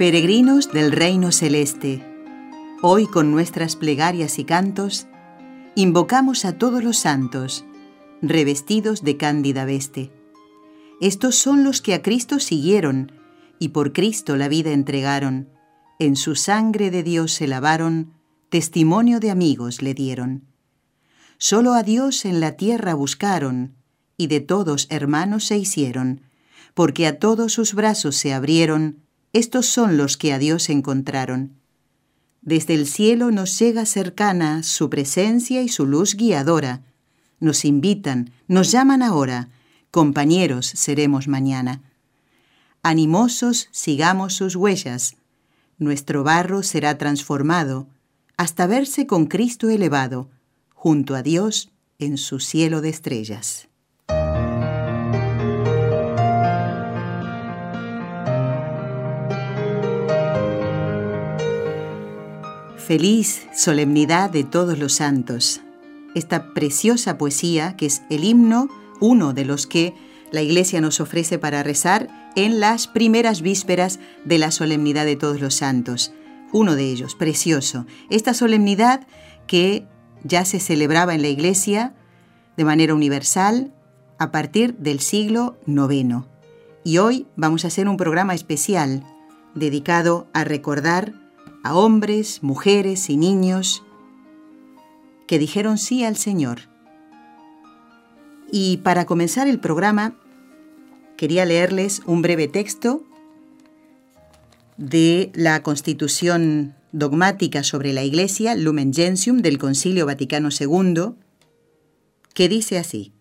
Peregrinos 0.00 0.72
del 0.72 0.92
Reino 0.92 1.30
Celeste, 1.30 2.02
hoy 2.80 3.06
con 3.06 3.30
nuestras 3.30 3.76
plegarias 3.76 4.38
y 4.38 4.44
cantos, 4.44 5.06
invocamos 5.74 6.46
a 6.46 6.56
todos 6.56 6.82
los 6.82 6.96
santos, 6.96 7.66
revestidos 8.22 9.02
de 9.02 9.18
cándida 9.18 9.66
veste. 9.66 10.10
Estos 11.02 11.34
son 11.36 11.64
los 11.64 11.82
que 11.82 11.92
a 11.92 12.00
Cristo 12.00 12.38
siguieron 12.38 13.12
y 13.58 13.68
por 13.68 13.92
Cristo 13.92 14.38
la 14.38 14.48
vida 14.48 14.70
entregaron, 14.70 15.50
en 15.98 16.16
su 16.16 16.34
sangre 16.34 16.90
de 16.90 17.02
Dios 17.02 17.34
se 17.34 17.46
lavaron, 17.46 18.14
testimonio 18.48 19.20
de 19.20 19.30
amigos 19.30 19.82
le 19.82 19.92
dieron. 19.92 20.46
Solo 21.36 21.74
a 21.74 21.82
Dios 21.82 22.24
en 22.24 22.40
la 22.40 22.52
tierra 22.52 22.94
buscaron, 22.94 23.74
y 24.16 24.28
de 24.28 24.40
todos 24.40 24.86
hermanos 24.88 25.44
se 25.44 25.58
hicieron, 25.58 26.22
porque 26.72 27.06
a 27.06 27.18
todos 27.18 27.52
sus 27.52 27.74
brazos 27.74 28.16
se 28.16 28.32
abrieron, 28.32 29.09
estos 29.32 29.66
son 29.66 29.96
los 29.96 30.16
que 30.16 30.32
a 30.32 30.38
Dios 30.38 30.68
encontraron. 30.70 31.52
Desde 32.42 32.74
el 32.74 32.86
cielo 32.86 33.30
nos 33.30 33.58
llega 33.58 33.86
cercana 33.86 34.62
su 34.62 34.90
presencia 34.90 35.62
y 35.62 35.68
su 35.68 35.86
luz 35.86 36.16
guiadora. 36.16 36.82
Nos 37.38 37.64
invitan, 37.64 38.32
nos 38.48 38.72
llaman 38.72 39.02
ahora, 39.02 39.48
compañeros 39.90 40.66
seremos 40.66 41.28
mañana. 41.28 41.82
Animosos 42.82 43.68
sigamos 43.72 44.34
sus 44.34 44.56
huellas. 44.56 45.16
Nuestro 45.78 46.24
barro 46.24 46.62
será 46.62 46.98
transformado 46.98 47.86
hasta 48.36 48.66
verse 48.66 49.06
con 49.06 49.26
Cristo 49.26 49.68
elevado, 49.68 50.30
junto 50.74 51.14
a 51.14 51.22
Dios 51.22 51.70
en 51.98 52.16
su 52.16 52.40
cielo 52.40 52.80
de 52.80 52.88
estrellas. 52.88 53.69
Feliz 62.90 63.46
solemnidad 63.54 64.30
de 64.30 64.42
todos 64.42 64.76
los 64.76 64.94
santos. 64.94 65.60
Esta 66.16 66.52
preciosa 66.52 67.18
poesía, 67.18 67.76
que 67.76 67.86
es 67.86 68.02
el 68.10 68.24
himno, 68.24 68.68
uno 68.98 69.32
de 69.32 69.44
los 69.44 69.68
que 69.68 69.94
la 70.32 70.42
Iglesia 70.42 70.80
nos 70.80 70.98
ofrece 70.98 71.38
para 71.38 71.62
rezar 71.62 72.08
en 72.34 72.58
las 72.58 72.88
primeras 72.88 73.42
vísperas 73.42 74.00
de 74.24 74.38
la 74.38 74.50
solemnidad 74.50 75.04
de 75.04 75.14
todos 75.14 75.40
los 75.40 75.54
santos 75.54 76.12
uno 76.50 76.74
de 76.74 76.90
ellos, 76.90 77.14
precioso. 77.14 77.86
Esta 78.10 78.34
solemnidad 78.34 79.06
que 79.46 79.86
ya 80.24 80.44
se 80.44 80.58
celebraba 80.58 81.14
en 81.14 81.22
la 81.22 81.28
Iglesia 81.28 81.94
de 82.56 82.64
manera 82.64 82.92
universal 82.92 83.72
a 84.18 84.32
partir 84.32 84.74
del 84.78 84.98
siglo 84.98 85.56
IX. 85.64 86.24
Y 86.82 86.98
hoy 86.98 87.28
vamos 87.36 87.64
a 87.64 87.68
hacer 87.68 87.88
un 87.88 87.96
programa 87.96 88.34
especial 88.34 89.04
dedicado 89.54 90.26
a 90.32 90.42
recordar 90.42 91.19
a 91.62 91.74
hombres, 91.74 92.42
mujeres 92.42 93.10
y 93.10 93.16
niños 93.16 93.82
que 95.26 95.38
dijeron 95.38 95.78
sí 95.78 96.04
al 96.04 96.16
Señor. 96.16 96.62
Y 98.50 98.78
para 98.78 99.06
comenzar 99.06 99.46
el 99.46 99.60
programa, 99.60 100.16
quería 101.16 101.44
leerles 101.44 102.02
un 102.06 102.22
breve 102.22 102.48
texto 102.48 103.04
de 104.76 105.30
la 105.34 105.62
Constitución 105.62 106.74
dogmática 106.92 107.62
sobre 107.62 107.92
la 107.92 108.02
Iglesia, 108.02 108.54
Lumen 108.54 108.92
Gentium, 108.92 109.38
del 109.38 109.58
Concilio 109.58 110.06
Vaticano 110.06 110.48
II, 110.58 111.12
que 112.34 112.48
dice 112.48 112.78
así, 112.78 113.12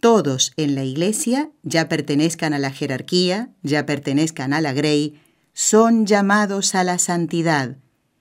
Todos 0.00 0.52
en 0.56 0.74
la 0.74 0.84
Iglesia, 0.84 1.50
ya 1.62 1.88
pertenezcan 1.88 2.54
a 2.54 2.58
la 2.58 2.70
jerarquía, 2.70 3.50
ya 3.62 3.84
pertenezcan 3.86 4.52
a 4.52 4.60
la 4.60 4.72
grey, 4.72 5.20
son 5.60 6.06
llamados 6.06 6.76
a 6.76 6.84
la 6.84 7.00
santidad, 7.00 7.78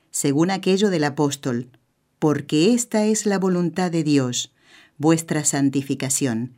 según 0.09 0.49
aquello 0.49 0.89
del 0.89 1.03
apóstol, 1.03 1.69
porque 2.17 2.73
esta 2.73 3.05
es 3.05 3.27
la 3.27 3.37
voluntad 3.37 3.91
de 3.91 4.03
Dios, 4.03 4.55
vuestra 4.97 5.45
santificación. 5.45 6.55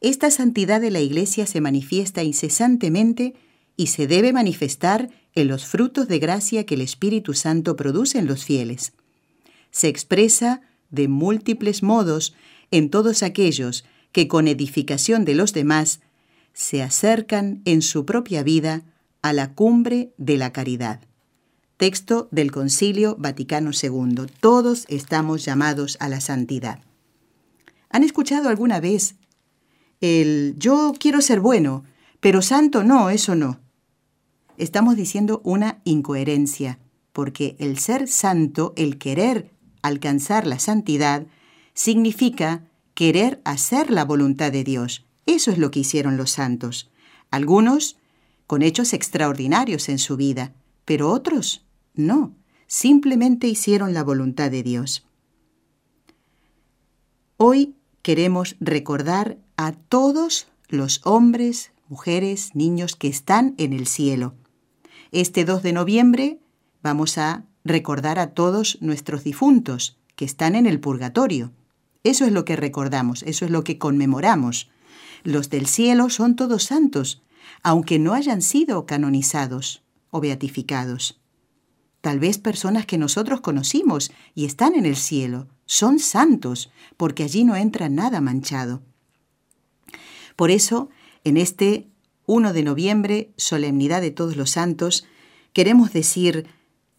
Esta 0.00 0.30
santidad 0.30 0.80
de 0.80 0.90
la 0.90 1.00
Iglesia 1.00 1.46
se 1.46 1.60
manifiesta 1.60 2.22
incesantemente 2.22 3.34
y 3.76 3.88
se 3.88 4.06
debe 4.06 4.32
manifestar 4.32 5.10
en 5.34 5.46
los 5.46 5.66
frutos 5.66 6.08
de 6.08 6.18
gracia 6.18 6.64
que 6.64 6.76
el 6.76 6.80
Espíritu 6.80 7.34
Santo 7.34 7.76
produce 7.76 8.18
en 8.18 8.26
los 8.26 8.46
fieles. 8.46 8.94
Se 9.70 9.88
expresa 9.88 10.62
de 10.88 11.06
múltiples 11.08 11.82
modos 11.82 12.34
en 12.70 12.88
todos 12.88 13.22
aquellos 13.22 13.84
que 14.12 14.26
con 14.26 14.48
edificación 14.48 15.26
de 15.26 15.34
los 15.34 15.52
demás 15.52 16.00
se 16.54 16.82
acercan 16.82 17.60
en 17.66 17.82
su 17.82 18.06
propia 18.06 18.42
vida 18.42 18.84
a 19.28 19.32
la 19.32 19.54
cumbre 19.54 20.12
de 20.16 20.36
la 20.36 20.52
caridad. 20.52 21.00
Texto 21.76 22.28
del 22.30 22.50
Concilio 22.50 23.16
Vaticano 23.18 23.70
II. 23.70 24.26
Todos 24.40 24.84
estamos 24.88 25.44
llamados 25.44 25.96
a 26.00 26.08
la 26.08 26.20
santidad. 26.20 26.80
¿Han 27.90 28.04
escuchado 28.04 28.48
alguna 28.48 28.80
vez 28.80 29.16
el 30.00 30.54
yo 30.58 30.92
quiero 30.98 31.20
ser 31.20 31.40
bueno, 31.40 31.84
pero 32.20 32.42
santo 32.42 32.84
no, 32.84 33.10
eso 33.10 33.34
no? 33.34 33.60
estamos 34.58 34.96
diciendo 34.96 35.40
una 35.44 35.80
incoherencia, 35.84 36.78
porque 37.12 37.56
el 37.58 37.78
ser 37.78 38.08
santo, 38.08 38.74
el 38.76 38.98
querer 38.98 39.50
alcanzar 39.82 40.46
la 40.46 40.58
santidad, 40.58 41.26
significa 41.74 42.64
querer 42.94 43.40
hacer 43.44 43.90
la 43.90 44.04
voluntad 44.04 44.52
de 44.52 44.64
Dios. 44.64 45.06
Eso 45.26 45.50
es 45.50 45.58
lo 45.58 45.70
que 45.70 45.80
hicieron 45.80 46.16
los 46.16 46.32
santos. 46.32 46.90
Algunos 47.30 47.97
con 48.48 48.62
hechos 48.62 48.94
extraordinarios 48.94 49.90
en 49.90 49.98
su 49.98 50.16
vida, 50.16 50.52
pero 50.86 51.12
otros 51.12 51.66
no, 51.94 52.34
simplemente 52.66 53.46
hicieron 53.46 53.92
la 53.92 54.02
voluntad 54.02 54.50
de 54.50 54.62
Dios. 54.62 55.06
Hoy 57.36 57.74
queremos 58.00 58.56
recordar 58.58 59.36
a 59.58 59.72
todos 59.72 60.48
los 60.68 61.02
hombres, 61.04 61.72
mujeres, 61.88 62.54
niños 62.54 62.96
que 62.96 63.08
están 63.08 63.54
en 63.58 63.74
el 63.74 63.86
cielo. 63.86 64.34
Este 65.12 65.44
2 65.44 65.62
de 65.62 65.74
noviembre 65.74 66.38
vamos 66.82 67.18
a 67.18 67.44
recordar 67.64 68.18
a 68.18 68.30
todos 68.30 68.78
nuestros 68.80 69.24
difuntos 69.24 69.98
que 70.16 70.24
están 70.24 70.54
en 70.54 70.64
el 70.64 70.80
purgatorio. 70.80 71.52
Eso 72.02 72.24
es 72.24 72.32
lo 72.32 72.46
que 72.46 72.56
recordamos, 72.56 73.22
eso 73.24 73.44
es 73.44 73.50
lo 73.50 73.62
que 73.62 73.76
conmemoramos. 73.76 74.70
Los 75.22 75.50
del 75.50 75.66
cielo 75.66 76.08
son 76.08 76.34
todos 76.34 76.62
santos, 76.62 77.20
aunque 77.62 77.98
no 77.98 78.14
hayan 78.14 78.42
sido 78.42 78.86
canonizados 78.86 79.82
o 80.10 80.20
beatificados. 80.20 81.20
Tal 82.00 82.20
vez 82.20 82.38
personas 82.38 82.86
que 82.86 82.98
nosotros 82.98 83.40
conocimos 83.40 84.12
y 84.34 84.44
están 84.44 84.74
en 84.74 84.86
el 84.86 84.96
cielo, 84.96 85.48
son 85.66 85.98
santos, 85.98 86.70
porque 86.96 87.24
allí 87.24 87.44
no 87.44 87.56
entra 87.56 87.88
nada 87.88 88.20
manchado. 88.20 88.82
Por 90.36 90.50
eso, 90.50 90.88
en 91.24 91.36
este 91.36 91.88
1 92.26 92.52
de 92.52 92.62
noviembre, 92.62 93.32
solemnidad 93.36 94.00
de 94.00 94.12
todos 94.12 94.36
los 94.36 94.50
santos, 94.50 95.06
queremos 95.52 95.92
decir 95.92 96.46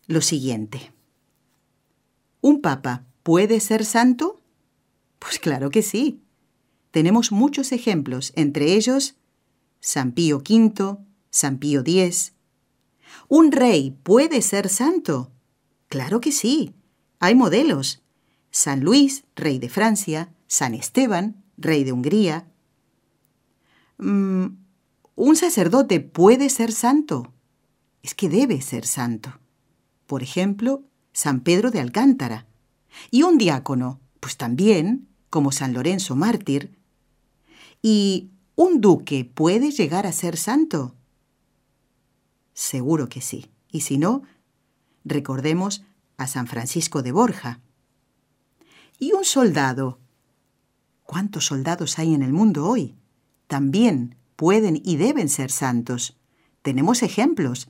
lo 0.07 0.21
siguiente. 0.21 0.91
¿Un 2.41 2.61
papa 2.61 3.05
puede 3.23 3.59
ser 3.59 3.85
santo? 3.85 4.41
Pues 5.19 5.39
claro 5.39 5.69
que 5.69 5.81
sí. 5.81 6.21
Tenemos 6.91 7.31
muchos 7.31 7.71
ejemplos, 7.71 8.33
entre 8.35 8.73
ellos 8.73 9.15
San 9.79 10.11
Pío 10.11 10.37
V, 10.37 10.97
San 11.29 11.57
Pío 11.57 11.81
X. 11.81 12.33
¿Un 13.27 13.51
rey 13.51 13.91
puede 14.03 14.41
ser 14.41 14.69
santo? 14.69 15.31
Claro 15.87 16.21
que 16.21 16.31
sí. 16.31 16.73
Hay 17.19 17.35
modelos. 17.35 18.01
San 18.51 18.81
Luis, 18.81 19.23
rey 19.35 19.59
de 19.59 19.69
Francia, 19.69 20.33
San 20.47 20.73
Esteban, 20.73 21.43
rey 21.57 21.83
de 21.83 21.91
Hungría. 21.91 22.47
Mm, 23.97 24.47
¿Un 25.15 25.35
sacerdote 25.35 25.99
puede 25.99 26.49
ser 26.49 26.71
santo? 26.71 27.33
Es 28.01 28.15
que 28.15 28.29
debe 28.29 28.61
ser 28.61 28.85
santo. 28.85 29.39
Por 30.07 30.23
ejemplo, 30.23 30.83
San 31.13 31.41
Pedro 31.41 31.71
de 31.71 31.81
Alcántara. 31.81 32.47
Y 33.11 33.23
un 33.23 33.37
diácono, 33.37 33.99
pues 34.19 34.37
también, 34.37 35.07
como 35.29 35.51
San 35.51 35.73
Lorenzo 35.73 36.15
mártir. 36.15 36.79
Y 37.81 38.31
¿Un 38.61 38.81
duque 38.81 39.23
puede 39.23 39.71
llegar 39.71 40.05
a 40.05 40.11
ser 40.11 40.35
santo? 40.35 40.93
Seguro 42.53 43.07
que 43.07 43.21
sí. 43.21 43.49
Y 43.71 43.79
si 43.79 43.97
no, 43.97 44.23
recordemos 45.05 45.85
a 46.17 46.27
San 46.27 46.45
Francisco 46.45 47.01
de 47.01 47.13
Borja. 47.13 47.61
¿Y 48.99 49.13
un 49.13 49.23
soldado? 49.23 50.01
¿Cuántos 51.03 51.45
soldados 51.45 51.99
hay 51.99 52.13
en 52.13 52.21
el 52.21 52.33
mundo 52.33 52.67
hoy? 52.67 52.97
También 53.47 54.17
pueden 54.35 54.81
y 54.83 54.97
deben 54.97 55.29
ser 55.29 55.51
santos. 55.51 56.19
Tenemos 56.61 57.01
ejemplos. 57.01 57.69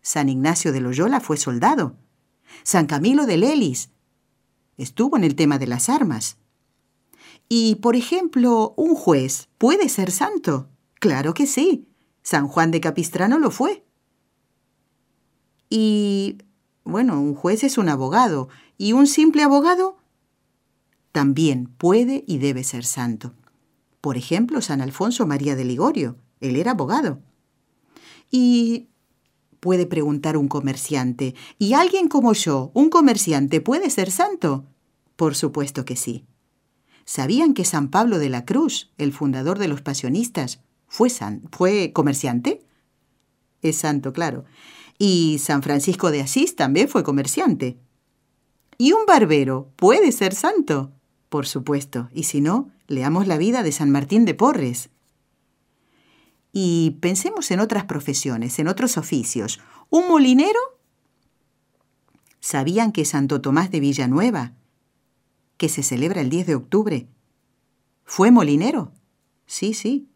San 0.00 0.30
Ignacio 0.30 0.72
de 0.72 0.80
Loyola 0.80 1.20
fue 1.20 1.36
soldado. 1.36 1.94
San 2.62 2.86
Camilo 2.86 3.26
de 3.26 3.36
Lelis 3.36 3.90
estuvo 4.78 5.18
en 5.18 5.24
el 5.24 5.36
tema 5.36 5.58
de 5.58 5.66
las 5.66 5.90
armas. 5.90 6.38
Y, 7.48 7.76
por 7.76 7.96
ejemplo, 7.96 8.74
un 8.76 8.94
juez 8.94 9.48
puede 9.58 9.88
ser 9.88 10.10
santo. 10.10 10.68
Claro 10.94 11.34
que 11.34 11.46
sí. 11.46 11.86
San 12.22 12.48
Juan 12.48 12.70
de 12.70 12.80
Capistrano 12.80 13.38
lo 13.38 13.50
fue. 13.50 13.84
Y, 15.70 16.38
bueno, 16.84 17.20
un 17.20 17.34
juez 17.34 17.62
es 17.64 17.78
un 17.78 17.88
abogado. 17.88 18.48
¿Y 18.78 18.92
un 18.92 19.06
simple 19.06 19.42
abogado? 19.42 19.98
También 21.12 21.66
puede 21.78 22.24
y 22.26 22.38
debe 22.38 22.64
ser 22.64 22.84
santo. 22.84 23.32
Por 24.00 24.16
ejemplo, 24.16 24.60
San 24.60 24.80
Alfonso 24.80 25.26
María 25.26 25.56
de 25.56 25.64
Ligorio. 25.64 26.16
Él 26.40 26.56
era 26.56 26.72
abogado. 26.72 27.20
Y 28.30 28.88
puede 29.60 29.86
preguntar 29.86 30.36
un 30.36 30.48
comerciante. 30.48 31.34
¿Y 31.58 31.72
alguien 31.72 32.08
como 32.08 32.32
yo, 32.32 32.70
un 32.74 32.90
comerciante, 32.90 33.60
puede 33.60 33.90
ser 33.90 34.10
santo? 34.10 34.64
Por 35.16 35.34
supuesto 35.34 35.84
que 35.84 35.96
sí. 35.96 36.26
¿Sabían 37.06 37.54
que 37.54 37.64
San 37.64 37.88
Pablo 37.88 38.18
de 38.18 38.28
la 38.28 38.44
Cruz, 38.44 38.90
el 38.98 39.12
fundador 39.12 39.60
de 39.60 39.68
los 39.68 39.80
pasionistas, 39.80 40.60
fue, 40.88 41.08
fue 41.52 41.92
comerciante? 41.92 42.66
Es 43.62 43.76
santo, 43.76 44.12
claro. 44.12 44.44
Y 44.98 45.38
San 45.38 45.62
Francisco 45.62 46.10
de 46.10 46.20
Asís 46.20 46.56
también 46.56 46.88
fue 46.88 47.04
comerciante. 47.04 47.78
¿Y 48.76 48.92
un 48.92 49.06
barbero 49.06 49.70
puede 49.76 50.10
ser 50.10 50.34
santo? 50.34 50.92
Por 51.28 51.46
supuesto. 51.46 52.10
Y 52.12 52.24
si 52.24 52.40
no, 52.40 52.70
leamos 52.88 53.28
la 53.28 53.38
vida 53.38 53.62
de 53.62 53.70
San 53.70 53.90
Martín 53.90 54.24
de 54.24 54.34
Porres. 54.34 54.90
Y 56.52 56.98
pensemos 57.00 57.52
en 57.52 57.60
otras 57.60 57.84
profesiones, 57.84 58.58
en 58.58 58.66
otros 58.66 58.96
oficios. 58.96 59.60
¿Un 59.90 60.08
molinero? 60.08 60.58
¿Sabían 62.40 62.90
que 62.90 63.04
Santo 63.04 63.40
Tomás 63.40 63.70
de 63.70 63.78
Villanueva, 63.78 64.54
que 65.56 65.68
se 65.68 65.82
celebra 65.82 66.20
el 66.20 66.30
10 66.30 66.46
de 66.46 66.54
octubre, 66.54 67.08
fue 68.04 68.30
molinero? 68.30 68.92
Sí, 69.46 69.74
sí. 69.74 70.08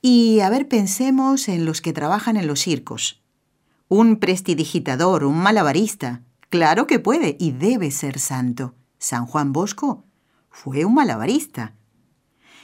Y 0.00 0.40
a 0.40 0.48
ver, 0.48 0.68
pensemos 0.68 1.48
en 1.48 1.64
los 1.64 1.80
que 1.80 1.92
trabajan 1.92 2.36
en 2.36 2.46
los 2.46 2.60
circos. 2.60 3.22
Un 3.88 4.16
prestidigitador, 4.16 5.24
un 5.24 5.38
malabarista. 5.38 6.22
Claro 6.50 6.86
que 6.86 6.98
puede 6.98 7.36
y 7.38 7.50
debe 7.52 7.90
ser 7.90 8.18
santo. 8.18 8.74
San 8.98 9.26
Juan 9.26 9.52
Bosco 9.52 10.04
fue 10.50 10.84
un 10.84 10.94
malabarista. 10.94 11.74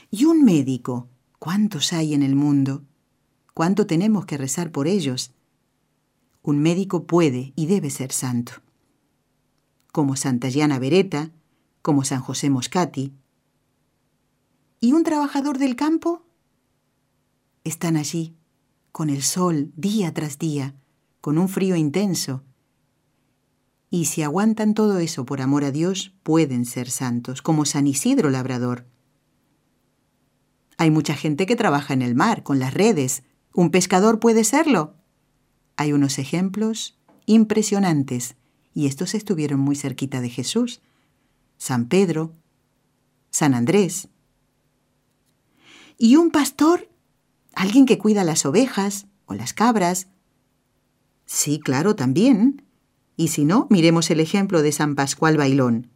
Y 0.09 0.25
un 0.25 0.43
médico. 0.43 1.09
¿Cuántos 1.39 1.91
hay 1.91 2.13
en 2.13 2.23
el 2.23 2.35
mundo? 2.35 2.83
¿Cuánto 3.53 3.85
tenemos 3.85 4.25
que 4.25 4.37
rezar 4.37 4.71
por 4.71 4.87
ellos? 4.87 5.33
Un 6.41 6.59
médico 6.59 7.05
puede 7.05 7.53
y 7.55 7.65
debe 7.65 7.89
ser 7.89 8.11
santo. 8.11 8.53
Como 9.91 10.15
Santa 10.15 10.49
Giana 10.49 10.79
Beretta, 10.79 11.31
como 11.83 12.03
San 12.03 12.21
José 12.21 12.49
Moscati. 12.49 13.13
¿Y 14.79 14.93
un 14.93 15.03
trabajador 15.03 15.59
del 15.59 15.75
campo? 15.75 16.25
Están 17.63 17.95
allí, 17.95 18.35
con 18.91 19.11
el 19.11 19.21
sol 19.21 19.71
día 19.75 20.11
tras 20.11 20.39
día, 20.39 20.73
con 21.21 21.37
un 21.37 21.47
frío 21.47 21.75
intenso. 21.75 22.43
Y 23.91 24.05
si 24.05 24.23
aguantan 24.23 24.73
todo 24.73 24.97
eso 24.97 25.27
por 25.27 25.39
amor 25.39 25.63
a 25.63 25.69
Dios, 25.69 26.15
pueden 26.23 26.65
ser 26.65 26.89
santos, 26.89 27.43
como 27.43 27.65
San 27.65 27.85
Isidro 27.85 28.31
Labrador. 28.31 28.87
Hay 30.79 30.89
mucha 30.89 31.13
gente 31.13 31.45
que 31.45 31.55
trabaja 31.55 31.93
en 31.93 32.01
el 32.01 32.15
mar, 32.15 32.41
con 32.41 32.57
las 32.57 32.73
redes, 32.73 33.21
¿Un 33.55 33.69
pescador 33.69 34.19
puede 34.19 34.43
serlo? 34.43 34.95
Hay 35.77 35.93
unos 35.93 36.17
ejemplos 36.17 36.97
impresionantes 37.27 38.35
y 38.73 38.87
estos 38.87 39.13
estuvieron 39.13 39.59
muy 39.59 39.75
cerquita 39.75 40.21
de 40.21 40.29
Jesús. 40.29 40.81
San 41.63 41.85
Pedro, 41.85 42.33
San 43.29 43.53
Andrés. 43.53 44.09
¿Y 45.97 46.17
un 46.17 46.29
pastor? 46.29 46.89
¿Alguien 47.55 47.85
que 47.85 47.97
cuida 47.97 48.25
las 48.25 48.45
ovejas 48.45 49.07
o 49.27 49.33
las 49.33 49.53
cabras? 49.53 50.07
Sí, 51.25 51.61
claro, 51.61 51.95
también. 51.95 52.65
Y 53.15 53.29
si 53.29 53.45
no, 53.45 53.67
miremos 53.69 54.11
el 54.11 54.19
ejemplo 54.19 54.61
de 54.61 54.73
San 54.73 54.95
Pascual 54.95 55.37
Bailón. 55.37 55.89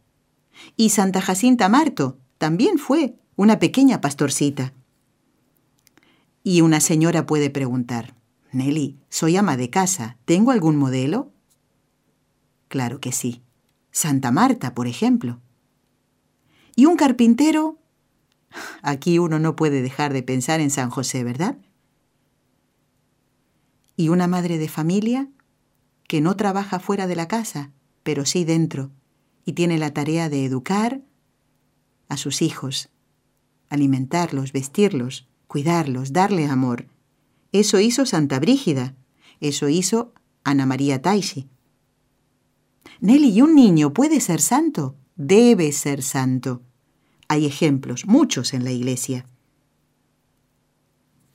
Y 0.74 0.88
Santa 0.88 1.20
Jacinta 1.20 1.68
Marto 1.68 2.18
también 2.38 2.78
fue 2.78 3.18
una 3.36 3.58
pequeña 3.58 4.00
pastorcita. 4.00 4.72
Y 6.42 6.62
una 6.62 6.80
señora 6.80 7.26
puede 7.26 7.50
preguntar, 7.50 8.14
Nelly, 8.52 9.00
soy 9.10 9.36
ama 9.36 9.58
de 9.58 9.68
casa, 9.68 10.16
¿tengo 10.24 10.50
algún 10.50 10.78
modelo? 10.78 11.30
Claro 12.68 13.00
que 13.00 13.12
sí. 13.12 13.42
Santa 13.90 14.30
Marta, 14.30 14.74
por 14.74 14.86
ejemplo. 14.86 15.42
¿Y 16.78 16.86
un 16.86 16.94
carpintero? 16.94 17.76
Aquí 18.82 19.18
uno 19.18 19.40
no 19.40 19.56
puede 19.56 19.82
dejar 19.82 20.12
de 20.12 20.22
pensar 20.22 20.60
en 20.60 20.70
San 20.70 20.90
José, 20.90 21.24
¿verdad? 21.24 21.58
¿Y 23.96 24.10
una 24.10 24.28
madre 24.28 24.58
de 24.58 24.68
familia 24.68 25.28
que 26.06 26.20
no 26.20 26.36
trabaja 26.36 26.78
fuera 26.78 27.08
de 27.08 27.16
la 27.16 27.26
casa, 27.26 27.72
pero 28.04 28.24
sí 28.24 28.44
dentro, 28.44 28.92
y 29.44 29.54
tiene 29.54 29.76
la 29.76 29.92
tarea 29.92 30.28
de 30.28 30.44
educar 30.44 31.02
a 32.08 32.16
sus 32.16 32.42
hijos, 32.42 32.90
alimentarlos, 33.70 34.52
vestirlos, 34.52 35.26
cuidarlos, 35.48 36.12
darle 36.12 36.46
amor. 36.46 36.86
Eso 37.50 37.80
hizo 37.80 38.06
Santa 38.06 38.38
Brígida, 38.38 38.94
eso 39.40 39.68
hizo 39.68 40.14
Ana 40.44 40.64
María 40.64 41.02
Taisi. 41.02 41.48
Nelly, 43.00 43.30
¿y 43.30 43.42
un 43.42 43.56
niño 43.56 43.92
puede 43.92 44.20
ser 44.20 44.40
santo? 44.40 44.94
Debe 45.16 45.72
ser 45.72 46.04
santo. 46.04 46.62
Hay 47.30 47.44
ejemplos, 47.44 48.06
muchos 48.06 48.54
en 48.54 48.64
la 48.64 48.70
iglesia. 48.70 49.26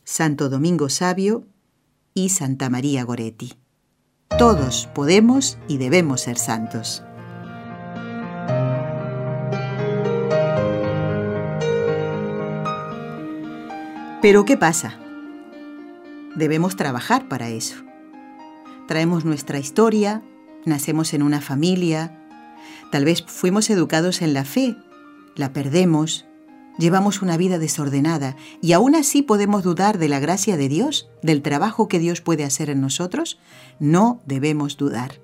Santo 0.04 0.50
Domingo 0.50 0.90
Sabio 0.90 1.46
y 2.16 2.30
Santa 2.30 2.72
María 2.72 3.04
Goretti. 3.04 3.54
Todos 4.40 4.90
podemos 4.96 5.60
y 5.68 5.78
debemos 5.78 6.22
ser 6.22 6.40
santos. 6.40 7.04
Pero 14.24 14.46
¿qué 14.46 14.58
pasa? 14.58 14.98
Debemos 16.36 16.76
trabajar 16.76 17.28
para 17.28 17.50
eso. 17.50 17.76
Traemos 18.88 19.26
nuestra 19.26 19.60
historia, 19.60 20.24
nacemos 20.66 21.14
en 21.14 21.22
una 21.22 21.40
familia, 21.40 22.20
tal 22.92 23.06
vez 23.06 23.24
fuimos 23.28 23.70
educados 23.70 24.24
en 24.24 24.34
la 24.34 24.44
fe, 24.44 24.76
la 25.36 25.54
perdemos, 25.54 26.26
llevamos 26.78 27.22
una 27.22 27.38
vida 27.38 27.60
desordenada 27.60 28.36
y 28.62 28.74
aún 28.74 28.96
así 28.96 29.22
podemos 29.22 29.64
dudar 29.64 29.98
de 29.98 30.10
la 30.10 30.20
gracia 30.20 30.58
de 30.58 30.70
Dios, 30.70 31.10
del 31.22 31.42
trabajo 31.42 31.88
que 31.88 32.00
Dios 32.00 32.22
puede 32.22 32.44
hacer 32.44 32.70
en 32.70 32.82
nosotros. 32.82 33.40
No 33.80 34.22
debemos 34.26 34.78
dudar. 34.78 35.20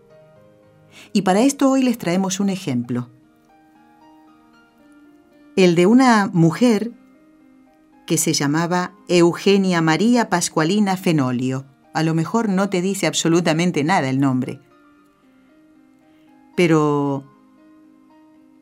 Y 1.14 1.22
para 1.22 1.42
esto 1.42 1.70
hoy 1.70 1.84
les 1.84 1.98
traemos 1.98 2.40
un 2.40 2.50
ejemplo. 2.50 3.10
El 5.56 5.76
de 5.76 5.86
una 5.86 6.30
mujer 6.32 6.92
que 8.06 8.18
se 8.18 8.34
llamaba 8.34 8.94
Eugenia 9.08 9.82
María 9.82 10.30
Pascualina 10.30 10.98
Fenolio. 10.98 11.66
A 11.94 12.02
lo 12.02 12.16
mejor 12.16 12.50
no 12.50 12.70
te 12.70 12.82
dice 12.82 13.08
absolutamente 13.08 13.84
nada 13.84 14.10
el 14.10 14.20
nombre. 14.20 14.60
Pero 16.56 17.24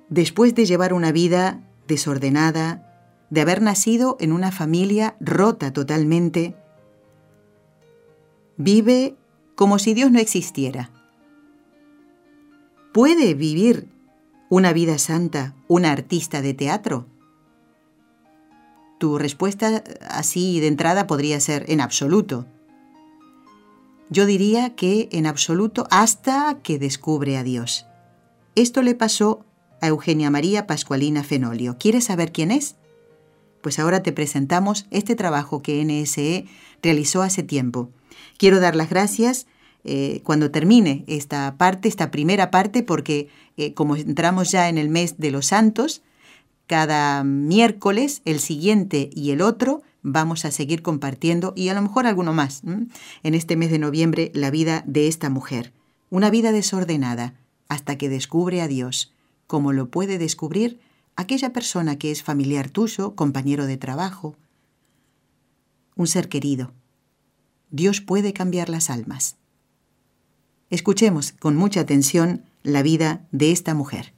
después 0.10 0.56
de 0.56 0.66
llevar 0.66 0.94
una 0.94 1.12
vida 1.12 1.62
desordenada, 1.88 2.84
de 3.30 3.42
haber 3.42 3.62
nacido 3.62 4.18
en 4.20 4.32
una 4.32 4.52
familia 4.52 5.16
rota 5.20 5.74
totalmente, 5.74 6.56
vive 8.58 9.16
como 9.56 9.80
si 9.80 9.94
Dios 9.94 10.12
no 10.12 10.20
existiera. 10.20 10.92
¿Puede 12.94 13.34
vivir 13.34 13.90
una 14.50 14.74
vida 14.74 14.98
santa 14.98 15.54
una 15.68 15.92
artista 15.92 16.42
de 16.42 16.54
teatro? 16.54 17.06
Tu 18.98 19.18
respuesta 19.18 19.84
así 20.10 20.60
de 20.60 20.68
entrada 20.68 21.06
podría 21.06 21.40
ser 21.40 21.66
en 21.70 21.82
absoluto. 21.82 22.48
Yo 24.10 24.26
diría 24.26 24.74
que 24.74 25.10
en 25.12 25.28
absoluto 25.28 25.86
hasta 25.92 26.60
que 26.64 26.80
descubre 26.80 27.38
a 27.38 27.44
Dios. 27.44 27.86
Esto 28.56 28.82
le 28.82 28.96
pasó 28.96 29.46
a 29.82 29.88
Eugenia 29.88 30.30
María 30.30 30.68
Pascualina 30.68 31.24
Fenolio. 31.24 31.78
¿Quieres 31.80 32.06
saber 32.06 32.32
quién 32.32 32.52
es? 32.52 32.76
pues 33.62 33.80
ahora 33.80 34.02
te 34.02 34.14
presentamos 34.14 34.86
este 34.92 35.16
trabajo 35.16 35.62
que 35.62 35.84
NSE 35.84 36.46
realizó 36.82 37.22
hace 37.22 37.44
tiempo. 37.44 37.90
Quiero 38.38 38.62
dar 38.62 38.78
las 38.78 38.90
gracias 38.90 39.48
eh, 39.84 40.22
cuando 40.24 40.52
termine 40.52 41.04
esta 41.08 41.56
parte, 41.58 41.90
esta 41.90 42.10
primera 42.10 42.50
parte, 42.50 42.82
porque 42.82 43.28
eh, 43.58 43.74
como 43.74 43.98
entramos 43.98 44.52
ya 44.52 44.70
en 44.70 44.78
el 44.78 44.88
mes 44.88 45.18
de 45.18 45.32
los 45.32 45.48
santos, 45.48 46.02
cada 46.66 47.26
miércoles, 47.26 48.22
el 48.24 48.40
siguiente 48.40 49.10
y 49.14 49.32
el 49.32 49.42
otro, 49.42 49.82
vamos 50.02 50.46
a 50.46 50.52
seguir 50.52 50.82
compartiendo 50.82 51.54
y 51.56 51.68
a 51.68 51.74
lo 51.74 51.82
mejor 51.82 52.08
alguno 52.08 52.32
más 52.32 52.62
en 52.64 53.34
este 53.34 53.58
mes 53.58 53.70
de 53.70 53.80
noviembre 53.80 54.32
la 54.34 54.50
vida 54.50 54.84
de 54.86 55.10
esta 55.10 55.30
mujer. 55.30 55.74
Una 56.10 56.30
vida 56.30 56.54
desordenada 56.54 57.34
hasta 57.68 57.98
que 57.98 58.08
descubre 58.08 58.62
a 58.62 58.70
Dios, 58.70 59.14
como 59.48 59.74
lo 59.74 59.90
puede 59.90 60.18
descubrir 60.18 60.80
aquella 61.16 61.52
persona 61.52 61.98
que 61.98 62.12
es 62.12 62.22
familiar 62.22 62.70
tuyo, 62.70 63.16
compañero 63.16 63.66
de 63.66 63.78
trabajo, 63.78 64.36
un 65.96 66.08
ser 66.08 66.30
querido. 66.30 66.74
Dios 67.72 68.02
puede 68.02 68.34
cambiar 68.34 68.70
las 68.70 68.90
almas. 68.90 69.36
Escuchemos 70.70 71.32
con 71.32 71.56
mucha 71.56 71.82
atención 71.82 72.44
la 72.64 72.84
vida 72.84 73.26
de 73.32 73.52
esta 73.52 73.74
mujer. 73.74 74.14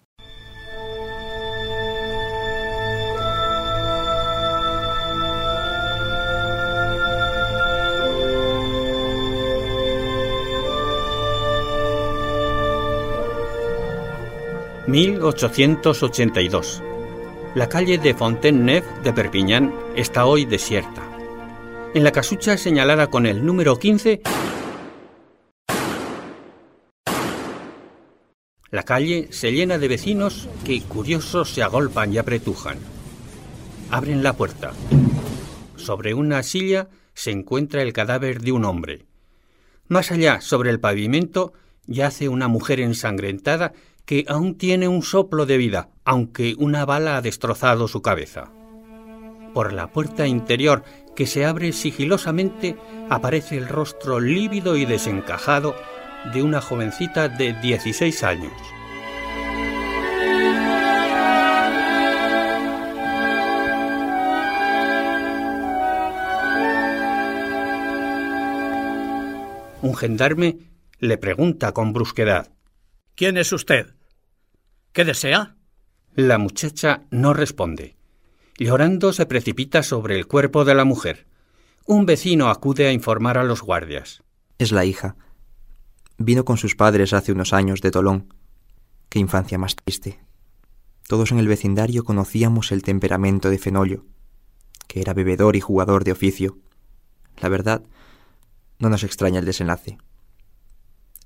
1882. 14.90 16.84
La 17.56 17.70
calle 17.70 17.98
de 17.98 18.14
Fontaine-Neuf 18.14 18.86
de 19.04 19.14
Perpignan 19.14 19.74
está 19.96 20.26
hoy 20.26 20.46
desierta. 20.46 21.04
En 21.94 22.04
la 22.04 22.12
casucha 22.12 22.58
señalada 22.58 23.08
con 23.08 23.26
el 23.26 23.46
número 23.46 23.78
15, 23.78 24.22
la 28.72 28.84
calle 28.84 29.28
se 29.32 29.52
llena 29.52 29.78
de 29.78 29.88
vecinos 29.88 30.50
que, 30.66 30.82
curiosos, 30.82 31.54
se 31.54 31.64
agolpan 31.64 32.14
y 32.14 32.18
apretujan. 32.18 32.80
Abren 33.92 34.24
la 34.24 34.34
puerta. 34.34 34.74
Sobre 35.76 36.14
una 36.14 36.44
silla 36.44 36.90
se 37.14 37.32
encuentra 37.32 37.82
el 37.82 37.94
cadáver 37.94 38.42
de 38.42 38.52
un 38.52 38.66
hombre. 38.66 39.06
Más 39.88 40.12
allá, 40.12 40.42
sobre 40.42 40.70
el 40.70 40.80
pavimento, 40.80 41.54
yace 41.88 42.30
una 42.30 42.48
mujer 42.48 42.80
ensangrentada 42.80 43.74
que 44.10 44.26
aún 44.28 44.58
tiene 44.58 44.88
un 44.88 45.04
soplo 45.04 45.46
de 45.46 45.58
vida, 45.58 45.92
aunque 46.04 46.56
una 46.58 46.84
bala 46.84 47.18
ha 47.18 47.22
destrozado 47.22 47.88
su 47.88 48.02
cabeza. 48.02 48.52
Por 49.54 49.72
la 49.72 49.92
puerta 49.92 50.26
interior, 50.26 50.84
que 51.16 51.28
se 51.28 51.46
abre 51.46 51.74
sigilosamente, 51.74 52.76
aparece 53.08 53.56
el 53.56 53.68
rostro 53.68 54.20
lívido 54.20 54.78
y 54.78 54.86
desencajado 54.86 55.76
de 56.34 56.42
una 56.42 56.60
jovencita 56.60 57.30
de 57.30 57.54
16 57.54 58.24
años. 58.24 58.52
Un 69.84 69.96
gendarme 69.96 70.58
le 70.98 71.20
pregunta 71.20 71.74
con 71.74 71.94
brusquedad. 71.94 72.50
¿Quién 73.14 73.38
es 73.38 73.54
usted? 73.54 73.99
¿Qué 74.92 75.06
desea? 75.06 75.56
La 76.16 76.40
muchacha 76.40 77.04
no 77.12 77.34
responde. 77.34 77.96
Llorando 78.58 79.14
se 79.14 79.28
precipita 79.28 79.84
sobre 79.84 80.18
el 80.18 80.26
cuerpo 80.26 80.66
de 80.66 80.74
la 80.74 80.84
mujer. 80.84 81.28
Un 81.86 82.06
vecino 82.06 82.50
acude 82.50 82.88
a 82.88 82.92
informar 82.92 83.38
a 83.38 83.44
los 83.44 83.62
guardias. 83.62 84.24
Es 84.58 84.72
la 84.72 84.86
hija. 84.86 85.16
Vino 86.18 86.44
con 86.44 86.58
sus 86.58 86.76
padres 86.76 87.14
hace 87.14 87.32
unos 87.32 87.54
años 87.54 87.82
de 87.82 87.92
Tolón. 87.92 88.34
Qué 89.10 89.20
infancia 89.20 89.60
más 89.60 89.76
triste. 89.76 90.20
Todos 91.08 91.32
en 91.32 91.40
el 91.40 91.48
vecindario 91.48 92.04
conocíamos 92.04 92.72
el 92.72 92.82
temperamento 92.82 93.50
de 93.50 93.60
Fenolio, 93.60 94.06
que 94.88 95.02
era 95.02 95.14
bebedor 95.14 95.56
y 95.56 95.62
jugador 95.62 96.04
de 96.04 96.12
oficio. 96.12 96.58
La 97.38 97.50
verdad, 97.50 97.84
no 98.80 98.90
nos 98.90 99.04
extraña 99.04 99.40
el 99.40 99.46
desenlace. 99.46 99.98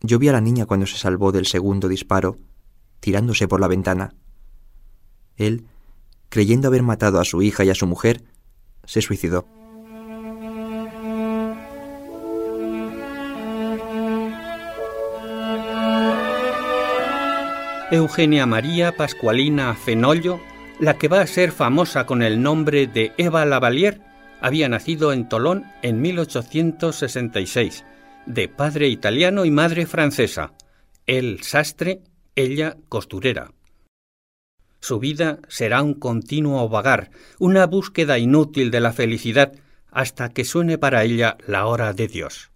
Yo 0.01 0.20
vi 0.20 0.27
a 0.27 0.34
la 0.34 0.41
niña 0.41 0.65
cuando 0.65 0.86
se 0.86 0.98
salvó 0.98 1.32
del 1.32 1.46
segundo 1.46 1.88
disparo 1.88 2.38
tirándose 3.03 3.50
por 3.50 3.60
la 3.60 3.67
ventana. 3.67 4.13
Él, 5.36 5.65
creyendo 6.29 6.69
haber 6.69 6.83
matado 6.83 7.19
a 7.19 7.25
su 7.25 7.41
hija 7.41 7.65
y 7.65 7.69
a 7.69 7.75
su 7.75 7.86
mujer, 7.86 8.24
se 8.86 9.01
suicidó. 9.01 9.45
Eugenia 17.91 18.45
María 18.45 18.95
Pascualina 18.95 19.75
Fenollo, 19.75 20.39
la 20.79 20.98
que 20.98 21.10
va 21.10 21.19
a 21.19 21.27
ser 21.27 21.51
famosa 21.51 22.05
con 22.05 22.22
el 22.24 22.41
nombre 22.41 22.88
de 22.88 23.12
Eva 23.17 23.43
Lavalier, 23.43 24.00
había 24.39 24.69
nacido 24.69 25.12
en 25.12 25.27
Tolón 25.27 25.65
en 25.81 26.01
1866, 26.01 27.83
de 28.27 28.48
padre 28.48 28.88
italiano 28.88 29.43
y 29.43 29.51
madre 29.51 29.88
francesa, 29.88 30.53
él 31.05 31.43
sastre 31.43 32.00
ella 32.36 32.78
costurera. 32.90 33.52
Su 34.80 35.00
vida 35.00 35.40
será 35.48 35.82
un 35.82 35.94
continuo 35.94 36.68
vagar, 36.68 37.12
una 37.40 37.66
búsqueda 37.68 38.18
inútil 38.18 38.72
de 38.72 38.80
la 38.80 38.92
felicidad 38.92 39.54
hasta 39.92 40.30
que 40.30 40.44
suene 40.44 40.78
para 40.78 41.04
ella 41.04 41.38
la 41.48 41.68
hora 41.68 41.94
de 41.94 42.08
Dios. 42.08 42.52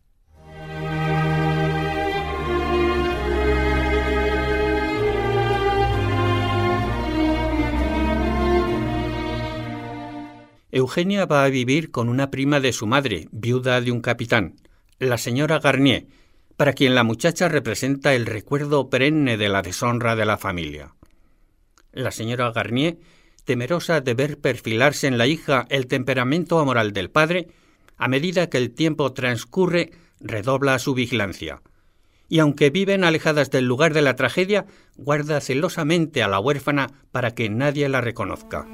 Eugenia 10.69 11.25
va 11.25 11.43
a 11.43 11.49
vivir 11.49 11.91
con 11.91 12.09
una 12.09 12.29
prima 12.29 12.59
de 12.59 12.73
su 12.73 12.87
madre, 12.87 13.29
viuda 13.31 13.79
de 13.79 13.91
un 13.91 14.01
capitán, 14.01 14.55
la 14.99 15.17
señora 15.17 15.59
Garnier, 15.59 16.07
para 16.57 16.73
quien 16.73 16.95
la 16.95 17.03
muchacha 17.03 17.47
representa 17.47 18.15
el 18.15 18.25
recuerdo 18.25 18.89
perenne 18.89 19.37
de 19.37 19.47
la 19.47 19.61
deshonra 19.61 20.15
de 20.15 20.25
la 20.25 20.37
familia. 20.37 20.95
La 21.93 22.11
señora 22.11 22.51
Garnier, 22.51 22.97
temerosa 23.45 24.01
de 24.01 24.13
ver 24.15 24.39
perfilarse 24.39 25.07
en 25.07 25.17
la 25.17 25.27
hija 25.27 25.67
el 25.69 25.87
temperamento 25.87 26.59
amoral 26.59 26.93
del 26.93 27.11
padre, 27.11 27.47
a 27.95 28.07
medida 28.07 28.49
que 28.49 28.57
el 28.57 28.71
tiempo 28.71 29.13
transcurre, 29.13 29.91
redobla 30.19 30.79
su 30.79 30.95
vigilancia. 30.95 31.61
Y 32.27 32.39
aunque 32.39 32.71
viven 32.71 33.03
alejadas 33.03 33.51
del 33.51 33.65
lugar 33.65 33.93
de 33.93 34.01
la 34.01 34.15
tragedia, 34.15 34.65
guarda 34.97 35.39
celosamente 35.39 36.23
a 36.23 36.27
la 36.27 36.39
huérfana 36.39 36.87
para 37.11 37.31
que 37.31 37.49
nadie 37.49 37.87
la 37.87 38.01
reconozca. 38.01 38.67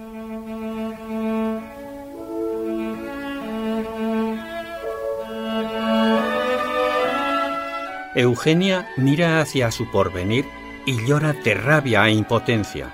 Eugenia 8.15 8.87
mira 8.95 9.41
hacia 9.41 9.71
su 9.71 9.89
porvenir 9.89 10.45
y 10.85 11.03
llora 11.05 11.33
de 11.33 11.55
rabia 11.55 12.07
e 12.07 12.11
impotencia. 12.11 12.93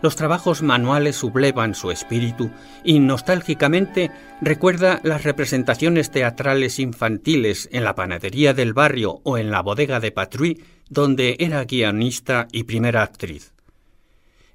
Los 0.00 0.16
trabajos 0.16 0.62
manuales 0.62 1.16
sublevan 1.16 1.74
su 1.74 1.90
espíritu 1.90 2.50
y 2.82 2.98
nostálgicamente 2.98 4.10
recuerda 4.40 5.00
las 5.04 5.22
representaciones 5.24 6.10
teatrales 6.10 6.78
infantiles 6.78 7.68
en 7.72 7.84
la 7.84 7.94
panadería 7.94 8.54
del 8.54 8.72
barrio 8.72 9.20
o 9.22 9.36
en 9.36 9.50
la 9.50 9.60
bodega 9.60 10.00
de 10.00 10.12
Patruy, 10.12 10.64
donde 10.88 11.36
era 11.38 11.64
guionista 11.64 12.48
y 12.52 12.64
primera 12.64 13.02
actriz. 13.02 13.52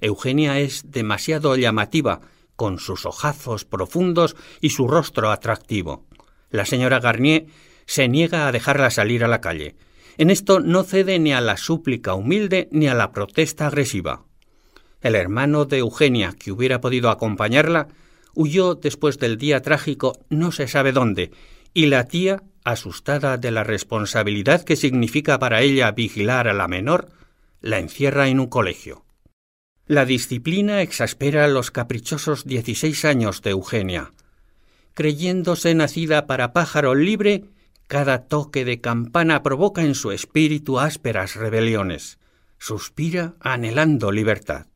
Eugenia 0.01 0.59
es 0.59 0.91
demasiado 0.91 1.55
llamativa, 1.55 2.21
con 2.55 2.79
sus 2.79 3.05
ojazos 3.05 3.63
profundos 3.63 4.35
y 4.59 4.71
su 4.71 4.87
rostro 4.87 5.29
atractivo. 5.29 6.07
La 6.49 6.65
señora 6.65 6.99
Garnier 6.99 7.45
se 7.87 8.07
niega 8.07 8.47
a 8.47 8.51
dejarla 8.51 8.91
salir 8.91 9.23
a 9.23 9.27
la 9.27 9.41
calle. 9.41 9.75
En 10.19 10.29
esto 10.29 10.59
no 10.59 10.83
cede 10.83 11.17
ni 11.17 11.33
a 11.33 11.41
la 11.41 11.57
súplica 11.57 12.13
humilde 12.13 12.67
ni 12.71 12.87
a 12.87 12.93
la 12.93 13.11
protesta 13.11 13.67
agresiva. 13.67 14.25
El 15.01 15.15
hermano 15.15 15.65
de 15.65 15.79
Eugenia, 15.79 16.33
que 16.37 16.51
hubiera 16.51 16.81
podido 16.81 17.09
acompañarla, 17.09 17.87
huyó 18.35 18.75
después 18.75 19.17
del 19.17 19.37
día 19.37 19.61
trágico 19.61 20.19
no 20.29 20.51
se 20.51 20.67
sabe 20.67 20.91
dónde, 20.91 21.31
y 21.73 21.87
la 21.87 22.05
tía, 22.05 22.43
asustada 22.63 23.37
de 23.37 23.51
la 23.51 23.63
responsabilidad 23.63 24.63
que 24.63 24.75
significa 24.75 25.39
para 25.39 25.61
ella 25.61 25.91
vigilar 25.91 26.47
a 26.47 26.53
la 26.53 26.67
menor, 26.67 27.09
la 27.61 27.79
encierra 27.79 28.27
en 28.27 28.39
un 28.39 28.47
colegio. 28.47 29.05
La 29.85 30.03
disciplina 30.03 30.81
exaspera 30.81 31.47
los 31.47 31.71
caprichosos 31.71 32.43
dieciséis 32.43 33.05
años 33.05 33.41
de 33.41 33.51
Eugenia. 33.51 34.11
Creyéndose 34.93 35.73
nacida 35.75 36.27
para 36.27 36.51
pájaro 36.51 36.93
libre, 36.93 37.45
cada 37.87 38.27
toque 38.27 38.65
de 38.65 38.81
campana 38.81 39.43
provoca 39.43 39.81
en 39.81 39.95
su 39.95 40.11
espíritu 40.11 40.77
ásperas 40.77 41.37
rebeliones. 41.37 42.19
Suspira 42.57 43.35
anhelando 43.39 44.11
libertad. 44.11 44.67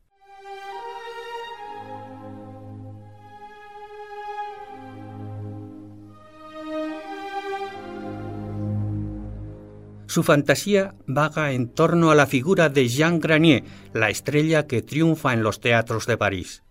Su 10.06 10.22
fantasía 10.22 10.94
vaga 11.06 11.52
en 11.52 11.68
torno 11.68 12.10
a 12.10 12.14
la 12.14 12.26
figura 12.26 12.70
de 12.70 12.88
Jean 12.88 13.20
Granier, 13.20 13.64
la 13.92 14.08
estrella 14.08 14.66
que 14.66 14.80
triunfa 14.80 15.34
en 15.34 15.42
los 15.42 15.60
teatros 15.60 16.06
de 16.06 16.16
París. 16.16 16.62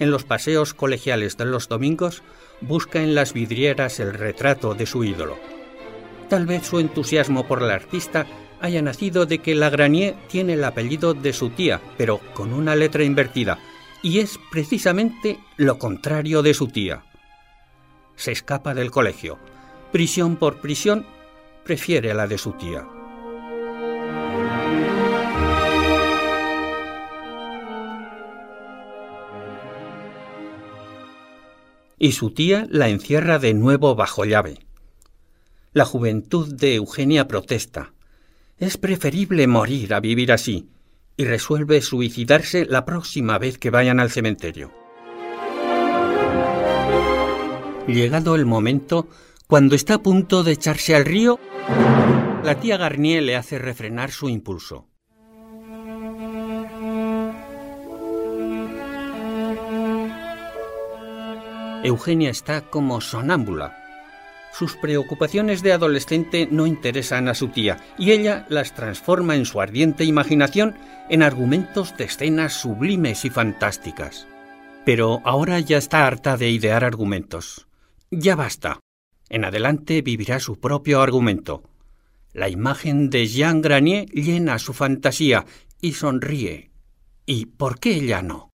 En 0.00 0.10
los 0.10 0.24
paseos 0.24 0.74
colegiales 0.74 1.36
de 1.36 1.44
los 1.44 1.68
domingos 1.68 2.22
busca 2.60 3.02
en 3.02 3.14
las 3.14 3.32
vidrieras 3.32 4.00
el 4.00 4.14
retrato 4.14 4.74
de 4.74 4.86
su 4.86 5.04
ídolo. 5.04 5.38
Tal 6.28 6.46
vez 6.46 6.66
su 6.66 6.78
entusiasmo 6.78 7.46
por 7.46 7.62
la 7.62 7.74
artista 7.74 8.26
haya 8.60 8.82
nacido 8.82 9.26
de 9.26 9.38
que 9.38 9.54
la 9.54 9.70
Granier 9.70 10.14
tiene 10.28 10.52
el 10.52 10.64
apellido 10.64 11.14
de 11.14 11.32
su 11.32 11.50
tía, 11.50 11.80
pero 11.96 12.20
con 12.34 12.52
una 12.52 12.76
letra 12.76 13.04
invertida, 13.04 13.58
y 14.02 14.20
es 14.20 14.38
precisamente 14.50 15.38
lo 15.56 15.78
contrario 15.78 16.42
de 16.42 16.54
su 16.54 16.68
tía. 16.68 17.04
Se 18.16 18.32
escapa 18.32 18.74
del 18.74 18.90
colegio. 18.90 19.38
Prisión 19.92 20.36
por 20.36 20.60
prisión, 20.60 21.06
prefiere 21.64 22.14
la 22.14 22.26
de 22.26 22.38
su 22.38 22.52
tía. 22.52 22.86
Y 32.02 32.12
su 32.12 32.30
tía 32.30 32.66
la 32.70 32.88
encierra 32.88 33.38
de 33.38 33.52
nuevo 33.52 33.94
bajo 33.94 34.24
llave. 34.24 34.58
La 35.74 35.84
juventud 35.84 36.50
de 36.54 36.76
Eugenia 36.76 37.28
protesta. 37.28 37.92
Es 38.56 38.78
preferible 38.78 39.46
morir 39.46 39.92
a 39.92 40.00
vivir 40.00 40.32
así, 40.32 40.70
y 41.18 41.26
resuelve 41.26 41.82
suicidarse 41.82 42.64
la 42.64 42.86
próxima 42.86 43.36
vez 43.36 43.58
que 43.58 43.68
vayan 43.68 44.00
al 44.00 44.10
cementerio. 44.10 44.72
Llegado 47.86 48.34
el 48.34 48.46
momento, 48.46 49.06
cuando 49.46 49.74
está 49.74 49.96
a 49.96 50.02
punto 50.02 50.42
de 50.42 50.52
echarse 50.52 50.96
al 50.96 51.04
río, 51.04 51.38
la 52.42 52.58
tía 52.58 52.78
Garnier 52.78 53.22
le 53.22 53.36
hace 53.36 53.58
refrenar 53.58 54.10
su 54.10 54.30
impulso. 54.30 54.89
Eugenia 61.82 62.30
está 62.30 62.60
como 62.62 63.00
sonámbula. 63.00 63.76
Sus 64.52 64.76
preocupaciones 64.76 65.62
de 65.62 65.72
adolescente 65.72 66.48
no 66.50 66.66
interesan 66.66 67.28
a 67.28 67.34
su 67.34 67.48
tía 67.48 67.78
y 67.96 68.10
ella 68.10 68.46
las 68.48 68.74
transforma 68.74 69.36
en 69.36 69.46
su 69.46 69.60
ardiente 69.60 70.04
imaginación 70.04 70.76
en 71.08 71.22
argumentos 71.22 71.96
de 71.96 72.04
escenas 72.04 72.52
sublimes 72.52 73.24
y 73.24 73.30
fantásticas. 73.30 74.26
Pero 74.84 75.20
ahora 75.24 75.60
ya 75.60 75.78
está 75.78 76.06
harta 76.06 76.36
de 76.36 76.50
idear 76.50 76.84
argumentos. 76.84 77.66
Ya 78.10 78.36
basta. 78.36 78.80
En 79.28 79.44
adelante 79.44 80.02
vivirá 80.02 80.40
su 80.40 80.58
propio 80.58 81.00
argumento. 81.00 81.62
La 82.32 82.48
imagen 82.48 83.08
de 83.08 83.26
Jean 83.26 83.62
Granier 83.62 84.06
llena 84.10 84.58
su 84.58 84.72
fantasía 84.72 85.46
y 85.80 85.92
sonríe. 85.92 86.70
¿Y 87.24 87.46
por 87.46 87.78
qué 87.78 87.94
ella 87.94 88.22
no? 88.22 88.49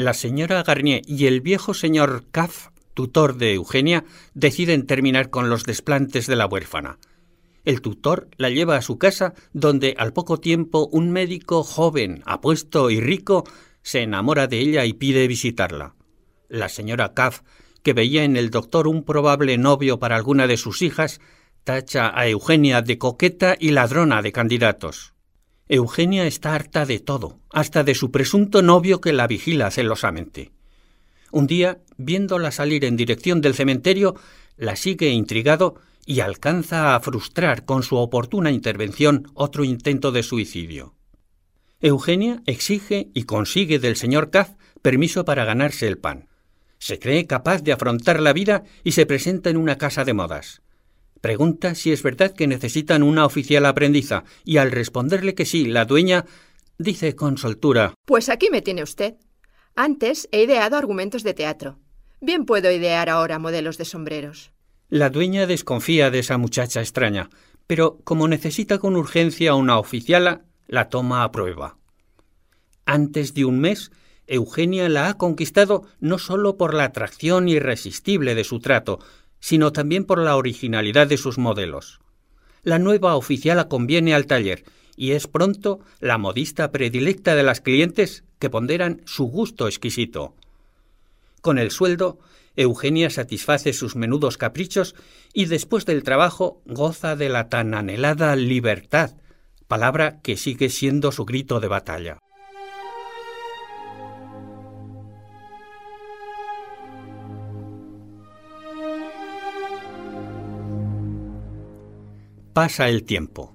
La 0.00 0.14
señora 0.14 0.62
Garnier 0.62 1.02
y 1.06 1.26
el 1.26 1.42
viejo 1.42 1.74
señor 1.74 2.24
Caff, 2.30 2.68
tutor 2.94 3.36
de 3.36 3.52
Eugenia, 3.52 4.06
deciden 4.32 4.86
terminar 4.86 5.28
con 5.28 5.50
los 5.50 5.64
desplantes 5.64 6.26
de 6.26 6.36
la 6.36 6.46
huérfana. 6.46 6.98
El 7.66 7.82
tutor 7.82 8.30
la 8.38 8.48
lleva 8.48 8.76
a 8.76 8.80
su 8.80 8.96
casa, 8.96 9.34
donde 9.52 9.94
al 9.98 10.14
poco 10.14 10.40
tiempo 10.40 10.88
un 10.90 11.10
médico 11.10 11.62
joven, 11.62 12.22
apuesto 12.24 12.88
y 12.88 12.98
rico 12.98 13.44
se 13.82 14.00
enamora 14.00 14.46
de 14.46 14.60
ella 14.60 14.86
y 14.86 14.94
pide 14.94 15.28
visitarla. 15.28 15.96
La 16.48 16.70
señora 16.70 17.12
Caff, 17.12 17.42
que 17.82 17.92
veía 17.92 18.24
en 18.24 18.38
el 18.38 18.48
doctor 18.48 18.88
un 18.88 19.04
probable 19.04 19.58
novio 19.58 19.98
para 19.98 20.16
alguna 20.16 20.46
de 20.46 20.56
sus 20.56 20.80
hijas, 20.80 21.20
tacha 21.62 22.10
a 22.18 22.26
Eugenia 22.26 22.80
de 22.80 22.96
coqueta 22.96 23.54
y 23.60 23.72
ladrona 23.72 24.22
de 24.22 24.32
candidatos. 24.32 25.12
Eugenia 25.72 26.26
está 26.26 26.56
harta 26.56 26.84
de 26.84 26.98
todo, 26.98 27.38
hasta 27.52 27.84
de 27.84 27.94
su 27.94 28.10
presunto 28.10 28.60
novio 28.60 29.00
que 29.00 29.12
la 29.12 29.28
vigila 29.28 29.70
celosamente. 29.70 30.50
Un 31.30 31.46
día, 31.46 31.78
viéndola 31.96 32.50
salir 32.50 32.84
en 32.84 32.96
dirección 32.96 33.40
del 33.40 33.54
cementerio, 33.54 34.16
la 34.56 34.74
sigue 34.74 35.10
intrigado 35.10 35.76
y 36.04 36.20
alcanza 36.20 36.96
a 36.96 37.00
frustrar 37.00 37.66
con 37.66 37.84
su 37.84 37.98
oportuna 37.98 38.50
intervención 38.50 39.30
otro 39.34 39.62
intento 39.62 40.10
de 40.10 40.24
suicidio. 40.24 40.96
Eugenia 41.80 42.42
exige 42.46 43.08
y 43.14 43.22
consigue 43.22 43.78
del 43.78 43.94
señor 43.94 44.30
Caz 44.30 44.56
permiso 44.82 45.24
para 45.24 45.44
ganarse 45.44 45.86
el 45.86 45.98
pan. 45.98 46.26
Se 46.78 46.98
cree 46.98 47.28
capaz 47.28 47.62
de 47.62 47.70
afrontar 47.70 48.20
la 48.20 48.32
vida 48.32 48.64
y 48.82 48.90
se 48.90 49.06
presenta 49.06 49.50
en 49.50 49.56
una 49.56 49.78
casa 49.78 50.04
de 50.04 50.14
modas. 50.14 50.62
Pregunta 51.20 51.74
si 51.74 51.92
es 51.92 52.02
verdad 52.02 52.32
que 52.32 52.46
necesitan 52.46 53.02
una 53.02 53.26
oficial 53.26 53.66
aprendiza 53.66 54.24
y 54.44 54.56
al 54.56 54.70
responderle 54.70 55.34
que 55.34 55.44
sí, 55.44 55.66
la 55.66 55.84
dueña 55.84 56.24
dice 56.78 57.14
con 57.14 57.36
soltura 57.36 57.94
Pues 58.06 58.28
aquí 58.28 58.48
me 58.50 58.62
tiene 58.62 58.82
usted. 58.82 59.16
Antes 59.76 60.28
he 60.32 60.42
ideado 60.42 60.76
argumentos 60.76 61.22
de 61.22 61.34
teatro. 61.34 61.78
Bien 62.20 62.44
puedo 62.44 62.70
idear 62.70 63.08
ahora 63.08 63.38
modelos 63.38 63.78
de 63.78 63.84
sombreros. 63.84 64.52
La 64.88 65.10
dueña 65.10 65.46
desconfía 65.46 66.10
de 66.10 66.18
esa 66.18 66.36
muchacha 66.36 66.80
extraña, 66.80 67.30
pero 67.66 67.98
como 68.02 68.26
necesita 68.26 68.78
con 68.78 68.96
urgencia 68.96 69.54
una 69.54 69.78
oficiala, 69.78 70.42
la 70.66 70.88
toma 70.88 71.22
a 71.22 71.30
prueba. 71.30 71.76
Antes 72.86 73.34
de 73.34 73.44
un 73.44 73.60
mes, 73.60 73.92
Eugenia 74.26 74.88
la 74.88 75.08
ha 75.08 75.14
conquistado 75.14 75.84
no 75.98 76.18
solo 76.18 76.56
por 76.56 76.74
la 76.74 76.84
atracción 76.84 77.48
irresistible 77.48 78.34
de 78.34 78.44
su 78.44 78.60
trato, 78.60 79.00
sino 79.40 79.72
también 79.72 80.04
por 80.04 80.18
la 80.18 80.36
originalidad 80.36 81.06
de 81.06 81.16
sus 81.16 81.38
modelos. 81.38 82.00
La 82.62 82.78
nueva 82.78 83.16
oficiala 83.16 83.68
conviene 83.68 84.14
al 84.14 84.26
taller 84.26 84.64
y 84.96 85.12
es 85.12 85.26
pronto 85.26 85.80
la 85.98 86.18
modista 86.18 86.70
predilecta 86.70 87.34
de 87.34 87.42
las 87.42 87.60
clientes 87.60 88.24
que 88.38 88.50
ponderan 88.50 89.00
su 89.06 89.24
gusto 89.24 89.66
exquisito. 89.66 90.34
Con 91.40 91.58
el 91.58 91.70
sueldo, 91.70 92.18
Eugenia 92.56 93.08
satisface 93.08 93.72
sus 93.72 93.96
menudos 93.96 94.36
caprichos 94.36 94.94
y 95.32 95.46
después 95.46 95.86
del 95.86 96.02
trabajo 96.02 96.60
goza 96.66 97.16
de 97.16 97.30
la 97.30 97.48
tan 97.48 97.72
anhelada 97.74 98.36
libertad, 98.36 99.12
palabra 99.68 100.20
que 100.20 100.36
sigue 100.36 100.68
siendo 100.68 101.12
su 101.12 101.24
grito 101.24 101.60
de 101.60 101.68
batalla. 101.68 102.18
Pasa 112.52 112.88
el 112.88 113.04
tiempo. 113.04 113.54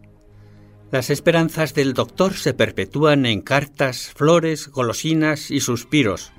Las 0.89 1.09
esperanzas 1.09 1.73
del 1.73 1.93
doctor 1.93 2.35
se 2.35 2.53
perpetúan 2.53 3.25
en 3.25 3.41
cartas, 3.41 4.13
flores, 4.15 4.69
golosinas 4.69 5.51
y 5.51 5.59
suspiros. 5.59 6.31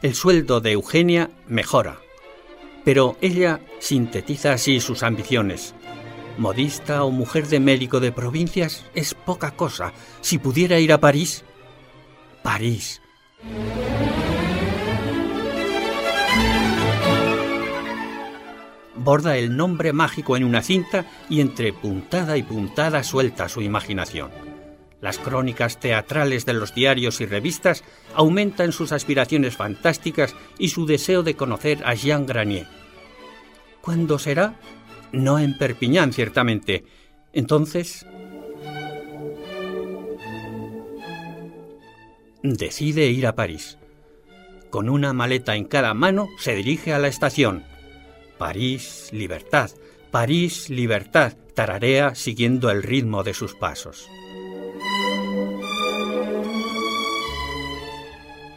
El 0.00 0.14
sueldo 0.14 0.60
de 0.60 0.72
Eugenia 0.72 1.30
mejora. 1.46 1.98
Pero 2.84 3.16
ella 3.20 3.60
sintetiza 3.78 4.54
así 4.54 4.80
sus 4.80 5.02
ambiciones. 5.02 5.74
Modista 6.38 7.04
o 7.04 7.10
mujer 7.10 7.46
de 7.48 7.60
médico 7.60 8.00
de 8.00 8.10
provincias 8.10 8.84
es 8.94 9.12
poca 9.14 9.50
cosa. 9.50 9.92
Si 10.22 10.38
pudiera 10.38 10.80
ir 10.80 10.92
a 10.92 10.98
París. 10.98 11.44
París. 12.42 13.02
Borda 19.02 19.36
el 19.36 19.56
nombre 19.56 19.92
mágico 19.92 20.36
en 20.36 20.44
una 20.44 20.62
cinta 20.62 21.06
y 21.28 21.40
entre 21.40 21.72
puntada 21.72 22.36
y 22.36 22.42
puntada 22.42 23.02
suelta 23.02 23.48
su 23.48 23.60
imaginación. 23.62 24.30
Las 25.00 25.18
crónicas 25.18 25.80
teatrales 25.80 26.46
de 26.46 26.52
los 26.52 26.74
diarios 26.74 27.20
y 27.20 27.26
revistas 27.26 27.82
aumentan 28.14 28.70
sus 28.70 28.92
aspiraciones 28.92 29.56
fantásticas 29.56 30.36
y 30.58 30.68
su 30.68 30.86
deseo 30.86 31.24
de 31.24 31.34
conocer 31.34 31.82
a 31.84 31.94
Jean 31.94 32.24
Granier. 32.24 32.68
¿Cuándo 33.80 34.20
será? 34.20 34.54
No 35.10 35.40
en 35.40 35.58
Perpiñán, 35.58 36.12
ciertamente. 36.12 36.84
Entonces... 37.32 38.06
Decide 42.44 43.06
ir 43.06 43.26
a 43.26 43.34
París. 43.34 43.78
Con 44.70 44.88
una 44.88 45.12
maleta 45.12 45.56
en 45.56 45.64
cada 45.64 45.94
mano, 45.94 46.28
se 46.38 46.54
dirige 46.54 46.92
a 46.92 46.98
la 46.98 47.08
estación. 47.08 47.64
París, 48.42 49.08
libertad, 49.12 49.70
París, 50.10 50.68
libertad, 50.68 51.34
tararea 51.54 52.16
siguiendo 52.16 52.72
el 52.72 52.82
ritmo 52.82 53.22
de 53.22 53.34
sus 53.34 53.54
pasos. 53.54 54.10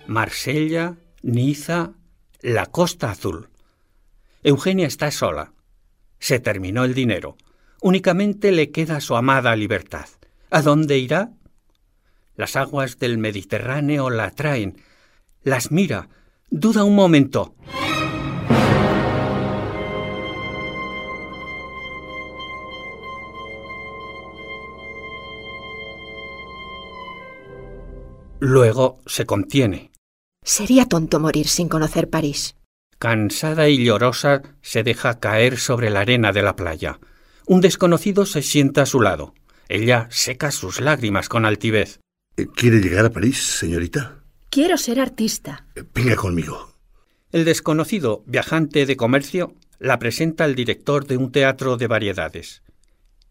Marsella, 0.08 0.98
Niza, 1.22 1.92
la 2.42 2.66
Costa 2.66 3.12
Azul. 3.12 3.50
Eugenia 4.42 4.88
está 4.88 5.12
sola. 5.12 5.54
Se 6.18 6.40
terminó 6.40 6.84
el 6.84 6.96
dinero. 6.96 7.38
Únicamente 7.80 8.52
le 8.52 8.72
queda 8.72 9.00
su 9.02 9.16
amada 9.16 9.56
libertad. 9.56 10.08
¿A 10.50 10.64
dónde 10.64 10.98
irá? 10.98 11.30
Las 12.36 12.56
aguas 12.56 12.98
del 12.98 13.20
Mediterráneo 13.20 14.10
la 14.10 14.24
atraen. 14.26 14.82
Las 15.44 15.72
mira. 15.72 16.10
Duda 16.50 16.84
un 16.84 16.96
momento. 16.96 17.54
Luego 28.46 29.02
se 29.08 29.26
contiene. 29.26 29.90
Sería 30.44 30.86
tonto 30.86 31.20
morir 31.20 31.48
sin 31.48 31.68
conocer 31.68 32.12
París. 32.12 32.56
Cansada 33.00 33.70
y 33.70 33.84
llorosa, 33.84 34.44
se 34.62 34.84
deja 34.84 35.20
caer 35.20 35.58
sobre 35.58 35.90
la 35.90 36.02
arena 36.02 36.32
de 36.32 36.44
la 36.44 36.56
playa. 36.56 37.00
Un 37.48 37.60
desconocido 37.60 38.28
se 38.28 38.44
sienta 38.44 38.84
a 38.84 38.86
su 38.86 39.02
lado. 39.02 39.34
Ella 39.68 40.08
seca 40.12 40.52
sus 40.52 40.80
lágrimas 40.80 41.28
con 41.28 41.44
altivez. 41.44 42.00
¿Quiere 42.56 42.82
llegar 42.82 43.06
a 43.06 43.10
París, 43.10 43.42
señorita? 43.42 44.20
Quiero 44.52 44.78
ser 44.78 45.00
artista. 45.00 45.66
Eh, 45.76 45.84
Venga 45.92 46.16
conmigo. 46.16 46.72
El 47.32 47.46
desconocido, 47.46 48.22
viajante 48.28 48.86
de 48.86 48.96
comercio, 48.96 49.56
la 49.80 49.98
presenta 49.98 50.44
al 50.44 50.54
director 50.54 51.08
de 51.08 51.18
un 51.18 51.32
teatro 51.32 51.78
de 51.78 51.88
variedades. 51.88 52.62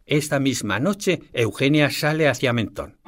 Esta 0.06 0.40
misma 0.40 0.80
noche, 0.80 1.20
Eugenia 1.32 1.88
sale 1.92 2.26
hacia 2.28 2.52
Mentón. 2.52 2.98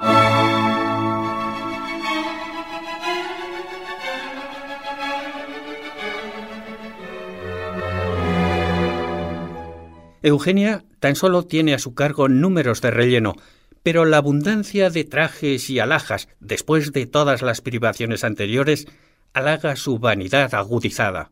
Eugenia 10.26 10.84
tan 10.98 11.14
solo 11.14 11.44
tiene 11.44 11.72
a 11.72 11.78
su 11.78 11.94
cargo 11.94 12.28
números 12.28 12.80
de 12.80 12.90
relleno, 12.90 13.36
pero 13.84 14.04
la 14.04 14.16
abundancia 14.16 14.90
de 14.90 15.04
trajes 15.04 15.70
y 15.70 15.78
alhajas, 15.78 16.26
después 16.40 16.90
de 16.90 17.06
todas 17.06 17.42
las 17.42 17.60
privaciones 17.60 18.24
anteriores, 18.24 18.88
halaga 19.34 19.76
su 19.76 20.00
vanidad 20.00 20.52
agudizada. 20.56 21.30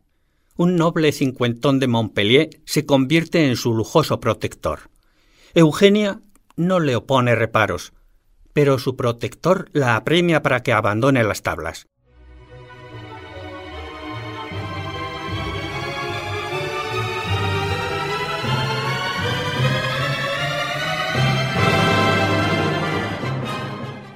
Un 0.56 0.76
noble 0.76 1.10
cincuentón 1.10 1.80
de 1.80 1.88
Montpellier 1.88 2.50
se 2.66 2.86
convierte 2.86 3.48
en 3.48 3.56
su 3.56 3.74
lujoso 3.74 4.20
protector. 4.20 4.90
Eugenia 5.54 6.20
no 6.54 6.78
le 6.78 6.94
opone 6.94 7.34
reparos, 7.34 7.94
pero 8.52 8.78
su 8.78 8.94
protector 8.94 9.70
la 9.72 9.96
apremia 9.96 10.40
para 10.40 10.62
que 10.62 10.72
abandone 10.72 11.24
las 11.24 11.42
tablas. 11.42 11.88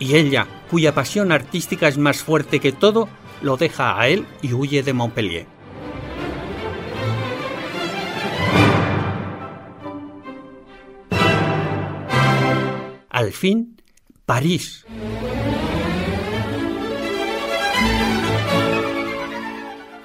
Y 0.08 0.16
ella, 0.16 0.46
cuya 0.70 0.94
pasión 0.94 1.32
artística 1.32 1.86
es 1.86 1.98
más 1.98 2.22
fuerte 2.22 2.60
que 2.60 2.72
todo, 2.72 3.10
lo 3.42 3.58
deja 3.58 4.00
a 4.00 4.08
él 4.08 4.26
y 4.40 4.54
huye 4.54 4.82
de 4.82 4.94
Montpellier. 4.94 5.46
Al 13.10 13.32
fin, 13.32 13.82
París. 14.24 14.86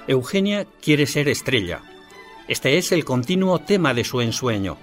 Eugenia 0.06 0.66
quiere 0.82 1.06
ser 1.06 1.28
estrella. 1.28 1.80
Este 2.46 2.76
es 2.76 2.92
el 2.92 3.06
continuo 3.06 3.60
tema 3.60 3.94
de 3.94 4.04
su 4.04 4.20
ensueño. 4.20 4.76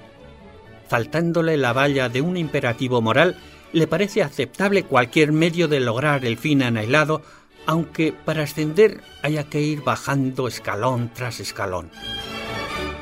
Faltándole 0.88 1.58
la 1.58 1.74
valla 1.74 2.10
de 2.10 2.22
un 2.22 2.38
imperativo 2.38 3.04
moral, 3.04 3.38
le 3.74 3.88
parece 3.88 4.22
aceptable 4.22 4.84
cualquier 4.84 5.32
medio 5.32 5.68
de 5.68 5.80
lograr 5.80 6.26
el 6.26 6.38
fin 6.38 6.64
anhelado, 6.64 7.22
aunque 7.66 8.14
para 8.14 8.44
ascender 8.44 9.02
haya 9.22 9.46
que 9.46 9.62
ir 9.62 9.82
bajando 9.82 10.48
escalón 10.48 11.12
tras 11.14 11.40
escalón. 11.40 11.92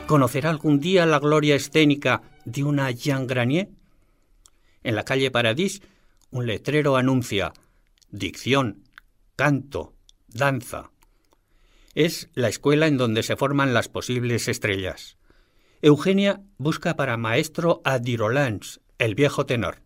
¿Conocerá 0.07 0.49
algún 0.49 0.79
día 0.79 1.05
la 1.05 1.19
gloria 1.19 1.55
escénica 1.55 2.21
de 2.45 2.63
una 2.63 2.91
Jean 2.91 3.27
Granier? 3.27 3.69
En 4.83 4.95
la 4.95 5.03
calle 5.05 5.31
Paradis, 5.31 5.81
un 6.31 6.47
letrero 6.47 6.95
anuncia 6.95 7.53
dicción, 8.11 8.83
canto, 9.35 9.93
danza. 10.27 10.91
Es 11.95 12.29
la 12.33 12.49
escuela 12.49 12.87
en 12.87 12.97
donde 12.97 13.23
se 13.23 13.35
forman 13.35 13.73
las 13.73 13.87
posibles 13.87 14.47
estrellas. 14.47 15.17
Eugenia 15.81 16.41
busca 16.57 16.95
para 16.95 17.17
maestro 17.17 17.81
a 17.85 17.99
Dirolans, 17.99 18.81
el 18.97 19.15
viejo 19.15 19.45
tenor. 19.45 19.81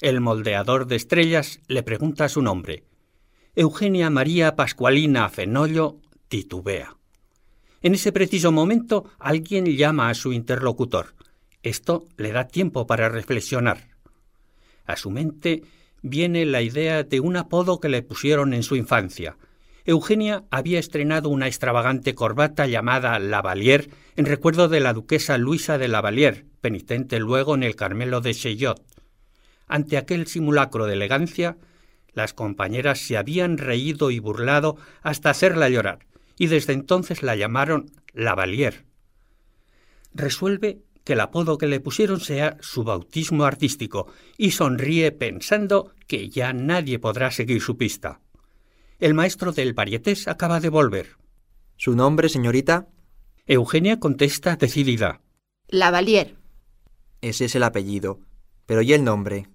El 0.00 0.22
moldeador 0.22 0.86
de 0.86 0.96
estrellas 0.96 1.60
le 1.68 1.82
pregunta 1.82 2.30
su 2.30 2.40
nombre. 2.40 2.84
Eugenia 3.54 4.08
María 4.08 4.56
Pascualina 4.56 5.28
Fenollo 5.28 5.98
titubea. 6.28 6.96
En 7.82 7.92
ese 7.92 8.10
preciso 8.10 8.50
momento 8.50 9.04
alguien 9.18 9.66
llama 9.66 10.08
a 10.08 10.14
su 10.14 10.32
interlocutor. 10.32 11.14
Esto 11.62 12.06
le 12.16 12.32
da 12.32 12.48
tiempo 12.48 12.86
para 12.86 13.10
reflexionar. 13.10 13.88
A 14.86 14.96
su 14.96 15.10
mente 15.10 15.64
viene 16.00 16.46
la 16.46 16.62
idea 16.62 17.02
de 17.02 17.20
un 17.20 17.36
apodo 17.36 17.78
que 17.78 17.90
le 17.90 18.00
pusieron 18.00 18.54
en 18.54 18.62
su 18.62 18.76
infancia. 18.76 19.36
Eugenia 19.84 20.44
había 20.50 20.78
estrenado 20.78 21.28
una 21.28 21.46
extravagante 21.46 22.14
corbata 22.14 22.66
llamada 22.66 23.18
Lavalier 23.18 23.90
en 24.16 24.24
recuerdo 24.24 24.68
de 24.68 24.80
la 24.80 24.94
duquesa 24.94 25.36
Luisa 25.36 25.76
de 25.76 25.88
Lavalier, 25.88 26.46
penitente 26.62 27.18
luego 27.18 27.54
en 27.54 27.64
el 27.64 27.76
Carmelo 27.76 28.22
de 28.22 28.32
Cheyot. 28.32 28.82
Ante 29.70 29.96
aquel 29.96 30.26
simulacro 30.26 30.86
de 30.86 30.94
elegancia, 30.94 31.56
las 32.12 32.34
compañeras 32.34 32.98
se 32.98 33.16
habían 33.16 33.56
reído 33.56 34.10
y 34.10 34.18
burlado 34.18 34.76
hasta 35.00 35.30
hacerla 35.30 35.68
llorar, 35.68 36.00
y 36.36 36.48
desde 36.48 36.72
entonces 36.72 37.22
la 37.22 37.36
llamaron 37.36 37.92
Lavalier. 38.12 38.84
Resuelve 40.12 40.80
que 41.04 41.12
el 41.12 41.20
apodo 41.20 41.56
que 41.56 41.68
le 41.68 41.78
pusieron 41.78 42.18
sea 42.18 42.56
su 42.60 42.82
bautismo 42.82 43.44
artístico, 43.44 44.08
y 44.36 44.50
sonríe 44.50 45.12
pensando 45.12 45.94
que 46.08 46.28
ya 46.28 46.52
nadie 46.52 46.98
podrá 46.98 47.30
seguir 47.30 47.62
su 47.62 47.76
pista. 47.76 48.20
El 48.98 49.14
maestro 49.14 49.52
del 49.52 49.72
varietés 49.72 50.26
acaba 50.26 50.58
de 50.58 50.68
volver. 50.68 51.16
¿Su 51.76 51.94
nombre, 51.94 52.28
señorita? 52.28 52.88
Eugenia 53.46 54.00
contesta 54.00 54.56
decidida. 54.56 55.20
Lavalier. 55.68 56.34
Ese 57.20 57.44
es 57.44 57.54
el 57.54 57.62
apellido. 57.62 58.18
Pero 58.66 58.82
¿y 58.82 58.92
el 58.92 59.04
nombre? 59.04 59.48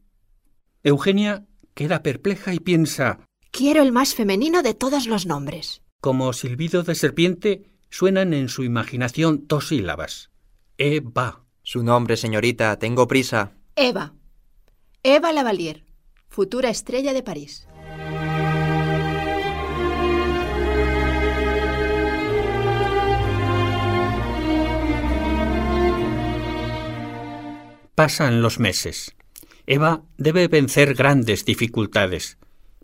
Eugenia 0.85 1.47
queda 1.73 2.03
perpleja 2.03 2.53
y 2.53 2.59
piensa 2.59 3.19
Quiero 3.49 3.81
el 3.81 3.91
más 3.91 4.13
femenino 4.13 4.61
de 4.61 4.75
todos 4.75 5.07
los 5.07 5.25
nombres. 5.25 5.81
Como 5.99 6.31
silbido 6.31 6.83
de 6.83 6.93
serpiente, 6.93 7.71
suenan 7.89 8.35
en 8.35 8.49
su 8.49 8.63
imaginación 8.63 9.45
dos 9.47 9.69
sílabas. 9.69 10.29
Eva. 10.77 11.43
Su 11.63 11.81
nombre, 11.81 12.17
señorita. 12.17 12.77
Tengo 12.77 13.07
prisa. 13.07 13.53
Eva. 13.75 14.13
Eva 15.01 15.31
Lavalier, 15.31 15.85
futura 16.27 16.69
estrella 16.69 17.13
de 17.13 17.23
París. 17.23 17.67
Pasan 27.95 28.43
los 28.43 28.59
meses. 28.59 29.14
Eva 29.67 30.03
debe 30.17 30.47
vencer 30.47 30.93
grandes 30.93 31.43
dificultades, 31.43 32.37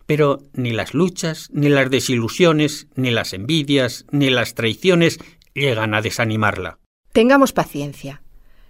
pero 0.05 0.39
ni 0.53 0.71
las 0.71 0.93
luchas, 0.93 1.49
ni 1.53 1.69
las 1.69 1.89
desilusiones, 1.89 2.87
ni 2.95 3.11
las 3.11 3.33
envidias, 3.33 4.05
ni 4.11 4.29
las 4.29 4.55
traiciones 4.55 5.19
llegan 5.53 5.93
a 5.93 6.01
desanimarla. 6.01 6.79
Tengamos 7.11 7.53
paciencia. 7.53 8.23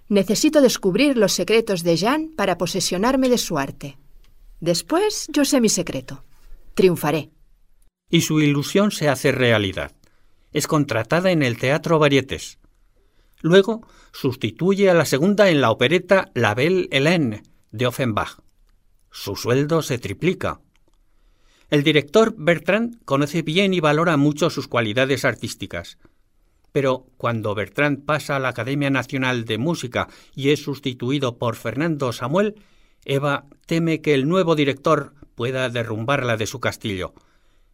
Necesito 0.09 0.61
descubrir 0.61 1.15
los 1.17 1.31
secretos 1.31 1.83
de 1.83 1.95
Jean 1.95 2.31
para 2.35 2.57
posesionarme 2.57 3.29
de 3.29 3.37
su 3.37 3.57
arte. 3.57 3.97
Después 4.59 5.27
yo 5.31 5.45
sé 5.45 5.61
mi 5.61 5.69
secreto. 5.69 6.23
Triunfaré. 6.73 7.29
Y 8.09 8.21
su 8.21 8.41
ilusión 8.41 8.91
se 8.91 9.07
hace 9.07 9.31
realidad. 9.31 9.93
Es 10.51 10.67
contratada 10.67 11.31
en 11.31 11.43
el 11.43 11.57
Teatro 11.57 11.97
Varietés. 11.97 12.59
Luego 13.41 13.87
sustituye 14.11 14.89
a 14.89 14.93
la 14.93 15.05
segunda 15.05 15.49
en 15.49 15.61
la 15.61 15.71
opereta 15.71 16.29
La 16.33 16.53
Belle 16.53 16.89
Hélène 16.91 17.43
de 17.71 17.87
Offenbach. 17.87 18.39
Su 19.11 19.35
sueldo 19.35 19.81
se 19.81 19.97
triplica. 19.97 20.61
El 21.69 21.83
director 21.83 22.33
Bertrand 22.37 23.03
conoce 23.05 23.41
bien 23.41 23.73
y 23.73 23.79
valora 23.79 24.17
mucho 24.17 24.49
sus 24.49 24.67
cualidades 24.67 25.25
artísticas. 25.25 25.97
Pero 26.71 27.07
cuando 27.17 27.55
Bertrand 27.55 28.05
pasa 28.05 28.35
a 28.35 28.39
la 28.39 28.49
Academia 28.49 28.89
Nacional 28.89 29.45
de 29.45 29.57
Música 29.57 30.07
y 30.35 30.51
es 30.51 30.61
sustituido 30.63 31.37
por 31.37 31.55
Fernando 31.55 32.13
Samuel, 32.13 32.55
Eva 33.05 33.45
teme 33.65 34.01
que 34.01 34.13
el 34.13 34.27
nuevo 34.27 34.55
director 34.55 35.13
pueda 35.35 35.69
derrumbarla 35.69 36.37
de 36.37 36.47
su 36.47 36.59
castillo. 36.59 37.13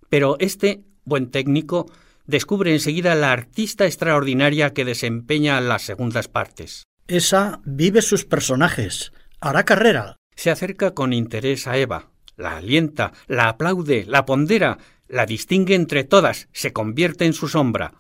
Pero 0.09 0.37
este, 0.39 0.83
buen 1.03 1.29
técnico, 1.31 1.91
descubre 2.25 2.73
enseguida 2.73 3.15
la 3.15 3.31
artista 3.31 3.85
extraordinaria 3.85 4.73
que 4.73 4.85
desempeña 4.85 5.59
las 5.61 5.83
segundas 5.83 6.27
partes. 6.27 6.83
Esa 7.07 7.61
vive 7.65 8.01
sus 8.01 8.25
personajes. 8.25 9.11
Hará 9.39 9.65
carrera. 9.65 10.17
Se 10.35 10.49
acerca 10.49 10.93
con 10.93 11.13
interés 11.13 11.67
a 11.67 11.77
Eva, 11.77 12.09
la 12.35 12.57
alienta, 12.57 13.13
la 13.27 13.49
aplaude, 13.49 14.05
la 14.05 14.25
pondera, 14.25 14.77
la 15.07 15.25
distingue 15.25 15.75
entre 15.75 16.03
todas, 16.03 16.47
se 16.51 16.73
convierte 16.73 17.25
en 17.25 17.33
su 17.33 17.47
sombra, 17.47 17.93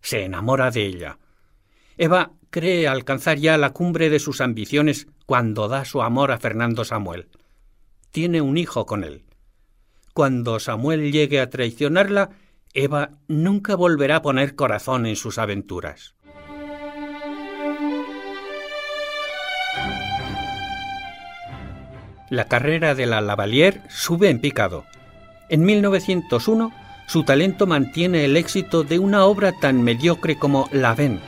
se 0.00 0.24
enamora 0.24 0.70
de 0.70 0.86
ella. 0.86 1.18
Eva 1.96 2.32
cree 2.50 2.88
alcanzar 2.88 3.38
ya 3.38 3.58
la 3.58 3.70
cumbre 3.70 4.10
de 4.10 4.18
sus 4.18 4.40
ambiciones 4.40 5.06
cuando 5.26 5.68
da 5.68 5.84
su 5.84 6.02
amor 6.02 6.32
a 6.32 6.38
Fernando 6.38 6.84
Samuel. 6.84 7.28
Tiene 8.10 8.40
un 8.40 8.56
hijo 8.56 8.86
con 8.86 9.04
él. 9.04 9.24
Cuando 10.14 10.58
Samuel 10.58 11.12
llegue 11.12 11.40
a 11.40 11.50
traicionarla, 11.50 12.30
Eva 12.74 13.18
nunca 13.28 13.74
volverá 13.76 14.16
a 14.16 14.22
poner 14.22 14.54
corazón 14.54 15.06
en 15.06 15.16
sus 15.16 15.38
aventuras. 15.38 16.14
La 22.30 22.44
carrera 22.44 22.94
de 22.94 23.06
la 23.06 23.20
Lavalier 23.20 23.82
sube 23.88 24.30
en 24.30 24.38
picado. 24.38 24.86
En 25.48 25.64
1901, 25.64 26.72
su 27.08 27.24
talento 27.24 27.66
mantiene 27.66 28.24
el 28.24 28.36
éxito 28.36 28.84
de 28.84 29.00
una 29.00 29.24
obra 29.24 29.50
tan 29.50 29.82
mediocre 29.82 30.38
como 30.38 30.68
La 30.70 30.94
Ven. 30.94 31.18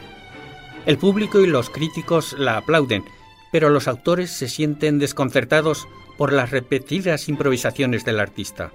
El 0.86 0.98
público 0.98 1.40
y 1.40 1.48
los 1.48 1.70
críticos 1.70 2.36
la 2.38 2.56
aplauden, 2.56 3.04
pero 3.50 3.68
los 3.68 3.88
autores 3.88 4.30
se 4.30 4.48
sienten 4.48 5.00
desconcertados 5.00 5.88
por 6.16 6.32
las 6.32 6.52
repetidas 6.52 7.28
improvisaciones 7.28 8.04
del 8.04 8.20
artista. 8.20 8.70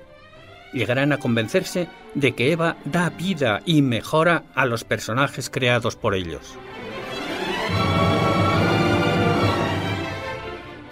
Llegarán 0.73 1.13
a 1.13 1.19
convencerse 1.19 1.87
de 2.13 2.33
que 2.33 2.51
Eva 2.51 2.75
da 2.83 3.09
vida 3.09 3.61
y 3.65 3.81
mejora 3.81 4.43
a 4.53 4.65
los 4.65 4.83
personajes 4.83 5.49
creados 5.49 5.95
por 5.95 6.13
ellos. 6.13 6.57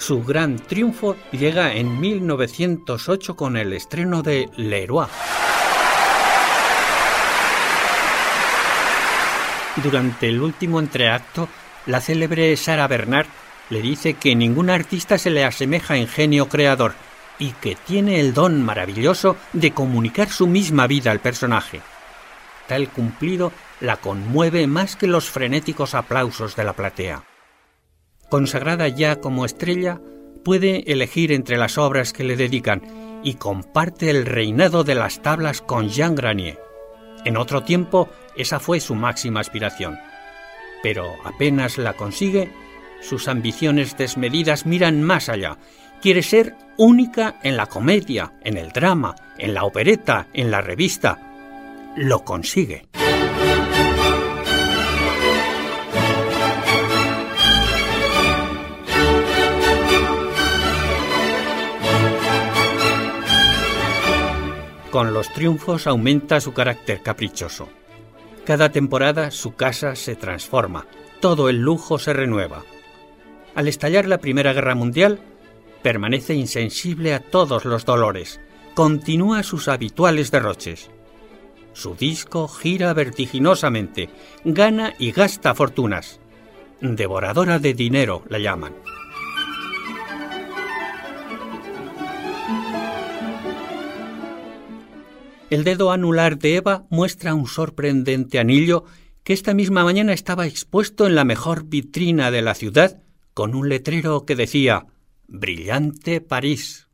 Su 0.05 0.23
gran 0.23 0.59
triunfo 0.59 1.15
llega 1.31 1.73
en 1.73 1.99
1908 1.99 3.35
con 3.35 3.57
el 3.57 3.73
estreno 3.73 4.21
de 4.21 4.51
Leroy. 4.55 5.07
Durante 9.77 10.29
el 10.29 10.43
último 10.43 10.79
entreacto, 10.79 11.49
la 11.87 12.01
célebre 12.01 12.55
Sara 12.55 12.87
Bernard 12.87 13.25
le 13.71 13.81
dice 13.81 14.13
que 14.13 14.35
ningún 14.35 14.69
artista 14.69 15.17
se 15.17 15.31
le 15.31 15.43
asemeja 15.43 15.97
en 15.97 16.07
genio 16.07 16.49
creador 16.49 16.93
y 17.39 17.53
que 17.53 17.75
tiene 17.75 18.19
el 18.19 18.35
don 18.35 18.61
maravilloso 18.61 19.37
de 19.53 19.71
comunicar 19.71 20.29
su 20.29 20.45
misma 20.45 20.85
vida 20.85 21.09
al 21.09 21.19
personaje. 21.19 21.81
Tal 22.67 22.89
cumplido 22.89 23.51
la 23.79 23.97
conmueve 23.97 24.67
más 24.67 24.95
que 24.95 25.07
los 25.07 25.31
frenéticos 25.31 25.95
aplausos 25.95 26.55
de 26.55 26.63
la 26.63 26.73
platea. 26.73 27.23
Consagrada 28.29 28.87
ya 28.87 29.17
como 29.17 29.45
estrella, 29.45 29.99
puede 30.43 30.91
elegir 30.91 31.31
entre 31.31 31.57
las 31.57 31.77
obras 31.77 32.13
que 32.13 32.23
le 32.23 32.35
dedican 32.35 32.81
y 33.23 33.35
comparte 33.35 34.09
el 34.09 34.25
reinado 34.25 34.83
de 34.83 34.95
las 34.95 35.21
tablas 35.21 35.61
con 35.61 35.89
Jean 35.89 36.15
Granier. 36.15 36.59
En 37.25 37.37
otro 37.37 37.63
tiempo, 37.63 38.09
esa 38.35 38.59
fue 38.59 38.79
su 38.79 38.93
máxima 38.93 39.39
aspiración. 39.39 39.97
Pero 40.83 41.11
apenas 41.23 41.77
la 41.77 41.93
consigue, 41.93 42.51
sus 43.01 43.27
ambiciones 43.27 43.97
desmedidas 43.97 44.65
miran 44.65 45.01
más 45.01 45.29
allá. 45.29 45.57
Quiere 46.01 46.21
ser 46.21 46.55
única 46.77 47.39
en 47.41 47.57
la 47.57 47.65
comedia, 47.65 48.33
en 48.41 48.57
el 48.57 48.69
drama, 48.69 49.15
en 49.37 49.53
la 49.53 49.63
opereta, 49.63 50.27
en 50.33 50.51
la 50.51 50.61
revista. 50.61 51.19
Lo 51.95 52.23
consigue. 52.23 52.85
Con 64.95 65.13
los 65.13 65.27
triunfos 65.33 65.87
aumenta 65.87 66.39
su 66.39 66.53
carácter 66.53 67.01
caprichoso. 67.01 67.67
Cada 68.45 68.71
temporada 68.71 69.29
su 69.29 69.53
casa 69.53 69.93
se 69.93 70.15
transforma, 70.15 70.87
todo 71.19 71.49
el 71.49 71.57
lujo 71.57 71.99
se 71.99 72.13
renueva. 72.13 72.63
Al 73.55 73.67
estallar 73.67 74.07
la 74.07 74.19
Primera 74.19 74.53
Guerra 74.53 74.73
Mundial, 74.73 75.19
permanece 75.81 76.33
insensible 76.33 77.13
a 77.13 77.19
todos 77.19 77.65
los 77.65 77.83
dolores, 77.83 78.39
continúa 78.73 79.43
sus 79.43 79.67
habituales 79.67 80.31
derroches. 80.31 80.89
Su 81.73 81.95
disco 81.95 82.47
gira 82.47 82.93
vertiginosamente, 82.93 84.09
gana 84.45 84.93
y 84.97 85.11
gasta 85.11 85.53
fortunas. 85.55 86.21
Devoradora 86.79 87.59
de 87.59 87.73
dinero 87.73 88.23
la 88.29 88.39
llaman. 88.39 88.75
El 95.51 95.63
dedo 95.63 95.91
anular 95.91 96.39
de 96.39 96.55
Eva 96.55 96.87
muestra 96.89 97.35
un 97.35 97.47
sorprendente 97.47 98.39
anillo 98.39 98.85
que 99.23 99.33
esta 99.33 99.53
misma 99.53 99.83
mañana 99.83 100.11
estaba 100.11 100.47
expuesto 100.47 101.05
en 101.05 101.13
la 101.13 101.23
mejor 101.23 101.65
vitrina 101.65 102.31
de 102.31 102.41
la 102.41 102.55
ciudad 102.55 103.03
con 103.35 103.53
un 103.53 103.69
letrero 103.69 104.25
que 104.25 104.35
decía 104.35 104.87
Brillante 105.27 106.19
París. 106.19 106.87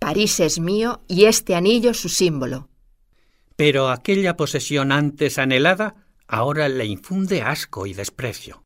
París 0.00 0.40
es 0.40 0.58
mío 0.58 1.02
y 1.06 1.24
este 1.24 1.54
anillo 1.54 1.92
su 1.92 2.08
símbolo. 2.08 2.70
Pero 3.56 3.90
aquella 3.90 4.36
posesión 4.36 4.90
antes 4.90 5.38
anhelada 5.38 5.96
ahora 6.28 6.68
le 6.68 6.86
infunde 6.86 7.42
asco 7.42 7.86
y 7.86 7.92
desprecio. 7.92 8.62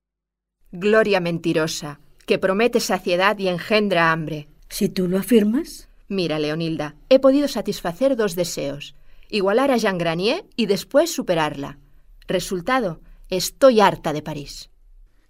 Gloria 0.70 1.20
mentirosa, 1.20 2.00
que 2.26 2.38
promete 2.38 2.78
saciedad 2.78 3.36
y 3.38 3.48
engendra 3.48 4.12
hambre. 4.12 4.48
Si 4.68 4.88
tú 4.88 5.08
lo 5.08 5.18
afirmas. 5.18 5.88
Mira, 6.08 6.38
Leonilda, 6.38 6.96
he 7.08 7.20
podido 7.20 7.46
satisfacer 7.46 8.16
dos 8.16 8.34
deseos 8.34 8.94
igualar 9.30 9.70
a 9.70 9.76
Jean 9.76 9.98
Granier 9.98 10.44
y 10.56 10.66
después 10.66 11.12
superarla. 11.12 11.78
Resultado, 12.26 13.00
estoy 13.28 13.80
harta 13.80 14.12
de 14.12 14.22
París. 14.22 14.70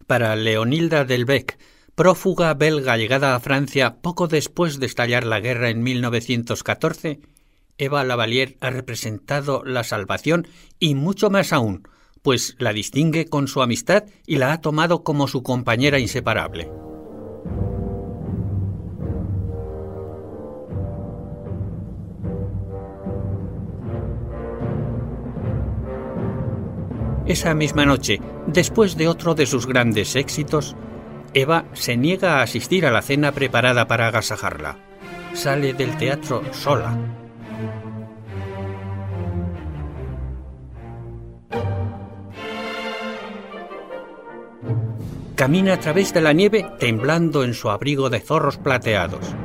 Para 0.06 0.34
Leonilda 0.36 1.04
Delbecq, 1.04 1.58
prófuga 1.94 2.52
belga 2.54 2.96
llegada 2.96 3.34
a 3.34 3.40
Francia 3.40 4.00
poco 4.00 4.26
después 4.26 4.80
de 4.80 4.86
estallar 4.86 5.24
la 5.24 5.40
guerra 5.40 5.70
en 5.70 5.82
1914, 5.82 7.20
Eva 7.78 8.04
Lavalier 8.04 8.56
ha 8.60 8.70
representado 8.70 9.62
la 9.64 9.84
salvación 9.84 10.46
y 10.78 10.94
mucho 10.94 11.30
más 11.30 11.52
aún, 11.52 11.88
pues 12.22 12.56
la 12.58 12.72
distingue 12.72 13.26
con 13.26 13.48
su 13.48 13.62
amistad 13.62 14.04
y 14.26 14.36
la 14.36 14.52
ha 14.52 14.60
tomado 14.60 15.02
como 15.02 15.28
su 15.28 15.42
compañera 15.42 15.98
inseparable. 15.98 16.70
Esa 27.31 27.55
misma 27.55 27.87
noche, 27.87 28.21
después 28.49 28.97
de 28.97 29.07
otro 29.07 29.37
de 29.37 29.47
sus 29.47 29.64
grandes 29.64 30.16
éxitos, 30.16 30.75
Eva 31.33 31.64
se 31.75 31.97
niega 31.97 32.38
a 32.38 32.43
asistir 32.43 32.85
a 32.85 32.90
la 32.90 33.03
cena 33.03 33.31
preparada 33.31 33.87
para 33.87 34.09
agasajarla. 34.09 34.79
Sale 35.33 35.73
del 35.73 35.97
teatro 35.97 36.43
sola. 36.53 36.99
Camina 45.37 45.75
a 45.75 45.79
través 45.79 46.12
de 46.12 46.23
la 46.23 46.33
nieve 46.33 46.66
temblando 46.81 47.45
en 47.45 47.55
su 47.55 47.71
abrigo 47.71 48.11
de 48.11 48.19
zorros 48.19 48.57
plateados. 48.57 49.37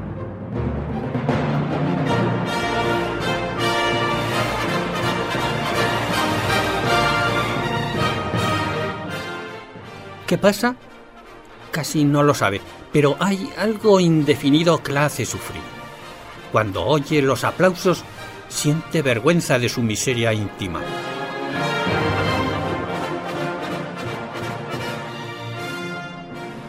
¿Qué 10.27 10.37
pasa? 10.39 10.75
Casi 11.71 12.03
no 12.03 12.23
lo 12.23 12.33
sabe, 12.33 12.59
pero 12.91 13.15
hay 13.19 13.51
algo 13.57 13.99
indefinido 13.99 14.81
que 14.81 14.91
la 14.91 15.05
hace 15.05 15.25
sufrir. 15.25 15.61
Cuando 16.51 16.83
oye 16.83 17.21
los 17.21 17.43
aplausos, 17.43 18.03
siente 18.47 19.01
vergüenza 19.01 19.59
de 19.59 19.69
su 19.69 19.81
miseria 19.81 20.33
íntima. 20.33 20.81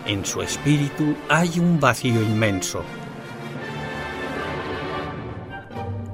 En 0.05 0.25
su 0.25 0.43
espíritu 0.43 1.17
hay 1.29 1.59
un 1.59 1.81
vacío 1.81 2.21
inmenso. 2.21 2.85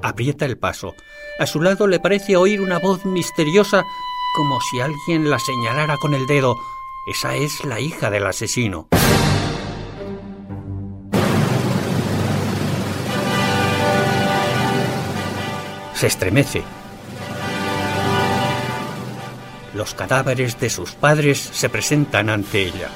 Aprieta 0.01 0.45
el 0.45 0.57
paso. 0.57 0.95
A 1.39 1.45
su 1.45 1.61
lado 1.61 1.87
le 1.87 1.99
parece 1.99 2.37
oír 2.37 2.61
una 2.61 2.79
voz 2.79 3.05
misteriosa 3.05 3.83
como 4.35 4.59
si 4.61 4.79
alguien 4.79 5.29
la 5.29 5.39
señalara 5.39 5.97
con 5.97 6.13
el 6.13 6.25
dedo 6.25 6.57
esa 7.05 7.35
es 7.35 7.65
la 7.65 7.79
hija 7.81 8.09
del 8.09 8.25
asesino. 8.25 8.87
Se 15.93 16.07
estremece. 16.07 16.63
Los 19.73 19.93
cadáveres 19.95 20.59
de 20.59 20.69
sus 20.69 20.93
padres 20.93 21.39
se 21.39 21.67
presentan 21.67 22.29
ante 22.29 22.63
ella. 22.63 22.89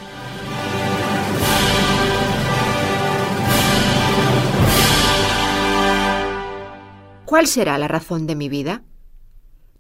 ¿Cuál 7.26 7.48
será 7.48 7.78
la 7.78 7.89
razón 7.89 8.26
de 8.26 8.36
mi 8.36 8.48
vida? 8.48 8.84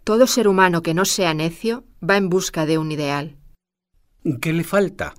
Todo 0.03 0.27
ser 0.27 0.49
humano 0.49 0.81
que 0.81 0.93
no 0.93 1.05
sea 1.05 1.33
necio 1.33 1.85
va 2.07 2.17
en 2.17 2.29
busca 2.29 2.65
de 2.65 2.77
un 2.77 2.91
ideal. 2.91 3.37
¿Qué 4.35 4.51
le 4.51 4.65
falta? 4.65 5.13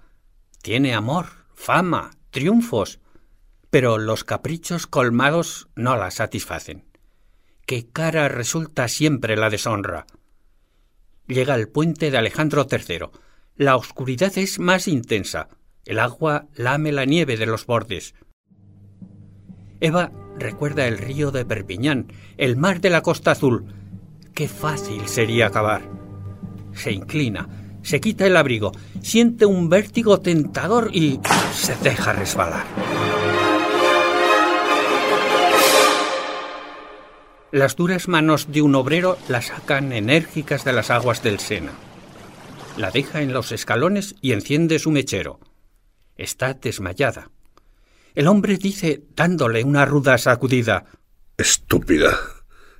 Tiene 0.62 0.94
amor, 0.94 1.26
fama, 1.54 2.10
triunfos, 2.30 3.00
pero 3.70 3.96
los 3.96 4.22
caprichos 4.22 4.86
colmados 4.86 5.68
no 5.74 5.96
la 5.96 6.10
satisfacen. 6.10 6.84
¿Qué 7.64 7.88
cara 7.90 8.28
resulta 8.28 8.86
siempre 8.88 9.36
la 9.36 9.48
deshonra? 9.48 10.06
Llega 11.26 11.54
al 11.54 11.68
puente 11.68 12.10
de 12.10 12.18
Alejandro 12.18 12.66
III. 12.70 13.08
La 13.56 13.76
oscuridad 13.76 14.36
es 14.36 14.58
más 14.58 14.86
intensa. 14.88 15.48
El 15.84 16.00
agua 16.00 16.46
lame 16.54 16.92
la 16.92 17.06
nieve 17.06 17.36
de 17.38 17.46
los 17.46 17.64
bordes. 17.66 18.14
Eva 19.80 20.12
recuerda 20.38 20.86
el 20.86 20.98
río 20.98 21.30
de 21.30 21.46
Perpiñán, 21.46 22.12
el 22.36 22.56
mar 22.56 22.80
de 22.80 22.90
la 22.90 23.02
Costa 23.02 23.30
Azul. 23.30 23.64
Qué 24.34 24.48
fácil 24.48 25.08
sería 25.08 25.46
acabar. 25.46 25.82
Se 26.72 26.92
inclina, 26.92 27.67
se 27.88 28.02
quita 28.02 28.26
el 28.26 28.36
abrigo, 28.36 28.72
siente 29.00 29.46
un 29.46 29.70
vértigo 29.70 30.20
tentador 30.20 30.90
y 30.92 31.20
se 31.54 31.74
deja 31.76 32.12
resbalar. 32.12 32.66
Las 37.50 37.76
duras 37.76 38.06
manos 38.06 38.52
de 38.52 38.60
un 38.60 38.74
obrero 38.74 39.16
la 39.28 39.40
sacan 39.40 39.94
enérgicas 39.94 40.66
de 40.66 40.74
las 40.74 40.90
aguas 40.90 41.22
del 41.22 41.38
Sena. 41.38 41.72
La 42.76 42.90
deja 42.90 43.22
en 43.22 43.32
los 43.32 43.52
escalones 43.52 44.16
y 44.20 44.32
enciende 44.32 44.78
su 44.78 44.90
mechero. 44.90 45.40
Está 46.18 46.52
desmayada. 46.52 47.30
El 48.14 48.26
hombre 48.26 48.58
dice, 48.58 49.02
dándole 49.16 49.64
una 49.64 49.86
ruda 49.86 50.18
sacudida. 50.18 50.84
Estúpida. 51.38 52.18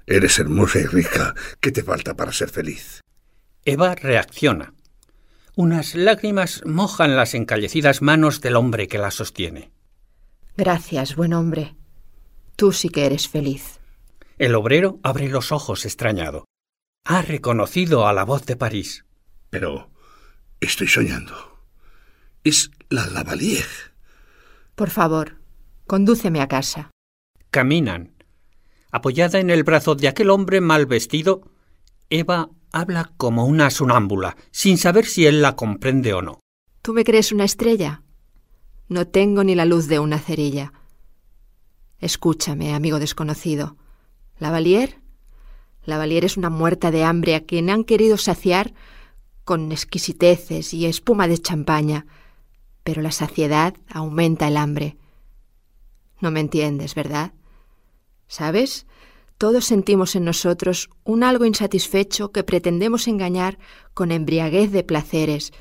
Eres 0.07 0.38
hermosa 0.38 0.81
y 0.81 0.85
rica. 0.85 1.35
¿Qué 1.61 1.73
te 1.73 1.83
falta 1.83 2.14
para 2.14 2.31
ser 2.31 2.51
feliz? 2.51 3.01
Eva 3.64 3.94
reacciona. 3.94 4.75
Unas 5.59 5.97
lágrimas 5.97 6.62
mojan 6.64 7.16
las 7.16 7.35
encallecidas 7.35 8.01
manos 8.01 8.40
del 8.40 8.55
hombre 8.55 8.87
que 8.87 8.97
la 8.97 9.11
sostiene. 9.11 9.73
Gracias, 10.57 11.16
buen 11.16 11.33
hombre. 11.33 11.75
Tú 12.55 12.71
sí 12.71 12.90
que 12.90 13.07
eres 13.07 13.29
feliz. 13.29 13.81
El 14.38 14.55
obrero 14.55 15.01
abre 15.03 15.29
los 15.29 15.51
ojos 15.51 15.85
extrañado. 15.85 16.44
Ha 17.05 17.23
reconocido 17.23 18.07
a 18.07 18.12
la 18.12 18.25
voz 18.25 18.47
de 18.47 18.55
París. 18.55 19.05
Pero 19.51 19.90
estoy 20.61 20.87
soñando. 20.87 21.35
Es 22.44 22.71
la 22.88 23.09
Lavalier. 23.09 23.66
Por 24.77 24.90
favor, 24.90 25.38
condúceme 25.88 26.40
a 26.40 26.47
casa. 26.47 26.92
Caminan. 27.51 28.12
Apoyada 28.92 29.40
en 29.40 29.51
el 29.51 29.64
brazo 29.64 29.97
de 29.97 30.07
aquel 30.07 30.31
hombre 30.31 30.61
mal 30.61 30.87
vestido, 30.87 31.51
Eva 32.11 32.49
habla 32.72 33.12
como 33.16 33.46
una 33.46 33.70
sonámbula, 33.70 34.37
sin 34.50 34.78
saber 34.78 35.07
si 35.07 35.26
él 35.26 35.42
la 35.42 35.57
comprende 35.57 36.14
o 36.14 36.22
no. 36.22 36.40
¿Tú 36.83 36.92
me 36.92 37.04
crees 37.04 37.33
una 37.33 37.44
estrella? 37.44 38.02
No 38.88 39.07
tengo 39.07 39.44
ni 39.44 39.54
la 39.54 39.64
luz 39.64 39.87
de 39.88 39.98
una 39.98 40.18
cerilla. 40.18 40.72
Escúchame, 41.98 42.74
amigo 42.74 42.98
desconocido. 42.98 43.76
¿Lavalier? 44.38 45.00
Lavalier 45.85 46.24
es 46.24 46.37
una 46.37 46.50
muerta 46.50 46.90
de 46.90 47.04
hambre 47.04 47.35
a 47.35 47.44
quien 47.44 47.70
han 47.70 47.85
querido 47.85 48.16
saciar 48.16 48.72
con 49.44 49.72
exquisiteces 49.72 50.74
y 50.74 50.87
espuma 50.87 51.26
de 51.26 51.38
champaña, 51.38 52.07
pero 52.85 53.02
la 53.02 53.11
saciedad 53.11 53.74
aumenta 53.90 54.48
el 54.48 54.57
hambre. 54.57 54.96
No 56.20 56.31
me 56.31 56.40
entiendes, 56.40 56.94
¿verdad? 56.94 57.33
¿Sabes? 58.26 58.87
Todos 59.38 59.66
sentimos 59.66 60.16
en 60.16 60.24
nosotros 60.24 60.90
un 61.05 61.22
algo 61.22 61.44
insatisfecho 61.44 62.33
que 62.33 62.42
pretendemos 62.42 63.07
engañar 63.07 63.59
con 63.94 64.11
embriaguez 64.11 64.72
de 64.72 64.83
placeres, 64.83 65.53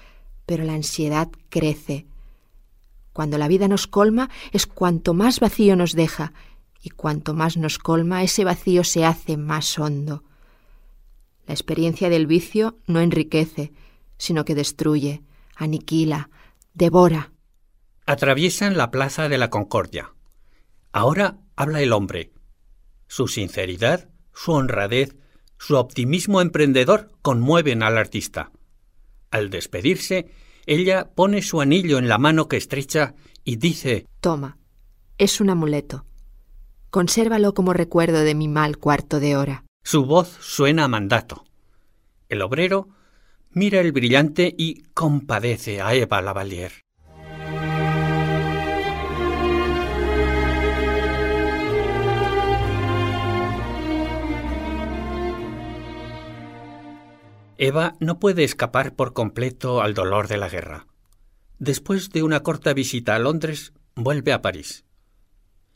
pero 0.47 0.63
la 0.63 0.73
ansiedad 0.73 1.29
crece. 1.49 2.07
Cuando 3.13 3.37
la 3.37 3.47
vida 3.47 3.67
nos 3.67 3.85
colma 3.85 4.31
es 4.51 4.65
cuanto 4.65 5.13
más 5.13 5.39
vacío 5.39 5.75
nos 5.75 5.93
deja 5.93 6.33
y 6.81 6.89
cuanto 6.89 7.35
más 7.35 7.55
nos 7.55 7.77
colma, 7.77 8.23
ese 8.23 8.43
vacío 8.43 8.83
se 8.83 9.05
hace 9.05 9.37
más 9.37 9.77
hondo. 9.77 10.23
La 11.45 11.53
experiencia 11.53 12.09
del 12.09 12.25
vicio 12.25 12.77
no 12.87 12.99
enriquece, 12.99 13.73
sino 14.17 14.43
que 14.43 14.55
destruye, 14.55 15.21
aniquila, 15.55 16.29
devora. 16.73 17.31
Atraviesan 18.07 18.75
la 18.75 18.89
plaza 18.89 19.29
de 19.29 19.37
la 19.37 19.49
Concordia. 19.49 20.13
Ahora 20.91 21.37
habla 21.55 21.81
el 21.81 21.93
hombre. 21.93 22.31
Su 23.07 23.27
sinceridad, 23.27 24.09
su 24.33 24.51
honradez, 24.51 25.15
su 25.57 25.75
optimismo 25.75 26.41
emprendedor 26.41 27.09
conmueven 27.21 27.83
al 27.83 27.97
artista. 27.97 28.51
Al 29.31 29.49
despedirse, 29.49 30.29
ella 30.65 31.09
pone 31.15 31.41
su 31.41 31.61
anillo 31.61 31.97
en 31.97 32.07
la 32.07 32.17
mano 32.17 32.47
que 32.47 32.57
estrecha 32.57 33.15
y 33.43 33.55
dice 33.55 34.05
Toma, 34.19 34.57
es 35.17 35.41
un 35.41 35.49
amuleto. 35.49 36.05
Consérvalo 36.89 37.53
como 37.53 37.73
recuerdo 37.73 38.19
de 38.19 38.35
mi 38.35 38.47
mal 38.47 38.77
cuarto 38.77 39.19
de 39.19 39.35
hora. 39.35 39.63
Su 39.83 40.05
voz 40.05 40.29
suena 40.41 40.85
a 40.85 40.87
mandato. 40.87 41.45
El 42.29 42.41
obrero 42.41 42.89
mira 43.51 43.79
el 43.79 43.91
brillante 43.91 44.53
y 44.57 44.83
compadece 44.93 45.81
a 45.81 45.93
Eva 45.93 46.21
Lavalier. 46.21 46.86
Eva 57.57 57.95
no 57.99 58.19
puede 58.19 58.43
escapar 58.43 58.95
por 58.95 59.13
completo 59.13 59.81
al 59.81 59.93
dolor 59.93 60.27
de 60.27 60.37
la 60.37 60.49
guerra. 60.49 60.87
Después 61.59 62.09
de 62.11 62.23
una 62.23 62.41
corta 62.41 62.73
visita 62.73 63.15
a 63.15 63.19
Londres, 63.19 63.73
vuelve 63.95 64.31
a 64.33 64.41
París. 64.41 64.85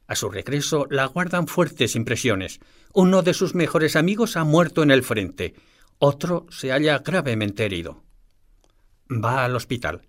A 0.07 0.15
su 0.15 0.29
regreso 0.29 0.87
la 0.89 1.05
guardan 1.05 1.47
fuertes 1.47 1.95
impresiones. 1.95 2.59
Uno 2.93 3.21
de 3.21 3.33
sus 3.33 3.55
mejores 3.55 3.95
amigos 3.95 4.37
ha 4.37 4.43
muerto 4.43 4.83
en 4.83 4.91
el 4.91 5.03
frente, 5.03 5.55
otro 6.03 6.47
se 6.49 6.71
halla 6.71 6.99
gravemente 6.99 7.63
herido. 7.63 8.03
Va 9.09 9.45
al 9.45 9.55
hospital. 9.55 10.01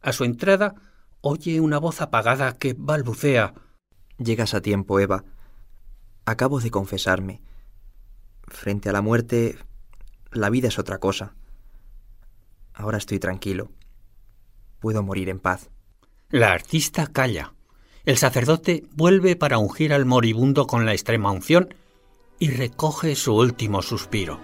A 0.00 0.12
su 0.12 0.24
entrada 0.24 0.74
oye 1.20 1.60
una 1.60 1.78
voz 1.78 2.00
apagada 2.00 2.58
que 2.58 2.74
balbucea. 2.76 3.54
Llegas 4.18 4.52
a 4.52 4.60
tiempo, 4.60 4.98
Eva. 4.98 5.24
Acabo 6.24 6.60
de 6.60 6.70
confesarme. 6.70 7.40
Frente 8.48 8.88
a 8.88 8.92
la 8.92 9.00
muerte, 9.00 9.56
la 10.32 10.50
vida 10.50 10.68
es 10.68 10.78
otra 10.78 10.98
cosa. 10.98 11.34
Ahora 12.74 12.98
estoy 12.98 13.18
tranquilo. 13.18 13.70
Puedo 14.80 15.02
morir 15.02 15.28
en 15.28 15.38
paz. 15.38 15.70
La 16.30 16.52
artista 16.52 17.06
calla. 17.06 17.52
El 18.04 18.16
sacerdote 18.16 18.84
vuelve 18.94 19.36
para 19.36 19.58
ungir 19.58 19.92
al 19.92 20.06
moribundo 20.06 20.66
con 20.66 20.86
la 20.86 20.92
extrema 20.92 21.30
unción 21.30 21.74
y 22.38 22.50
recoge 22.50 23.14
su 23.14 23.36
último 23.36 23.82
suspiro. 23.82 24.40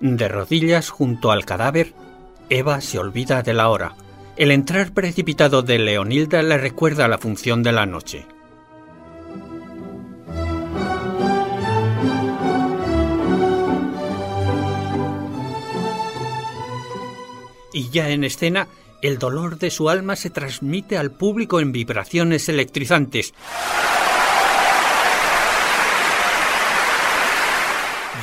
De 0.00 0.28
rodillas 0.28 0.90
junto 0.90 1.32
al 1.32 1.44
cadáver, 1.44 1.94
Eva 2.50 2.80
se 2.80 2.98
olvida 2.98 3.42
de 3.42 3.52
la 3.54 3.68
hora. 3.68 3.96
El 4.38 4.52
entrar 4.52 4.92
precipitado 4.94 5.62
de 5.62 5.78
Leonilda 5.78 6.42
le 6.42 6.56
recuerda 6.56 7.08
la 7.08 7.18
función 7.18 7.62
de 7.62 7.72
la 7.72 7.84
noche. 7.84 8.26
y 17.78 17.90
ya 17.90 18.08
en 18.08 18.24
escena, 18.24 18.66
el 19.02 19.18
dolor 19.18 19.56
de 19.56 19.70
su 19.70 19.88
alma 19.88 20.16
se 20.16 20.30
transmite 20.30 20.98
al 20.98 21.12
público 21.12 21.60
en 21.60 21.70
vibraciones 21.70 22.48
electrizantes. 22.48 23.32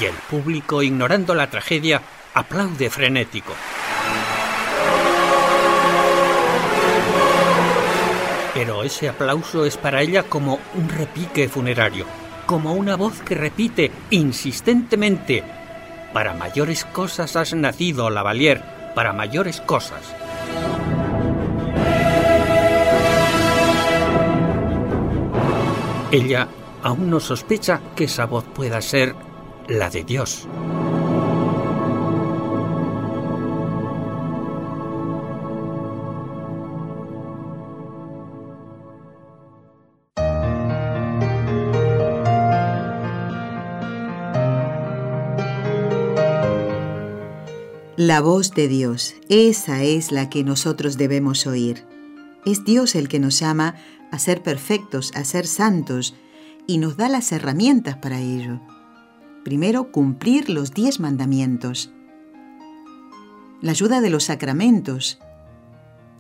Y 0.02 0.04
el 0.04 0.16
público, 0.30 0.84
ignorando 0.84 1.34
la 1.34 1.50
tragedia, 1.50 2.02
aplaude 2.34 2.90
frenético. 2.90 3.54
Pero 8.56 8.84
ese 8.84 9.10
aplauso 9.10 9.66
es 9.66 9.76
para 9.76 10.02
ella 10.02 10.24
como 10.24 10.60
un 10.76 10.88
repique 10.88 11.50
funerario, 11.50 12.06
como 12.46 12.74
una 12.74 12.96
voz 12.96 13.22
que 13.22 13.36
repite 13.36 13.92
insistentemente, 14.12 15.44
para 16.14 16.34
mayores 16.34 16.86
cosas 16.86 17.36
has 17.36 17.54
nacido, 17.54 18.10
Lavalier, 18.10 18.64
para 18.96 19.12
mayores 19.12 19.60
cosas. 19.60 20.16
Ella 26.10 26.48
aún 26.82 27.10
no 27.10 27.20
sospecha 27.20 27.82
que 27.94 28.06
esa 28.06 28.26
voz 28.26 28.46
pueda 28.46 28.80
ser 28.80 29.16
la 29.68 29.90
de 29.90 30.06
Dios. 30.06 30.48
La 48.08 48.22
voz 48.22 48.52
de 48.52 48.68
Dios, 48.68 49.16
esa 49.30 49.82
es 49.82 50.12
la 50.12 50.30
que 50.30 50.44
nosotros 50.44 50.96
debemos 50.96 51.48
oír. 51.48 51.88
Es 52.46 52.64
Dios 52.64 52.94
el 52.94 53.08
que 53.08 53.20
nos 53.20 53.40
llama 53.40 53.78
a 54.12 54.20
ser 54.20 54.44
perfectos, 54.44 55.12
a 55.16 55.24
ser 55.24 55.48
santos, 55.48 56.14
y 56.68 56.78
nos 56.78 56.98
da 56.98 57.10
las 57.10 57.32
herramientas 57.32 57.98
para 57.98 58.20
ello. 58.20 58.62
Primero, 59.44 59.92
cumplir 59.92 60.52
los 60.52 60.72
diez 60.72 61.00
mandamientos. 61.00 61.92
La 63.64 63.72
ayuda 63.72 64.02
de 64.02 64.12
los 64.12 64.26
sacramentos, 64.26 65.18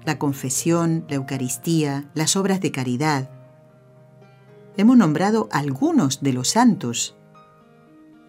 la 0.06 0.18
confesión, 0.18 1.06
la 1.08 1.18
Eucaristía, 1.18 2.10
las 2.16 2.36
obras 2.36 2.62
de 2.62 2.72
caridad. 2.72 3.30
Hemos 4.76 4.98
nombrado 4.98 5.50
algunos 5.52 6.24
de 6.24 6.34
los 6.34 6.48
santos, 6.48 7.16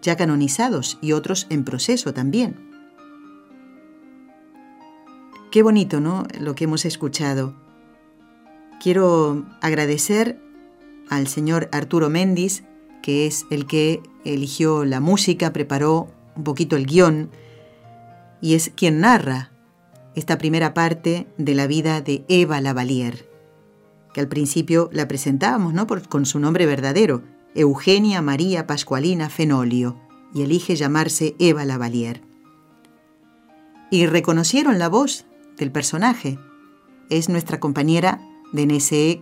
ya 0.03 0.15
canonizados 0.15 0.99
y 1.01 1.13
otros 1.13 1.47
en 1.49 1.63
proceso 1.63 2.13
también. 2.13 2.66
Qué 5.51 5.63
bonito, 5.63 6.01
¿no? 6.01 6.25
Lo 6.39 6.55
que 6.55 6.65
hemos 6.65 6.83
escuchado. 6.83 7.55
Quiero 8.81 9.45
agradecer 9.61 10.39
al 11.09 11.27
señor 11.27 11.69
Arturo 11.71 12.09
Méndez, 12.09 12.63
que 13.01 13.27
es 13.27 13.45
el 13.49 13.65
que 13.65 14.01
eligió 14.25 14.83
la 14.83 14.99
música, 14.99 15.53
preparó 15.53 16.09
un 16.35 16.43
poquito 16.43 16.75
el 16.75 16.85
guion 16.85 17.31
y 18.41 18.55
es 18.55 18.71
quien 18.75 18.99
narra 18.99 19.51
esta 20.15 20.37
primera 20.37 20.73
parte 20.73 21.27
de 21.37 21.55
la 21.55 21.65
vida 21.65 22.01
de 22.01 22.25
Eva 22.27 22.59
Lavalier, 22.59 23.29
que 24.13 24.19
al 24.19 24.27
principio 24.27 24.89
la 24.91 25.07
presentábamos 25.07 25.73
¿no? 25.73 25.87
con 25.87 26.25
su 26.25 26.39
nombre 26.39 26.65
verdadero, 26.65 27.23
Eugenia 27.55 28.21
María 28.21 28.67
Pascualina 28.67 29.29
Fenolio, 29.29 29.97
y 30.33 30.41
elige 30.41 30.75
llamarse 30.75 31.35
Eva 31.39 31.65
Lavalier. 31.65 32.21
Y 33.89 34.05
reconocieron 34.05 34.77
la 34.77 34.89
voz 34.89 35.25
del 35.57 35.71
personaje. 35.71 36.39
Es 37.09 37.29
nuestra 37.29 37.59
compañera 37.59 38.19
de 38.53 38.65
NSE 38.65 39.21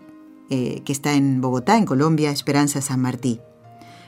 eh, 0.50 0.82
que 0.86 0.92
está 0.92 1.14
en 1.14 1.42
Bogotá, 1.42 1.78
en 1.78 1.86
Colombia, 1.86 2.32
Esperanza 2.32 2.82
San 2.82 3.02
Martí. 3.02 3.40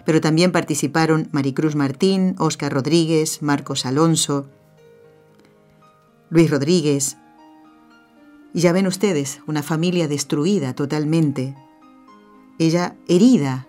Pero 0.06 0.22
también 0.22 0.52
participaron 0.52 1.28
Maricruz 1.32 1.76
Martín, 1.76 2.36
Óscar 2.38 2.72
Rodríguez, 2.72 3.42
Marcos 3.42 3.86
Alonso, 3.86 4.48
Luis 6.30 6.50
Rodríguez. 6.50 7.18
Y 8.54 8.62
ya 8.62 8.72
ven 8.72 8.88
ustedes, 8.88 9.42
una 9.48 9.64
familia 9.64 10.08
destruida 10.08 10.74
totalmente. 10.74 11.56
Ella 12.60 12.96
herida. 13.08 13.68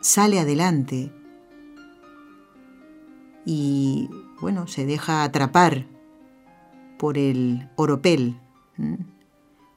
Sale 0.00 0.40
adelante 0.40 1.12
y, 3.44 4.10
bueno, 4.40 4.66
se 4.66 4.84
deja 4.84 5.22
atrapar 5.22 5.86
por 7.02 7.18
el 7.18 7.68
oropel 7.74 8.38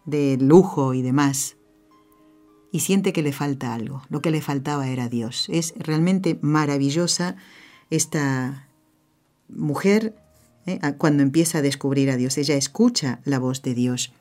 de 0.05 0.37
lujo 0.39 0.93
y 0.93 1.01
demás 1.01 1.55
y 2.71 2.81
siente 2.81 3.13
que 3.13 3.23
le 3.23 3.33
falta 3.33 3.73
algo. 3.73 4.03
Lo 4.09 4.21
que 4.21 4.29
le 4.29 4.43
faltaba 4.43 4.87
era 4.89 5.09
Dios. 5.09 5.47
Es 5.49 5.73
realmente 5.75 6.37
maravillosa 6.43 7.35
esta 7.89 8.67
mujer 9.49 10.15
¿eh? 10.67 10.79
cuando 10.99 11.23
empieza 11.23 11.57
a 11.57 11.61
descubrir 11.63 12.11
a 12.11 12.15
Dios. 12.15 12.37
Ella 12.37 12.57
escucha 12.57 13.21
la 13.23 13.39
voz 13.39 13.63
de 13.63 13.73
Dios. 13.73 14.13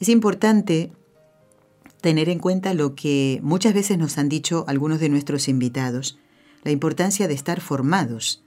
Es 0.00 0.08
importante 0.08 0.90
tener 2.00 2.30
en 2.30 2.38
cuenta 2.38 2.72
lo 2.72 2.94
que 2.94 3.40
muchas 3.42 3.74
veces 3.74 3.98
nos 3.98 4.16
han 4.16 4.30
dicho 4.30 4.64
algunos 4.68 5.00
de 5.00 5.10
nuestros 5.10 5.48
invitados, 5.48 6.18
la 6.64 6.70
importancia 6.70 7.28
de 7.28 7.34
estar 7.34 7.60
formados 7.60 8.42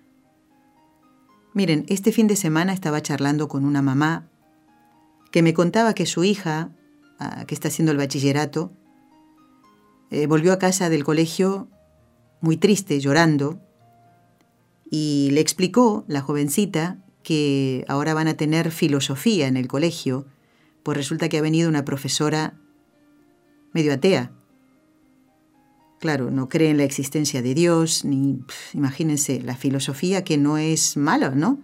Miren, 1.56 1.86
este 1.88 2.12
fin 2.12 2.28
de 2.28 2.36
semana 2.36 2.74
estaba 2.74 3.02
charlando 3.02 3.48
con 3.48 3.64
una 3.64 3.82
mamá 3.82 4.28
que 5.32 5.42
me 5.42 5.54
contaba 5.54 5.94
que 5.94 6.06
su 6.06 6.26
hija, 6.26 6.76
ah, 7.18 7.46
que 7.48 7.56
está 7.56 7.70
haciendo 7.70 7.94
el 7.94 7.98
bachillerato, 7.98 8.74
eh, 10.12 10.28
volvió 10.28 10.52
a 10.52 10.60
casa 10.60 10.90
del 10.90 11.06
colegio 11.06 11.70
muy 12.42 12.58
triste, 12.58 13.00
llorando, 13.00 13.62
y 14.92 15.30
le 15.32 15.40
explicó, 15.40 16.04
la 16.10 16.20
jovencita, 16.20 17.00
que 17.24 17.86
ahora 17.88 18.14
van 18.14 18.28
a 18.28 18.34
tener 18.34 18.70
filosofía 18.70 19.48
en 19.48 19.56
el 19.56 19.70
colegio, 19.70 20.26
pues 20.84 20.98
resulta 20.98 21.30
que 21.30 21.38
ha 21.38 21.42
venido 21.42 21.70
una 21.70 21.86
profesora 21.86 22.60
medio 23.72 23.94
atea, 23.94 24.34
Claro, 26.06 26.30
no 26.30 26.50
cree 26.50 26.70
en 26.70 26.78
la 26.78 26.84
existencia 26.84 27.42
de 27.42 27.56
Dios, 27.56 28.06
ni, 28.06 28.38
imagínense, 28.76 29.42
la 29.42 29.56
filosofía 29.56 30.24
que 30.24 30.38
no 30.38 30.60
es 30.60 30.98
mala, 30.98 31.32
¿no? 31.32 31.58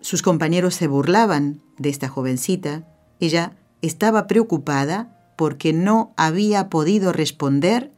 Sus 0.00 0.20
compañeros 0.20 0.74
se 0.74 0.88
burlaban 0.88 1.62
de 1.78 1.88
esta 1.88 2.08
jovencita. 2.08 2.84
Ella 3.20 3.56
estaba 3.80 4.26
preocupada 4.26 5.32
porque 5.38 5.72
no 5.72 6.12
había 6.16 6.68
podido 6.68 7.12
responder 7.12 7.92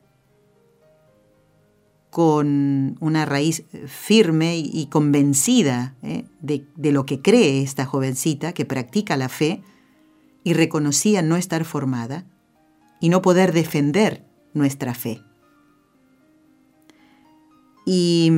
con 2.10 2.98
una 3.00 3.24
raíz 3.24 3.64
firme 3.86 4.58
y 4.58 4.88
convencida 4.90 5.96
¿eh? 6.02 6.26
de, 6.42 6.66
de 6.76 6.92
lo 6.92 7.06
que 7.06 7.22
cree 7.22 7.62
esta 7.62 7.86
jovencita 7.86 8.52
que 8.52 8.66
practica 8.66 9.16
la 9.16 9.30
fe 9.30 9.62
y 10.44 10.52
reconocía 10.52 11.22
no 11.22 11.36
estar 11.36 11.64
formada 11.64 12.26
y 13.02 13.08
no 13.08 13.20
poder 13.20 13.52
defender 13.52 14.24
nuestra 14.54 14.94
fe. 14.94 15.24
Y 17.84 18.30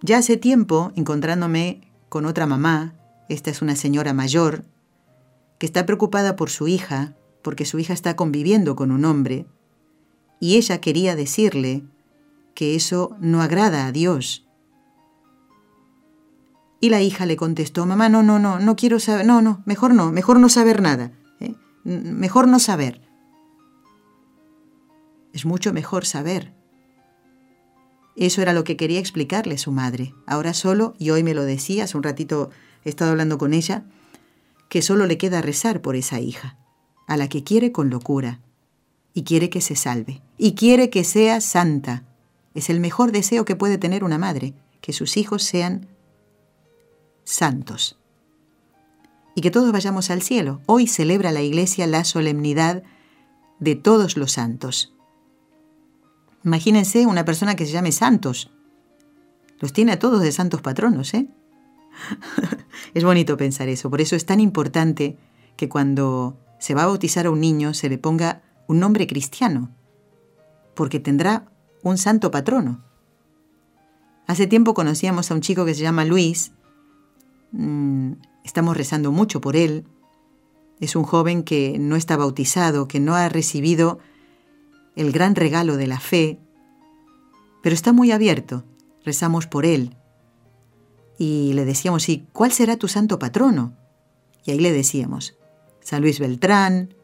ya 0.00 0.16
hace 0.16 0.38
tiempo, 0.38 0.92
encontrándome 0.96 1.82
con 2.08 2.24
otra 2.24 2.46
mamá, 2.46 2.94
esta 3.28 3.50
es 3.50 3.60
una 3.60 3.76
señora 3.76 4.14
mayor, 4.14 4.64
que 5.58 5.66
está 5.66 5.84
preocupada 5.84 6.36
por 6.36 6.48
su 6.48 6.68
hija, 6.68 7.16
porque 7.42 7.66
su 7.66 7.78
hija 7.78 7.92
está 7.92 8.16
conviviendo 8.16 8.76
con 8.76 8.92
un 8.92 9.04
hombre, 9.04 9.46
y 10.40 10.56
ella 10.56 10.80
quería 10.80 11.14
decirle 11.14 11.84
que 12.54 12.74
eso 12.76 13.14
no 13.20 13.42
agrada 13.42 13.86
a 13.86 13.92
Dios. 13.92 14.48
Y 16.80 16.88
la 16.88 17.02
hija 17.02 17.26
le 17.26 17.36
contestó, 17.36 17.84
mamá, 17.84 18.08
no, 18.08 18.22
no, 18.22 18.38
no, 18.38 18.58
no 18.58 18.74
quiero 18.74 19.00
saber, 19.00 19.26
no, 19.26 19.42
no, 19.42 19.62
mejor 19.66 19.92
no, 19.92 20.12
mejor 20.12 20.40
no 20.40 20.48
saber 20.48 20.80
nada, 20.80 21.12
¿eh? 21.40 21.54
mejor 21.84 22.48
no 22.48 22.58
saber. 22.58 23.07
Es 25.38 25.46
mucho 25.46 25.72
mejor 25.72 26.04
saber. 26.04 26.52
Eso 28.16 28.42
era 28.42 28.52
lo 28.52 28.64
que 28.64 28.76
quería 28.76 28.98
explicarle 28.98 29.56
su 29.56 29.70
madre. 29.70 30.12
Ahora 30.26 30.52
solo, 30.52 30.94
y 30.98 31.10
hoy 31.10 31.22
me 31.22 31.32
lo 31.32 31.44
decía, 31.44 31.84
hace 31.84 31.96
un 31.96 32.02
ratito 32.02 32.50
he 32.84 32.88
estado 32.88 33.12
hablando 33.12 33.38
con 33.38 33.54
ella, 33.54 33.84
que 34.68 34.82
solo 34.82 35.06
le 35.06 35.16
queda 35.16 35.40
rezar 35.40 35.80
por 35.80 35.94
esa 35.94 36.18
hija, 36.18 36.58
a 37.06 37.16
la 37.16 37.28
que 37.28 37.44
quiere 37.44 37.70
con 37.70 37.88
locura, 37.88 38.40
y 39.14 39.22
quiere 39.22 39.48
que 39.48 39.60
se 39.60 39.76
salve, 39.76 40.22
y 40.38 40.56
quiere 40.56 40.90
que 40.90 41.04
sea 41.04 41.40
santa. 41.40 42.02
Es 42.54 42.68
el 42.68 42.80
mejor 42.80 43.12
deseo 43.12 43.44
que 43.44 43.54
puede 43.54 43.78
tener 43.78 44.02
una 44.02 44.18
madre, 44.18 44.54
que 44.80 44.92
sus 44.92 45.16
hijos 45.16 45.44
sean 45.44 45.86
santos. 47.22 47.96
Y 49.36 49.40
que 49.40 49.52
todos 49.52 49.70
vayamos 49.70 50.10
al 50.10 50.20
cielo. 50.20 50.62
Hoy 50.66 50.88
celebra 50.88 51.30
la 51.30 51.42
Iglesia 51.42 51.86
la 51.86 52.02
solemnidad 52.02 52.82
de 53.60 53.76
todos 53.76 54.16
los 54.16 54.32
santos. 54.32 54.94
Imagínense 56.48 57.04
una 57.04 57.26
persona 57.26 57.56
que 57.56 57.66
se 57.66 57.72
llame 57.72 57.92
Santos. 57.92 58.50
Los 59.60 59.74
tiene 59.74 59.92
a 59.92 59.98
todos 59.98 60.22
de 60.22 60.32
santos 60.32 60.62
patronos, 60.62 61.12
¿eh? 61.12 61.28
es 62.94 63.04
bonito 63.04 63.36
pensar 63.36 63.68
eso. 63.68 63.90
Por 63.90 64.00
eso 64.00 64.16
es 64.16 64.24
tan 64.24 64.40
importante 64.40 65.18
que 65.56 65.68
cuando 65.68 66.38
se 66.58 66.74
va 66.74 66.84
a 66.84 66.86
bautizar 66.86 67.26
a 67.26 67.30
un 67.30 67.40
niño 67.40 67.74
se 67.74 67.90
le 67.90 67.98
ponga 67.98 68.40
un 68.66 68.80
nombre 68.80 69.06
cristiano, 69.06 69.68
porque 70.74 71.00
tendrá 71.00 71.52
un 71.82 71.98
santo 71.98 72.30
patrono. 72.30 72.82
Hace 74.26 74.46
tiempo 74.46 74.72
conocíamos 74.72 75.30
a 75.30 75.34
un 75.34 75.42
chico 75.42 75.66
que 75.66 75.74
se 75.74 75.82
llama 75.82 76.06
Luis. 76.06 76.52
Mm, 77.52 78.12
estamos 78.42 78.74
rezando 78.74 79.12
mucho 79.12 79.42
por 79.42 79.54
él. 79.54 79.84
Es 80.80 80.96
un 80.96 81.04
joven 81.04 81.42
que 81.42 81.76
no 81.78 81.94
está 81.94 82.16
bautizado, 82.16 82.88
que 82.88 83.00
no 83.00 83.14
ha 83.14 83.28
recibido 83.28 83.98
el 84.98 85.12
gran 85.12 85.36
regalo 85.36 85.76
de 85.76 85.86
la 85.86 86.00
fe, 86.00 86.40
pero 87.62 87.72
está 87.72 87.92
muy 87.92 88.10
abierto. 88.10 88.64
Rezamos 89.04 89.46
por 89.46 89.64
él. 89.64 89.96
Y 91.18 91.52
le 91.52 91.64
decíamos, 91.64 92.08
¿y 92.08 92.26
cuál 92.32 92.50
será 92.50 92.76
tu 92.76 92.88
santo 92.88 93.20
patrono? 93.20 93.76
Y 94.44 94.50
ahí 94.50 94.58
le 94.58 94.72
decíamos, 94.72 95.38
San 95.80 96.02
Luis 96.02 96.18
Beltrán, 96.18 96.94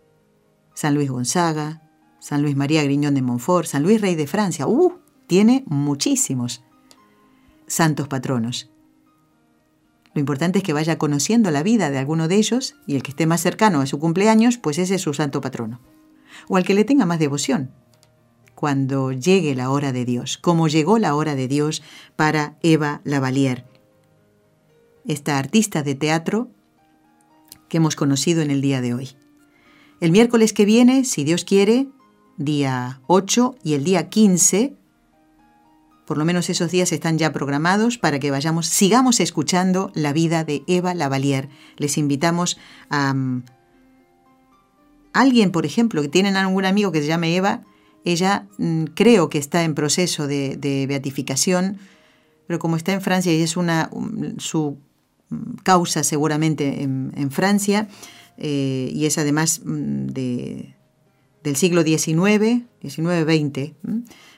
San 0.74 0.96
Luis 0.96 1.08
Gonzaga, 1.08 1.82
San 2.18 2.42
Luis 2.42 2.56
María 2.56 2.82
Griñón 2.82 3.14
de 3.14 3.22
Montfort, 3.22 3.68
San 3.68 3.84
Luis 3.84 4.00
Rey 4.00 4.16
de 4.16 4.26
Francia. 4.26 4.66
¡Uh! 4.66 4.98
Tiene 5.28 5.62
muchísimos 5.66 6.64
santos 7.68 8.08
patronos. 8.08 8.72
Lo 10.14 10.20
importante 10.20 10.58
es 10.58 10.64
que 10.64 10.72
vaya 10.72 10.98
conociendo 10.98 11.52
la 11.52 11.62
vida 11.62 11.90
de 11.90 11.98
alguno 11.98 12.26
de 12.26 12.36
ellos 12.36 12.74
y 12.88 12.96
el 12.96 13.04
que 13.04 13.12
esté 13.12 13.26
más 13.26 13.40
cercano 13.40 13.80
a 13.80 13.86
su 13.86 14.00
cumpleaños, 14.00 14.58
pues 14.58 14.78
ese 14.78 14.96
es 14.96 15.02
su 15.02 15.14
santo 15.14 15.40
patrono. 15.40 15.80
O 16.48 16.56
al 16.56 16.64
que 16.64 16.74
le 16.74 16.84
tenga 16.84 17.06
más 17.06 17.20
devoción 17.20 17.70
cuando 18.64 19.12
llegue 19.12 19.54
la 19.54 19.68
hora 19.68 19.92
de 19.92 20.06
Dios, 20.06 20.38
como 20.38 20.68
llegó 20.68 20.98
la 20.98 21.14
hora 21.14 21.34
de 21.34 21.48
Dios 21.48 21.82
para 22.16 22.56
Eva 22.62 23.02
Lavalier, 23.04 23.66
esta 25.04 25.36
artista 25.36 25.82
de 25.82 25.94
teatro 25.94 26.48
que 27.68 27.76
hemos 27.76 27.94
conocido 27.94 28.40
en 28.40 28.50
el 28.50 28.62
día 28.62 28.80
de 28.80 28.94
hoy. 28.94 29.10
El 30.00 30.12
miércoles 30.12 30.54
que 30.54 30.64
viene, 30.64 31.04
si 31.04 31.24
Dios 31.24 31.44
quiere, 31.44 31.88
día 32.38 33.02
8 33.06 33.54
y 33.62 33.74
el 33.74 33.84
día 33.84 34.08
15, 34.08 34.74
por 36.06 36.16
lo 36.16 36.24
menos 36.24 36.48
esos 36.48 36.70
días 36.70 36.90
están 36.90 37.18
ya 37.18 37.34
programados 37.34 37.98
para 37.98 38.18
que 38.18 38.30
vayamos, 38.30 38.66
sigamos 38.66 39.20
escuchando 39.20 39.92
la 39.92 40.14
vida 40.14 40.42
de 40.42 40.64
Eva 40.66 40.94
Lavalier. 40.94 41.50
Les 41.76 41.98
invitamos 41.98 42.56
a 42.88 43.12
mm, 43.12 43.44
alguien, 45.12 45.52
por 45.52 45.66
ejemplo, 45.66 46.00
que 46.00 46.08
tienen 46.08 46.38
algún 46.38 46.64
amigo 46.64 46.92
que 46.92 47.02
se 47.02 47.08
llame 47.08 47.36
Eva, 47.36 47.60
ella 48.04 48.46
mm, 48.58 48.84
creo 48.94 49.28
que 49.28 49.38
está 49.38 49.64
en 49.64 49.74
proceso 49.74 50.26
de, 50.26 50.84
beatificación, 50.88 51.78
pero 52.46 52.58
como 52.58 52.76
está 52.76 52.92
en 52.92 53.00
Francia 53.00 53.32
y 53.32 53.42
es 53.42 53.56
una 53.56 53.90
su 54.38 54.78
mm, 55.30 55.54
causa 55.62 56.04
seguramente 56.04 56.82
en, 56.82 57.30
Francia, 57.30 57.88
eh, 58.36 58.90
y 58.92 59.06
es 59.06 59.18
además 59.18 59.62
de, 59.64 60.74
del 61.42 61.56
siglo 61.56 61.82
XIX, 61.82 62.62
XIX-XX, 62.82 63.72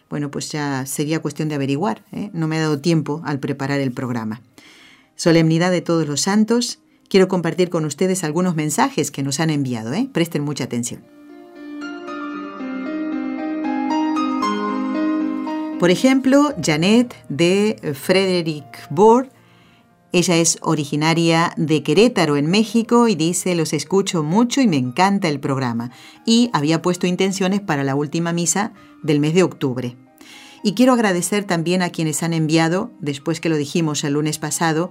bueno, 0.09 0.31
pues 0.31 0.53
ya 0.53 0.87
sería 0.87 1.21
cuestión 1.21 1.49
de 1.49 1.57
averiguar. 1.57 2.05
¿eh? 2.13 2.31
No 2.33 2.49
me 2.49 2.57
ha 2.57 2.61
dado 2.61 2.81
tiempo 2.81 3.23
al 3.25 3.41
preparar 3.41 3.81
el 3.81 3.93
programa. 3.93 4.43
Solemnidad 5.17 5.71
de 5.71 5.81
todos 5.81 6.07
los 6.07 6.21
santos. 6.21 6.79
Quiero 7.09 7.29
compartir 7.29 7.71
con 7.71 7.85
ustedes 7.85 8.25
algunos 8.25 8.57
mensajes 8.57 9.11
que 9.11 9.23
nos 9.23 9.41
han 9.41 9.51
enviado. 9.51 9.93
¿eh? 9.93 10.09
Presten 10.13 10.43
mucha 10.43 10.65
atención. 10.65 11.16
Por 15.79 15.91
ejemplo, 15.91 16.55
Janet 16.63 17.15
de 17.29 17.95
Frederick 17.95 18.89
Bohr. 18.89 19.29
Ella 20.11 20.37
es 20.37 20.59
originaria 20.63 21.53
de 21.59 21.83
Querétaro, 21.83 22.39
en 22.39 22.47
México, 22.47 23.09
y 23.09 23.15
dice, 23.15 23.55
los 23.55 23.75
escucho 23.75 24.23
mucho 24.23 24.63
y 24.63 24.69
me 24.69 24.79
encanta 24.79 25.29
el 25.29 25.39
programa. 25.39 25.91
Y 26.25 26.49
había 26.55 26.81
puesto 26.81 27.07
intenciones 27.07 27.61
para 27.61 27.85
la 27.85 27.95
última 27.95 28.33
misa 28.33 28.73
del 29.03 29.21
mes 29.21 29.35
de 29.35 29.43
octubre. 29.43 29.97
Y 30.63 30.73
quiero 30.73 30.95
agradecer 30.95 31.45
también 31.45 31.83
a 31.83 31.91
quienes 31.91 32.23
han 32.23 32.33
enviado, 32.33 32.91
después 33.01 33.41
que 33.41 33.51
lo 33.51 33.57
dijimos 33.57 34.03
el 34.03 34.15
lunes 34.15 34.39
pasado, 34.39 34.91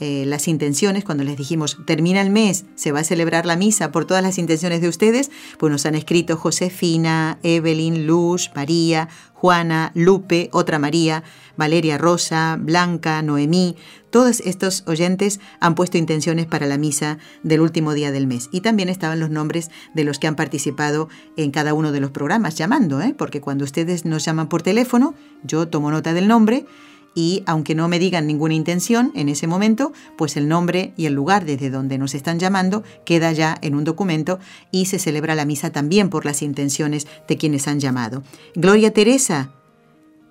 eh, 0.00 0.24
las 0.26 0.46
intenciones, 0.48 1.04
cuando 1.04 1.24
les 1.24 1.36
dijimos, 1.36 1.78
termina 1.84 2.20
el 2.20 2.30
mes, 2.30 2.64
se 2.76 2.92
va 2.92 3.00
a 3.00 3.04
celebrar 3.04 3.46
la 3.46 3.56
misa 3.56 3.90
por 3.90 4.04
todas 4.04 4.22
las 4.22 4.38
intenciones 4.38 4.80
de 4.80 4.88
ustedes, 4.88 5.30
pues 5.58 5.72
nos 5.72 5.86
han 5.86 5.94
escrito 5.94 6.36
Josefina, 6.36 7.38
Evelyn, 7.42 8.06
Luz, 8.06 8.50
María, 8.54 9.08
Juana, 9.34 9.92
Lupe, 9.94 10.50
otra 10.52 10.78
María, 10.78 11.22
Valeria 11.56 11.98
Rosa, 11.98 12.58
Blanca, 12.60 13.22
Noemí, 13.22 13.76
todos 14.10 14.40
estos 14.40 14.84
oyentes 14.86 15.38
han 15.60 15.74
puesto 15.74 15.98
intenciones 15.98 16.46
para 16.46 16.66
la 16.66 16.78
misa 16.78 17.18
del 17.42 17.60
último 17.60 17.92
día 17.92 18.10
del 18.10 18.26
mes. 18.26 18.48
Y 18.52 18.62
también 18.62 18.88
estaban 18.88 19.20
los 19.20 19.30
nombres 19.30 19.70
de 19.94 20.04
los 20.04 20.18
que 20.18 20.26
han 20.26 20.36
participado 20.36 21.08
en 21.36 21.50
cada 21.50 21.74
uno 21.74 21.92
de 21.92 22.00
los 22.00 22.10
programas, 22.10 22.56
llamando, 22.56 23.00
¿eh? 23.00 23.14
porque 23.16 23.40
cuando 23.40 23.64
ustedes 23.64 24.04
nos 24.04 24.24
llaman 24.24 24.48
por 24.48 24.62
teléfono, 24.62 25.14
yo 25.42 25.68
tomo 25.68 25.90
nota 25.90 26.14
del 26.14 26.28
nombre 26.28 26.66
y 27.14 27.42
aunque 27.46 27.74
no 27.74 27.88
me 27.88 27.98
digan 27.98 28.26
ninguna 28.26 28.54
intención 28.54 29.12
en 29.14 29.28
ese 29.28 29.46
momento, 29.46 29.92
pues 30.16 30.36
el 30.36 30.48
nombre 30.48 30.92
y 30.96 31.06
el 31.06 31.14
lugar 31.14 31.44
desde 31.44 31.70
donde 31.70 31.98
nos 31.98 32.14
están 32.14 32.38
llamando 32.38 32.84
queda 33.04 33.32
ya 33.32 33.58
en 33.60 33.74
un 33.74 33.84
documento 33.84 34.38
y 34.70 34.86
se 34.86 34.98
celebra 34.98 35.34
la 35.34 35.44
misa 35.44 35.70
también 35.70 36.10
por 36.10 36.24
las 36.24 36.42
intenciones 36.42 37.06
de 37.26 37.36
quienes 37.36 37.66
han 37.68 37.80
llamado. 37.80 38.22
Gloria 38.54 38.92
Teresa, 38.92 39.50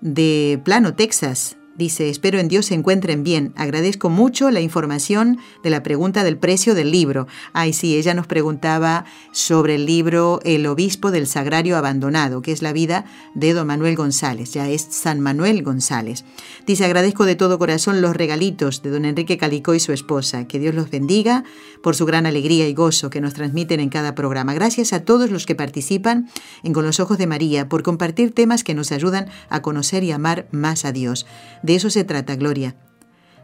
de 0.01 0.59
Plano, 0.63 0.93
Texas, 0.93 1.57
Dice, 1.77 2.09
espero 2.09 2.39
en 2.39 2.47
Dios 2.47 2.65
se 2.65 2.73
encuentren 2.73 3.23
bien. 3.23 3.53
Agradezco 3.55 4.09
mucho 4.09 4.49
la 4.49 4.61
información 4.61 5.37
de 5.61 5.69
la 5.69 5.83
pregunta 5.83 6.23
del 6.23 6.37
precio 6.37 6.73
del 6.73 6.91
libro. 6.91 7.27
Ay, 7.53 7.71
sí, 7.71 7.95
ella 7.95 8.15
nos 8.15 8.25
preguntaba 8.25 9.05
sobre 9.31 9.75
el 9.75 9.85
libro 9.85 10.39
El 10.43 10.65
obispo 10.65 11.11
del 11.11 11.27
sagrario 11.27 11.77
abandonado, 11.77 12.41
que 12.41 12.51
es 12.51 12.63
la 12.63 12.73
vida 12.73 13.05
de 13.35 13.53
don 13.53 13.67
Manuel 13.67 13.95
González. 13.95 14.53
Ya 14.53 14.67
es 14.67 14.87
San 14.89 15.19
Manuel 15.19 15.61
González. 15.61 16.25
Dice, 16.65 16.83
agradezco 16.83 17.25
de 17.25 17.35
todo 17.35 17.59
corazón 17.59 18.01
los 18.01 18.15
regalitos 18.15 18.81
de 18.81 18.89
don 18.89 19.05
Enrique 19.05 19.37
Calicó 19.37 19.75
y 19.75 19.79
su 19.79 19.93
esposa. 19.93 20.47
Que 20.47 20.57
Dios 20.57 20.73
los 20.73 20.89
bendiga 20.89 21.43
por 21.83 21.95
su 21.95 22.07
gran 22.07 22.25
alegría 22.25 22.67
y 22.67 22.73
gozo 22.73 23.11
que 23.11 23.21
nos 23.21 23.35
transmiten 23.35 23.79
en 23.79 23.89
cada 23.89 24.15
programa. 24.15 24.55
Gracias 24.55 24.93
a 24.93 25.05
todos 25.05 25.29
los 25.29 25.45
que 25.45 25.53
participan 25.53 26.27
en 26.63 26.73
Con 26.73 26.85
los 26.85 26.99
Ojos 26.99 27.19
de 27.19 27.27
María 27.27 27.69
por 27.69 27.83
compartir 27.83 28.33
temas 28.33 28.63
que 28.63 28.73
nos 28.73 28.91
ayudan 28.91 29.27
a 29.49 29.61
conocer 29.61 30.03
y 30.03 30.11
amar 30.11 30.47
más 30.51 30.83
a 30.83 30.91
Dios. 30.91 31.27
De 31.67 31.75
eso 31.75 31.89
se 31.89 32.05
trata, 32.05 32.37
Gloria, 32.37 32.77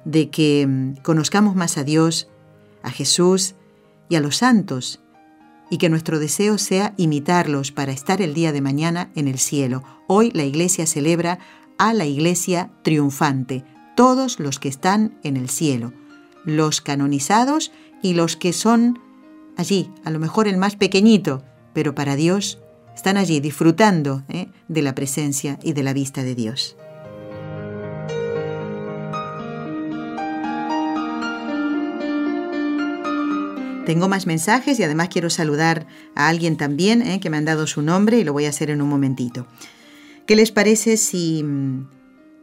de 0.05 0.29
que 0.29 0.65
mm, 0.65 1.01
conozcamos 1.03 1.57
más 1.57 1.77
a 1.77 1.83
Dios, 1.83 2.29
a 2.81 2.89
Jesús 2.89 3.55
y 4.07 4.15
a 4.15 4.21
los 4.21 4.37
santos, 4.37 5.01
y 5.69 5.77
que 5.77 5.89
nuestro 5.89 6.19
deseo 6.19 6.57
sea 6.57 6.93
imitarlos 6.95 7.73
para 7.73 7.91
estar 7.91 8.21
el 8.21 8.33
día 8.33 8.53
de 8.53 8.61
mañana 8.61 9.11
en 9.15 9.27
el 9.27 9.39
cielo. 9.39 9.83
Hoy 10.07 10.31
la 10.31 10.45
Iglesia 10.45 10.85
celebra 10.87 11.39
a 11.77 11.93
la 11.93 12.05
Iglesia 12.05 12.71
triunfante, 12.81 13.65
todos 13.97 14.39
los 14.39 14.57
que 14.57 14.69
están 14.69 15.19
en 15.23 15.35
el 15.35 15.49
cielo, 15.49 15.91
los 16.45 16.79
canonizados 16.79 17.73
y 18.01 18.13
los 18.13 18.37
que 18.37 18.53
son 18.53 18.99
allí, 19.57 19.91
a 20.05 20.11
lo 20.11 20.19
mejor 20.19 20.47
el 20.47 20.55
más 20.55 20.77
pequeñito, 20.77 21.43
pero 21.73 21.93
para 21.93 22.15
Dios 22.15 22.61
están 22.95 23.17
allí 23.17 23.41
disfrutando 23.41 24.23
¿eh? 24.29 24.47
de 24.69 24.81
la 24.81 24.95
presencia 24.95 25.59
y 25.61 25.73
de 25.73 25.83
la 25.83 25.91
vista 25.91 26.23
de 26.23 26.35
Dios. 26.35 26.77
Tengo 33.85 34.07
más 34.07 34.27
mensajes 34.27 34.79
y 34.79 34.83
además 34.83 35.09
quiero 35.09 35.29
saludar 35.29 35.87
a 36.15 36.29
alguien 36.29 36.55
también 36.55 37.01
eh, 37.01 37.19
que 37.19 37.29
me 37.29 37.35
han 37.35 37.45
dado 37.45 37.67
su 37.67 37.81
nombre 37.81 38.17
y 38.17 38.23
lo 38.23 38.31
voy 38.31 38.45
a 38.45 38.49
hacer 38.49 38.69
en 38.69 38.81
un 38.81 38.87
momentito. 38.87 39.45
¿Qué 40.25 40.37
les 40.37 40.51
parece 40.51 40.95
si, 40.95 41.43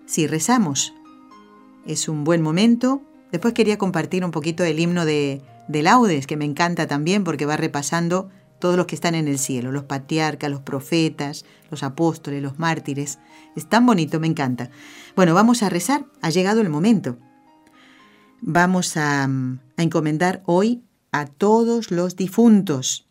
si 0.05 0.27
rezamos? 0.27 0.93
Es 1.87 2.11
un 2.11 2.25
buen 2.25 2.43
momento. 2.43 3.01
Después 3.33 3.55
quería 3.55 3.79
compartir 3.79 4.23
un 4.23 4.33
poquito 4.33 4.65
el 4.65 4.79
himno 4.79 5.07
de, 5.07 5.41
de 5.67 5.83
laudes, 5.83 6.27
que 6.27 6.37
me 6.37 6.45
encanta 6.45 6.87
también 6.87 7.25
porque 7.25 7.47
va 7.47 7.57
repasando 7.57 8.29
todos 8.59 8.77
los 8.77 8.85
que 8.85 8.95
están 8.95 9.15
en 9.15 9.27
el 9.27 9.39
cielo, 9.39 9.73
los 9.73 9.85
patriarcas, 9.85 10.51
los 10.51 10.61
profetas, 10.61 11.47
los 11.71 11.83
apóstoles, 11.83 12.43
los 12.43 12.59
mártires. 12.59 13.19
Es 13.57 13.67
tan 13.67 13.87
bonito, 13.87 14.21
me 14.21 14.27
encanta. 14.27 14.71
Bueno, 15.17 15.33
vamos 15.33 15.63
a 15.63 15.71
rezar. 15.71 16.05
Ha 16.21 16.29
llegado 16.29 16.61
el 16.61 16.69
momento. 16.69 17.17
Vamos 18.43 18.99
a, 18.99 19.25
a 19.25 19.83
encomendar 19.83 20.43
hoy 20.45 20.83
a 21.13 21.27
todos 21.27 21.91
los 21.91 22.17
difuntos, 22.17 23.07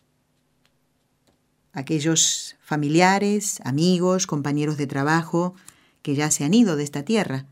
aquellos 1.74 2.56
familiares, 2.62 3.60
amigos, 3.64 4.28
compañeros 4.28 4.78
de 4.78 4.88
trabajo 4.88 5.54
que 6.02 6.16
ya 6.16 6.32
se 6.32 6.44
han 6.44 6.54
ido 6.54 6.76
de 6.76 6.84
esta 6.84 7.04
tierra. 7.04 7.46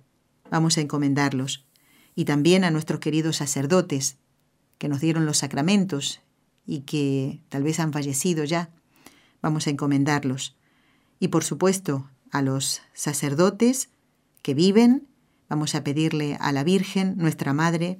Vamos 0.50 0.78
a 0.78 0.82
encomendarlos. 0.82 1.66
Y 2.16 2.26
también 2.26 2.64
a 2.64 2.72
nuestros 2.72 3.00
queridos 3.00 3.38
sacerdotes, 3.38 4.18
que 4.78 4.90
nos 4.90 5.02
dieron 5.02 5.26
los 5.26 5.38
sacramentos 5.38 6.22
y 6.66 6.82
que 6.82 7.42
tal 7.50 7.64
vez 7.64 7.80
han 7.80 7.94
fallecido 7.94 8.44
ya. 8.44 8.70
Vamos 9.42 9.68
a 9.68 9.70
encomendarlos. 9.70 10.56
Y 11.20 11.28
por 11.28 11.44
supuesto, 11.44 12.10
a 12.32 12.42
los 12.42 12.82
sacerdotes 12.94 13.90
que 14.42 14.54
viven, 14.54 15.08
vamos 15.50 15.76
a 15.76 15.84
pedirle 15.84 16.38
a 16.40 16.52
la 16.52 16.64
Virgen, 16.64 17.18
nuestra 17.18 17.54
Madre, 17.54 18.00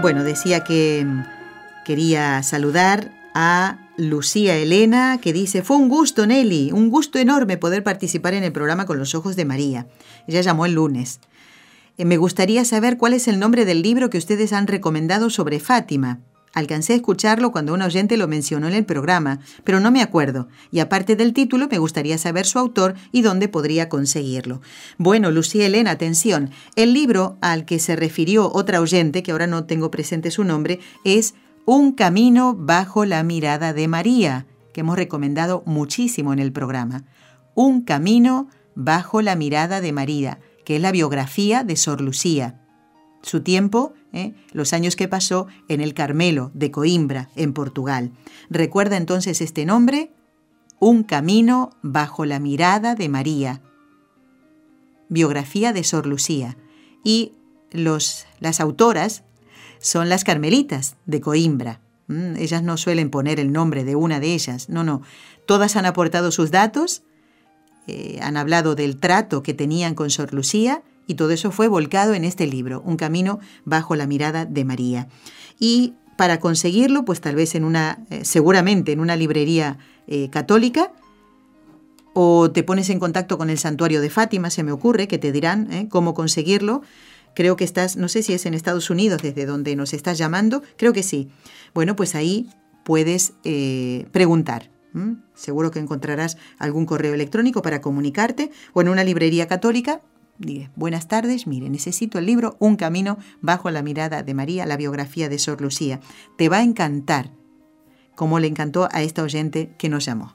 Bueno, 0.00 0.24
decía 0.24 0.64
que 0.64 1.04
mm, 1.04 1.24
quería 1.84 2.42
saludar 2.42 3.12
a 3.34 3.76
Lucía 3.98 4.56
Elena, 4.56 5.18
que 5.20 5.34
dice, 5.34 5.62
fue 5.62 5.76
un 5.76 5.90
gusto, 5.90 6.26
Nelly, 6.26 6.72
un 6.72 6.88
gusto 6.88 7.18
enorme 7.18 7.58
poder 7.58 7.82
participar 7.82 8.32
en 8.32 8.42
el 8.42 8.50
programa 8.50 8.86
con 8.86 8.98
los 8.98 9.14
ojos 9.14 9.36
de 9.36 9.44
María. 9.44 9.88
Ella 10.26 10.40
llamó 10.40 10.64
el 10.64 10.72
lunes. 10.72 11.20
Eh, 11.98 12.06
me 12.06 12.16
gustaría 12.16 12.64
saber 12.64 12.96
cuál 12.96 13.12
es 13.12 13.28
el 13.28 13.38
nombre 13.38 13.66
del 13.66 13.82
libro 13.82 14.08
que 14.08 14.16
ustedes 14.16 14.54
han 14.54 14.68
recomendado 14.68 15.28
sobre 15.28 15.60
Fátima. 15.60 16.20
Alcancé 16.52 16.94
a 16.94 16.96
escucharlo 16.96 17.52
cuando 17.52 17.72
un 17.74 17.82
oyente 17.82 18.16
lo 18.16 18.26
mencionó 18.26 18.66
en 18.66 18.74
el 18.74 18.84
programa, 18.84 19.38
pero 19.62 19.78
no 19.78 19.92
me 19.92 20.02
acuerdo, 20.02 20.48
y 20.72 20.80
aparte 20.80 21.14
del 21.14 21.32
título 21.32 21.68
me 21.70 21.78
gustaría 21.78 22.18
saber 22.18 22.44
su 22.44 22.58
autor 22.58 22.94
y 23.12 23.22
dónde 23.22 23.46
podría 23.46 23.88
conseguirlo. 23.88 24.60
Bueno, 24.98 25.30
Lucía 25.30 25.66
Elena, 25.66 25.92
atención, 25.92 26.50
el 26.74 26.92
libro 26.92 27.38
al 27.40 27.64
que 27.66 27.78
se 27.78 27.94
refirió 27.94 28.50
otra 28.52 28.80
oyente, 28.80 29.22
que 29.22 29.30
ahora 29.30 29.46
no 29.46 29.64
tengo 29.64 29.92
presente 29.92 30.32
su 30.32 30.42
nombre, 30.42 30.80
es 31.04 31.34
Un 31.66 31.92
camino 31.92 32.56
bajo 32.58 33.04
la 33.04 33.22
mirada 33.22 33.72
de 33.72 33.86
María, 33.86 34.46
que 34.72 34.80
hemos 34.80 34.96
recomendado 34.96 35.62
muchísimo 35.66 36.32
en 36.32 36.40
el 36.40 36.50
programa. 36.50 37.04
Un 37.54 37.82
camino 37.82 38.48
bajo 38.74 39.22
la 39.22 39.36
mirada 39.36 39.80
de 39.80 39.92
María, 39.92 40.40
que 40.64 40.76
es 40.76 40.82
la 40.82 40.90
biografía 40.90 41.62
de 41.62 41.76
Sor 41.76 42.00
Lucía 42.00 42.59
su 43.22 43.42
tiempo, 43.42 43.94
¿eh? 44.12 44.34
los 44.52 44.72
años 44.72 44.96
que 44.96 45.08
pasó 45.08 45.46
en 45.68 45.80
el 45.80 45.94
Carmelo 45.94 46.50
de 46.54 46.70
Coimbra, 46.70 47.30
en 47.36 47.52
Portugal. 47.52 48.12
Recuerda 48.48 48.96
entonces 48.96 49.40
este 49.40 49.64
nombre, 49.64 50.12
Un 50.78 51.02
camino 51.02 51.76
bajo 51.82 52.24
la 52.24 52.38
mirada 52.38 52.94
de 52.94 53.10
María. 53.10 53.60
Biografía 55.10 55.74
de 55.74 55.84
Sor 55.84 56.06
Lucía. 56.06 56.56
Y 57.04 57.32
los, 57.70 58.26
las 58.38 58.60
autoras 58.60 59.24
son 59.78 60.08
las 60.08 60.24
carmelitas 60.24 60.96
de 61.04 61.20
Coimbra. 61.20 61.80
Mm, 62.06 62.36
ellas 62.36 62.62
no 62.62 62.76
suelen 62.76 63.10
poner 63.10 63.38
el 63.40 63.52
nombre 63.52 63.84
de 63.84 63.94
una 63.94 64.20
de 64.20 64.34
ellas, 64.34 64.68
no, 64.68 64.82
no. 64.82 65.02
Todas 65.46 65.76
han 65.76 65.84
aportado 65.84 66.32
sus 66.32 66.50
datos, 66.50 67.02
eh, 67.86 68.18
han 68.22 68.36
hablado 68.36 68.74
del 68.74 68.98
trato 68.98 69.42
que 69.42 69.54
tenían 69.54 69.94
con 69.94 70.10
Sor 70.10 70.32
Lucía 70.32 70.82
y 71.10 71.14
todo 71.14 71.32
eso 71.32 71.50
fue 71.50 71.66
volcado 71.66 72.14
en 72.14 72.24
este 72.24 72.46
libro, 72.46 72.82
Un 72.86 72.96
camino 72.96 73.40
bajo 73.64 73.96
la 73.96 74.06
mirada 74.06 74.46
de 74.46 74.64
María. 74.64 75.08
Y 75.58 75.94
para 76.16 76.38
conseguirlo, 76.38 77.04
pues 77.04 77.20
tal 77.20 77.34
vez 77.34 77.56
en 77.56 77.64
una, 77.64 77.98
eh, 78.10 78.24
seguramente 78.24 78.92
en 78.92 79.00
una 79.00 79.16
librería 79.16 79.76
eh, 80.06 80.30
católica, 80.30 80.92
o 82.12 82.52
te 82.52 82.62
pones 82.62 82.90
en 82.90 83.00
contacto 83.00 83.38
con 83.38 83.50
el 83.50 83.58
santuario 83.58 84.00
de 84.00 84.08
Fátima, 84.08 84.50
se 84.50 84.62
me 84.62 84.70
ocurre, 84.70 85.08
que 85.08 85.18
te 85.18 85.32
dirán 85.32 85.72
eh, 85.72 85.88
cómo 85.90 86.14
conseguirlo. 86.14 86.82
Creo 87.34 87.56
que 87.56 87.64
estás, 87.64 87.96
no 87.96 88.06
sé 88.06 88.22
si 88.22 88.32
es 88.32 88.46
en 88.46 88.54
Estados 88.54 88.88
Unidos 88.88 89.20
desde 89.20 89.46
donde 89.46 89.74
nos 89.74 89.92
estás 89.92 90.16
llamando, 90.16 90.62
creo 90.76 90.92
que 90.92 91.02
sí. 91.02 91.28
Bueno, 91.74 91.96
pues 91.96 92.14
ahí 92.14 92.48
puedes 92.84 93.32
preguntar. 94.12 94.70
Seguro 95.34 95.70
que 95.70 95.78
encontrarás 95.78 96.36
algún 96.58 96.86
correo 96.86 97.14
electrónico 97.14 97.62
para 97.62 97.80
comunicarte 97.80 98.50
o 98.72 98.80
en 98.80 98.88
una 98.88 99.04
librería 99.04 99.46
católica 99.46 100.02
buenas 100.74 101.08
tardes, 101.08 101.46
mire, 101.46 101.68
necesito 101.68 102.18
el 102.18 102.26
libro 102.26 102.56
Un 102.58 102.76
camino 102.76 103.18
bajo 103.40 103.70
la 103.70 103.82
mirada 103.82 104.22
de 104.22 104.34
María, 104.34 104.66
la 104.66 104.76
biografía 104.76 105.28
de 105.28 105.38
Sor 105.38 105.60
Lucía. 105.60 106.00
Te 106.38 106.48
va 106.48 106.58
a 106.58 106.62
encantar, 106.62 107.30
como 108.14 108.38
le 108.38 108.46
encantó 108.46 108.88
a 108.90 109.02
esta 109.02 109.22
oyente 109.22 109.74
que 109.78 109.88
nos 109.88 110.04
llamó. 110.04 110.34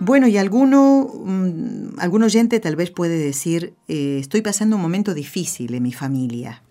Bueno, 0.00 0.26
y 0.26 0.36
alguno, 0.36 1.10
mm, 1.24 1.98
algún 1.98 2.22
oyente 2.22 2.60
tal 2.60 2.76
vez 2.76 2.90
puede 2.90 3.18
decir, 3.18 3.74
eh, 3.88 4.18
estoy 4.18 4.42
pasando 4.42 4.76
un 4.76 4.82
momento 4.82 5.12
difícil 5.12 5.74
en 5.74 5.82
mi 5.82 5.92
familia. 5.92 6.64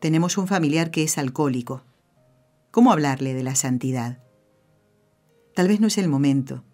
Tenemos 0.00 0.38
un 0.38 0.48
familiar 0.48 0.90
que 0.90 1.02
es 1.02 1.18
alcohólico. 1.18 1.82
¿Cómo 2.70 2.90
hablarle 2.90 3.34
de 3.34 3.42
la 3.42 3.54
santidad? 3.54 4.20
Tal 5.54 5.68
vez 5.68 5.80
no 5.80 5.88
es 5.88 5.98
el 5.98 6.08
momento 6.08 6.64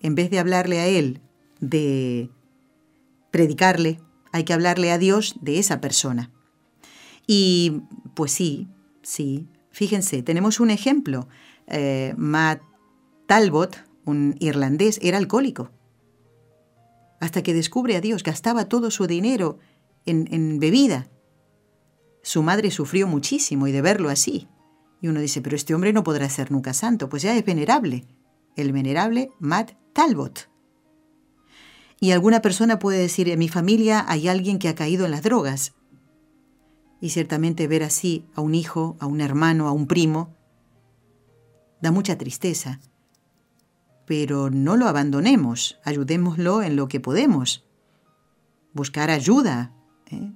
en 0.00 0.14
vez 0.14 0.30
de 0.30 0.38
hablarle 0.38 0.80
a 0.80 0.86
Él, 0.86 1.20
de 1.60 2.30
predicarle, 3.30 4.00
hay 4.32 4.44
que 4.44 4.52
hablarle 4.52 4.92
a 4.92 4.98
Dios 4.98 5.36
de 5.40 5.58
esa 5.58 5.80
persona. 5.80 6.30
Y 7.26 7.82
pues 8.14 8.32
sí, 8.32 8.68
sí, 9.02 9.48
fíjense, 9.70 10.22
tenemos 10.22 10.60
un 10.60 10.70
ejemplo. 10.70 11.28
Eh, 11.66 12.14
Matt 12.16 12.62
Talbot, 13.26 13.84
un 14.04 14.36
irlandés, 14.38 14.98
era 15.02 15.18
alcohólico. 15.18 15.70
Hasta 17.20 17.42
que 17.42 17.54
descubre 17.54 17.96
a 17.96 18.00
Dios, 18.00 18.22
gastaba 18.22 18.66
todo 18.66 18.90
su 18.90 19.06
dinero 19.06 19.58
en, 20.06 20.28
en 20.32 20.58
bebida. 20.58 21.08
Su 22.22 22.42
madre 22.42 22.70
sufrió 22.70 23.06
muchísimo 23.06 23.66
y 23.66 23.72
de 23.72 23.82
verlo 23.82 24.08
así. 24.08 24.48
Y 25.00 25.08
uno 25.08 25.20
dice, 25.20 25.40
pero 25.40 25.56
este 25.56 25.74
hombre 25.74 25.92
no 25.92 26.02
podrá 26.02 26.28
ser 26.28 26.50
nunca 26.50 26.72
santo, 26.72 27.08
pues 27.08 27.22
ya 27.22 27.36
es 27.36 27.44
venerable. 27.44 28.04
El 28.56 28.72
venerable 28.72 29.30
Matt 29.38 29.72
Talbot. 29.98 30.48
Y 31.98 32.12
alguna 32.12 32.40
persona 32.40 32.78
puede 32.78 33.00
decir, 33.00 33.28
en 33.28 33.40
mi 33.40 33.48
familia 33.48 34.04
hay 34.06 34.28
alguien 34.28 34.60
que 34.60 34.68
ha 34.68 34.76
caído 34.76 35.06
en 35.06 35.10
las 35.10 35.24
drogas. 35.24 35.74
Y 37.00 37.08
ciertamente 37.08 37.66
ver 37.66 37.82
así 37.82 38.24
a 38.36 38.40
un 38.40 38.54
hijo, 38.54 38.96
a 39.00 39.06
un 39.06 39.20
hermano, 39.20 39.66
a 39.66 39.72
un 39.72 39.88
primo, 39.88 40.36
da 41.82 41.90
mucha 41.90 42.16
tristeza. 42.16 42.78
Pero 44.06 44.50
no 44.50 44.76
lo 44.76 44.86
abandonemos, 44.86 45.80
ayudémoslo 45.82 46.62
en 46.62 46.76
lo 46.76 46.86
que 46.86 47.00
podemos. 47.00 47.66
Buscar 48.74 49.10
ayuda. 49.10 49.74
¿eh? 50.12 50.30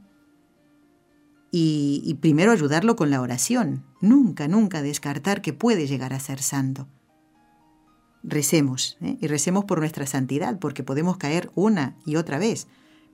Y, 1.53 2.03
y 2.05 2.15
primero 2.15 2.51
ayudarlo 2.51 2.97
con 2.97 3.11
la 3.11 3.21
oración. 3.21 3.85
Nunca, 4.01 4.49
nunca 4.49 4.83
descartar 4.83 5.41
que 5.41 5.53
puede 5.53 5.87
llegar 5.87 6.15
a 6.15 6.19
ser 6.19 6.43
santo 6.43 6.89
recemos, 8.23 8.97
¿eh? 9.03 9.17
y 9.21 9.27
recemos 9.27 9.65
por 9.65 9.79
nuestra 9.81 10.07
santidad, 10.07 10.59
porque 10.59 10.83
podemos 10.83 11.17
caer 11.17 11.51
una 11.55 11.97
y 12.07 12.17
otra 12.17 12.39
vez, 12.39 12.67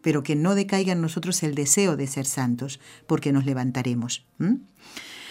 pero 0.03 0.23
que 0.23 0.37
no 0.37 0.55
decaiga 0.55 0.93
en 0.93 1.01
nosotros 1.01 1.43
el 1.43 1.55
deseo 1.55 1.97
de 1.97 2.07
ser 2.07 2.27
santos, 2.27 2.81
porque 3.07 3.33
nos 3.33 3.47
levantaremos. 3.47 4.25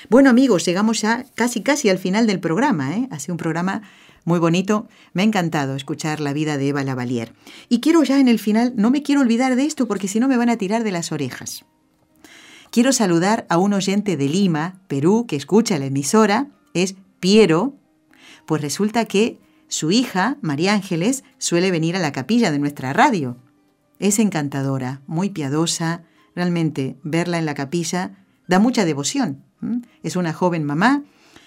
Bueno 0.10 0.30
amigos, 0.30 0.66
llegamos 0.66 1.02
ya 1.02 1.26
casi 1.36 1.62
casi 1.62 1.90
al 1.90 1.98
final 1.98 2.28
del 2.28 2.40
programa, 2.40 2.96
¿eh? 2.96 3.08
ha 3.12 3.20
sido 3.20 3.34
un 3.34 3.40
programa 3.40 3.82
muy 4.26 4.40
bonito, 4.40 4.90
me 5.14 5.22
ha 5.22 5.26
encantado 5.26 5.76
escuchar 5.76 6.20
la 6.20 6.34
vida 6.34 6.58
de 6.58 6.68
Eva 6.68 6.84
Lavalier. 6.84 7.34
Y 7.70 7.80
quiero 7.80 8.04
ya 8.04 8.20
en 8.20 8.28
el 8.28 8.40
final, 8.40 8.74
no 8.76 8.92
me 8.92 9.02
quiero 9.02 9.22
olvidar 9.22 9.56
de 9.56 9.66
esto 9.66 9.88
porque 9.88 10.10
si 10.10 10.20
no 10.20 10.28
me 10.28 10.36
van 10.36 10.50
a 10.50 10.58
tirar 10.58 10.84
de 10.84 10.92
las 10.92 11.14
orejas. 11.14 11.64
Quiero 12.70 12.92
saludar 12.92 13.46
a 13.50 13.58
un 13.58 13.74
oyente 13.74 14.18
de 14.18 14.28
Lima, 14.28 14.82
Perú, 14.90 15.26
que 15.28 15.38
escucha 15.38 15.80
la 15.80 15.86
emisora, 15.86 16.48
es 16.74 16.96
Piero, 17.22 17.76
pues 18.46 18.62
resulta 18.62 19.06
que 19.06 19.40
su 19.68 19.92
hija, 19.92 20.38
María 20.42 20.74
Ángeles, 20.74 21.24
suele 21.38 21.72
venir 21.72 21.96
a 21.96 22.00
la 22.00 22.12
capilla 22.12 22.52
de 22.52 22.60
nuestra 22.60 22.94
radio. 22.94 23.38
Es 24.00 24.20
encantadora, 24.20 25.02
muy 25.08 25.30
piadosa, 25.30 26.04
realmente 26.36 26.98
verla 27.04 27.40
en 27.40 27.46
la 27.46 27.56
capilla 27.56 28.24
da 28.48 28.60
mucha 28.60 28.86
devoción. 28.86 29.44
Es 30.04 30.16
una 30.16 30.34
joven 30.34 30.64
mamá 30.64 31.04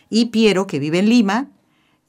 y 0.09 0.27
Piero, 0.27 0.67
que 0.67 0.79
vive 0.79 0.99
en 0.99 1.09
Lima, 1.09 1.51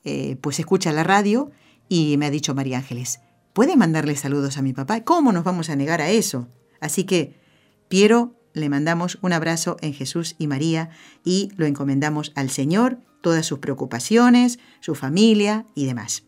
eh, 0.04 0.38
pues 0.42 0.60
escucha 0.60 0.92
la 0.92 1.04
radio 1.04 1.52
y 1.88 2.18
me 2.18 2.26
ha 2.26 2.32
dicho 2.32 2.56
María 2.56 2.78
Ángeles, 2.78 3.22
¿puede 3.54 3.78
mandarle 3.78 4.16
saludos 4.16 4.58
a 4.58 4.62
mi 4.62 4.74
papá? 4.74 5.02
¿Cómo 5.02 5.32
nos 5.32 5.44
vamos 5.44 5.70
a 5.70 5.76
negar 5.76 6.02
a 6.02 6.10
eso? 6.10 6.48
Así 6.80 7.04
que, 7.04 7.40
Piero, 7.88 8.34
le 8.54 8.70
mandamos 8.70 9.20
un 9.22 9.34
abrazo 9.34 9.78
en 9.82 9.94
Jesús 9.94 10.36
y 10.40 10.48
María 10.48 10.90
y 11.24 11.52
lo 11.56 11.66
encomendamos 11.66 12.32
al 12.36 12.50
Señor 12.50 13.00
todas 13.22 13.46
sus 13.46 13.60
preocupaciones, 13.60 14.60
su 14.80 14.96
familia 14.96 15.66
y 15.76 15.86
demás. 15.86 16.24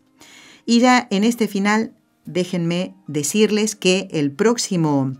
Y 0.66 0.80
ya 0.80 1.06
en 1.10 1.24
este 1.24 1.48
final, 1.48 1.94
déjenme 2.24 2.94
decirles 3.06 3.76
que 3.76 4.08
el 4.10 4.32
próximo 4.32 5.12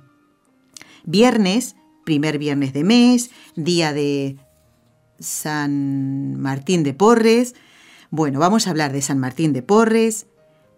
viernes, 1.05 1.77
primer 2.05 2.39
viernes 2.39 2.73
de 2.73 2.85
mes, 2.85 3.31
día 3.57 3.93
de 3.93 4.37
San 5.19 6.41
Martín 6.41 6.83
de 6.83 6.95
Porres, 6.95 7.55
bueno, 8.11 8.39
vamos 8.39 8.67
a 8.67 8.71
hablar 8.71 8.93
de 8.93 9.03
San 9.03 9.19
Martín 9.19 9.53
de 9.53 9.63
Porres, 9.63 10.27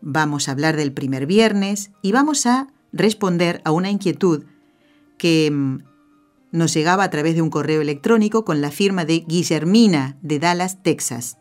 vamos 0.00 0.48
a 0.48 0.52
hablar 0.52 0.76
del 0.76 0.92
primer 0.92 1.26
viernes 1.26 1.90
y 2.02 2.12
vamos 2.12 2.46
a 2.46 2.68
responder 2.92 3.60
a 3.64 3.72
una 3.72 3.90
inquietud 3.90 4.44
que 5.18 5.50
mm, 5.50 5.78
nos 6.56 6.72
llegaba 6.72 7.04
a 7.04 7.10
través 7.10 7.34
de 7.34 7.42
un 7.42 7.50
correo 7.50 7.82
electrónico 7.82 8.44
con 8.44 8.62
la 8.62 8.70
firma 8.70 9.04
de 9.04 9.20
Guillermina 9.20 10.16
de 10.22 10.38
Dallas, 10.38 10.82
Texas. 10.82 11.36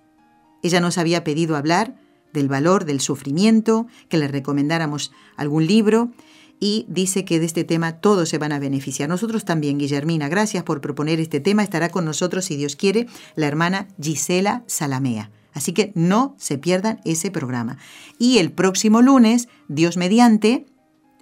Ella 0.62 0.82
nos 0.82 0.98
había 0.98 1.24
pedido 1.24 1.56
hablar 1.56 1.96
del 2.34 2.50
valor 2.50 2.84
del 2.84 3.00
sufrimiento, 3.00 3.88
que 4.10 4.18
le 4.18 4.28
recomendáramos 4.28 5.14
algún 5.38 5.68
libro 5.68 6.12
y 6.60 6.86
dice 6.90 7.24
que 7.24 7.40
de 7.40 7.46
este 7.46 7.64
tema 7.64 8.00
todos 8.02 8.28
se 8.28 8.38
van 8.38 8.52
a 8.52 8.60
beneficiar. 8.60 9.08
Nosotros 9.08 9.46
también, 9.46 9.78
Guillermina, 9.78 10.28
gracias 10.28 10.64
por 10.64 10.82
proponer 10.82 11.22
este 11.22 11.40
tema. 11.40 11.64
Estará 11.64 11.90
con 11.90 12.04
nosotros, 12.04 12.44
si 12.44 12.58
Dios 12.58 12.76
quiere, 12.76 13.08
la 13.36 13.48
hermana 13.48 13.88
Gisela 14.02 14.64
Salamea. 14.68 15.32
Así 15.54 15.72
que 15.72 15.94
no 15.96 16.36
se 16.38 16.58
pierdan 16.58 17.00
ese 17.06 17.32
programa. 17.32 17.78
Y 18.20 18.40
el 18.40 18.52
próximo 18.52 19.02
lunes, 19.02 19.48
Dios 19.70 19.96
mediante, 19.96 20.66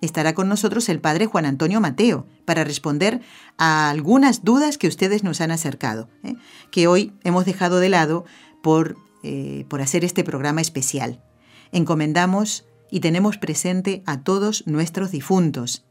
estará 0.05 0.33
con 0.33 0.49
nosotros 0.49 0.89
el 0.89 0.99
padre 0.99 1.25
Juan 1.25 1.45
Antonio 1.45 1.79
Mateo 1.79 2.27
para 2.45 2.63
responder 2.63 3.21
a 3.57 3.89
algunas 3.89 4.43
dudas 4.43 4.77
que 4.77 4.87
ustedes 4.87 5.23
nos 5.23 5.41
han 5.41 5.51
acercado, 5.51 6.09
¿eh? 6.23 6.35
que 6.71 6.87
hoy 6.87 7.13
hemos 7.23 7.45
dejado 7.45 7.79
de 7.79 7.89
lado 7.89 8.25
por, 8.61 8.97
eh, 9.23 9.65
por 9.69 9.81
hacer 9.81 10.03
este 10.03 10.23
programa 10.23 10.61
especial. 10.61 11.21
Encomendamos 11.71 12.65
y 12.91 12.99
tenemos 12.99 13.37
presente 13.37 14.03
a 14.05 14.21
todos 14.21 14.67
nuestros 14.67 15.11
difuntos. 15.11 15.85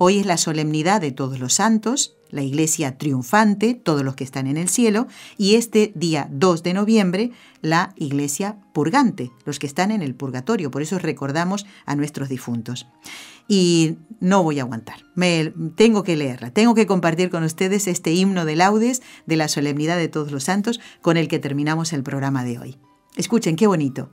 Hoy 0.00 0.20
es 0.20 0.26
la 0.26 0.36
solemnidad 0.36 1.00
de 1.00 1.10
todos 1.10 1.40
los 1.40 1.54
santos, 1.54 2.16
la 2.30 2.42
iglesia 2.42 2.98
triunfante, 2.98 3.74
todos 3.74 4.04
los 4.04 4.14
que 4.14 4.24
están 4.24 4.46
en 4.46 4.56
el 4.56 4.68
cielo, 4.68 5.08
y 5.36 5.56
este 5.56 5.92
día 5.94 6.28
2 6.30 6.62
de 6.62 6.74
noviembre, 6.74 7.30
la 7.62 7.92
iglesia 7.96 8.58
purgante, 8.72 9.32
los 9.44 9.58
que 9.58 9.66
están 9.66 9.90
en 9.90 10.02
el 10.02 10.14
purgatorio. 10.14 10.70
Por 10.70 10.82
eso 10.82 10.98
recordamos 10.98 11.66
a 11.84 11.96
nuestros 11.96 12.28
difuntos. 12.28 12.86
Y 13.48 13.96
no 14.20 14.42
voy 14.42 14.58
a 14.58 14.62
aguantar, 14.62 15.04
me, 15.14 15.52
tengo 15.74 16.02
que 16.02 16.16
leerla, 16.16 16.50
tengo 16.50 16.74
que 16.74 16.86
compartir 16.86 17.30
con 17.30 17.42
ustedes 17.44 17.88
este 17.88 18.12
himno 18.12 18.44
de 18.44 18.56
laudes 18.56 19.02
de 19.26 19.36
la 19.36 19.48
solemnidad 19.48 19.96
de 19.96 20.08
todos 20.08 20.30
los 20.30 20.44
santos 20.44 20.80
con 21.00 21.16
el 21.16 21.28
que 21.28 21.38
terminamos 21.38 21.92
el 21.92 22.02
programa 22.02 22.44
de 22.44 22.58
hoy. 22.58 22.78
Escuchen, 23.16 23.56
qué 23.56 23.66
bonito 23.66 24.10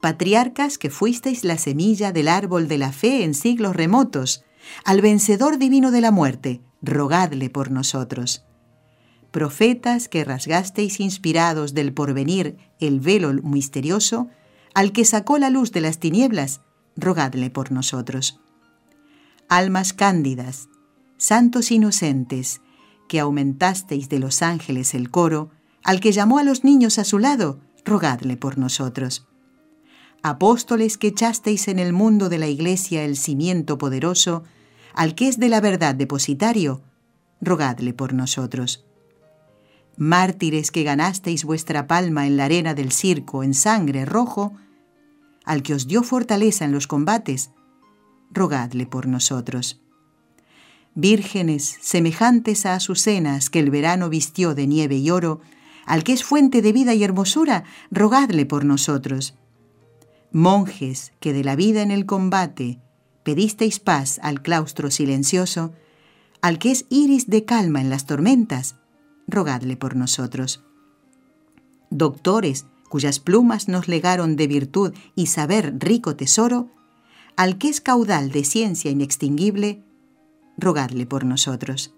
patriarcas 0.00 0.78
que 0.78 0.90
fuisteis 0.90 1.44
la 1.44 1.58
semilla 1.58 2.12
del 2.12 2.28
árbol 2.28 2.68
de 2.68 2.78
la 2.78 2.92
fe 2.92 3.24
en 3.24 3.34
siglos 3.34 3.76
remotos, 3.76 4.44
al 4.84 5.00
vencedor 5.00 5.58
divino 5.58 5.90
de 5.90 6.00
la 6.00 6.10
muerte, 6.10 6.60
rogadle 6.82 7.50
por 7.50 7.70
nosotros. 7.70 8.44
Profetas 9.30 10.08
que 10.08 10.24
rasgasteis 10.24 11.00
inspirados 11.00 11.74
del 11.74 11.92
porvenir 11.92 12.56
el 12.80 13.00
velo 13.00 13.32
misterioso, 13.32 14.28
al 14.74 14.92
que 14.92 15.04
sacó 15.04 15.38
la 15.38 15.50
luz 15.50 15.72
de 15.72 15.80
las 15.80 15.98
tinieblas, 15.98 16.60
rogadle 16.96 17.50
por 17.50 17.72
nosotros. 17.72 18.40
Almas 19.48 19.92
cándidas, 19.92 20.68
santos 21.16 21.70
inocentes, 21.70 22.60
que 23.08 23.20
aumentasteis 23.20 24.08
de 24.08 24.18
los 24.18 24.42
ángeles 24.42 24.94
el 24.94 25.10
coro, 25.10 25.50
al 25.84 26.00
que 26.00 26.12
llamó 26.12 26.38
a 26.38 26.44
los 26.44 26.64
niños 26.64 26.98
a 26.98 27.04
su 27.04 27.18
lado, 27.18 27.60
rogadle 27.84 28.36
por 28.36 28.58
nosotros 28.58 29.26
apóstoles 30.28 30.98
que 30.98 31.08
echasteis 31.08 31.68
en 31.68 31.78
el 31.78 31.92
mundo 31.92 32.28
de 32.28 32.38
la 32.38 32.48
Iglesia 32.48 33.04
el 33.04 33.16
cimiento 33.16 33.78
poderoso, 33.78 34.42
al 34.94 35.14
que 35.14 35.28
es 35.28 35.38
de 35.38 35.48
la 35.48 35.60
verdad 35.60 35.94
depositario, 35.94 36.82
rogadle 37.40 37.92
por 37.92 38.12
nosotros. 38.12 38.84
Mártires 39.96 40.70
que 40.70 40.82
ganasteis 40.82 41.44
vuestra 41.44 41.86
palma 41.86 42.26
en 42.26 42.36
la 42.36 42.46
arena 42.46 42.74
del 42.74 42.92
circo 42.92 43.42
en 43.42 43.54
sangre 43.54 44.04
rojo, 44.04 44.54
al 45.44 45.62
que 45.62 45.74
os 45.74 45.86
dio 45.86 46.02
fortaleza 46.02 46.64
en 46.64 46.72
los 46.72 46.86
combates, 46.86 47.50
rogadle 48.30 48.86
por 48.86 49.06
nosotros. 49.06 49.80
Vírgenes 50.94 51.78
semejantes 51.80 52.66
a 52.66 52.74
azucenas 52.74 53.50
que 53.50 53.60
el 53.60 53.70
verano 53.70 54.08
vistió 54.08 54.54
de 54.54 54.66
nieve 54.66 54.96
y 54.96 55.10
oro, 55.10 55.40
al 55.84 56.04
que 56.04 56.12
es 56.12 56.24
fuente 56.24 56.62
de 56.62 56.72
vida 56.72 56.94
y 56.94 57.04
hermosura, 57.04 57.64
rogadle 57.90 58.46
por 58.46 58.64
nosotros 58.64 59.34
monjes 60.36 61.12
que 61.18 61.32
de 61.32 61.42
la 61.44 61.56
vida 61.56 61.80
en 61.80 61.90
el 61.90 62.04
combate 62.04 62.78
pedisteis 63.22 63.80
paz 63.80 64.20
al 64.22 64.42
claustro 64.42 64.90
silencioso, 64.90 65.72
al 66.42 66.58
que 66.58 66.70
es 66.70 66.84
iris 66.90 67.28
de 67.28 67.46
calma 67.46 67.80
en 67.80 67.88
las 67.88 68.04
tormentas, 68.04 68.76
rogadle 69.26 69.78
por 69.78 69.96
nosotros. 69.96 70.62
Doctores 71.88 72.66
cuyas 72.90 73.18
plumas 73.18 73.66
nos 73.68 73.88
legaron 73.88 74.36
de 74.36 74.46
virtud 74.46 74.92
y 75.14 75.26
saber 75.26 75.74
rico 75.78 76.16
tesoro, 76.16 76.68
al 77.36 77.58
que 77.58 77.68
es 77.68 77.80
caudal 77.80 78.30
de 78.30 78.44
ciencia 78.44 78.90
inextinguible, 78.90 79.82
rogadle 80.56 81.06
por 81.06 81.24
nosotros. 81.24 81.94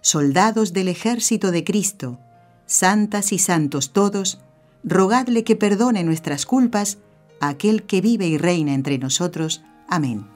Soldados 0.00 0.72
del 0.72 0.88
ejército 0.88 1.50
de 1.50 1.64
Cristo, 1.64 2.18
santas 2.66 3.32
y 3.32 3.38
santos 3.38 3.92
todos, 3.92 4.40
rogadle 4.82 5.44
que 5.44 5.56
perdone 5.56 6.04
nuestras 6.04 6.46
culpas 6.46 6.98
a 7.40 7.48
aquel 7.48 7.82
que 7.82 8.00
vive 8.00 8.26
y 8.26 8.38
reina 8.38 8.72
entre 8.72 8.98
nosotros. 8.98 9.62
Amén. 9.88 10.26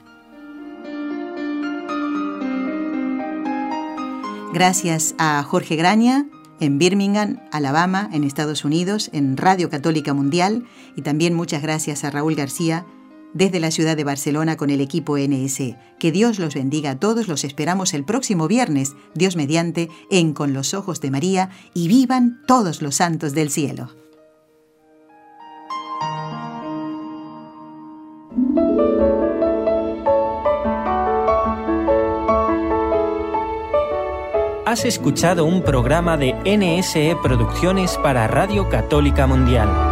Gracias 4.53 5.15
a 5.17 5.43
Jorge 5.43 5.77
Graña 5.77 6.27
en 6.61 6.79
Birmingham, 6.79 7.41
Alabama, 7.51 8.09
en 8.13 8.23
Estados 8.23 8.65
Unidos, 8.65 9.09
en 9.13 9.37
Radio 9.37 9.71
Católica 9.71 10.13
Mundial, 10.13 10.65
y 10.95 11.03
también 11.03 11.35
muchas 11.35 11.63
gracias 11.63 12.05
a 12.05 12.11
Raúl 12.11 12.35
García 12.35 12.87
desde 13.35 13.61
la 13.61 13.71
ciudad 13.71 13.97
de 13.97 14.05
Barcelona 14.05 14.57
con 14.57 14.71
el 14.71 14.81
equipo 14.81 15.17
NS. 15.17 15.77
Que 15.99 16.13
Dios 16.13 16.39
los 16.39 16.55
bendiga 16.55 16.91
a 16.91 16.99
todos, 16.99 17.29
los 17.29 17.45
esperamos 17.45 17.95
el 17.95 18.05
próximo 18.05 18.49
viernes, 18.49 18.93
Dios 19.15 19.37
mediante, 19.37 19.89
en 20.11 20.33
Con 20.33 20.53
los 20.53 20.75
Ojos 20.75 21.01
de 21.01 21.11
María, 21.11 21.51
y 21.75 21.89
vivan 21.89 22.41
todos 22.47 22.83
los 22.83 22.97
santos 22.97 23.35
del 23.35 23.51
cielo. 23.51 23.91
Has 34.73 34.87
escuchado 34.87 35.45
un 35.45 35.63
programa 35.63 36.17
de 36.17 36.33
NSE 36.47 37.15
Producciones 37.23 37.99
para 37.99 38.27
Radio 38.27 38.71
Católica 38.71 39.27
Mundial. 39.27 39.92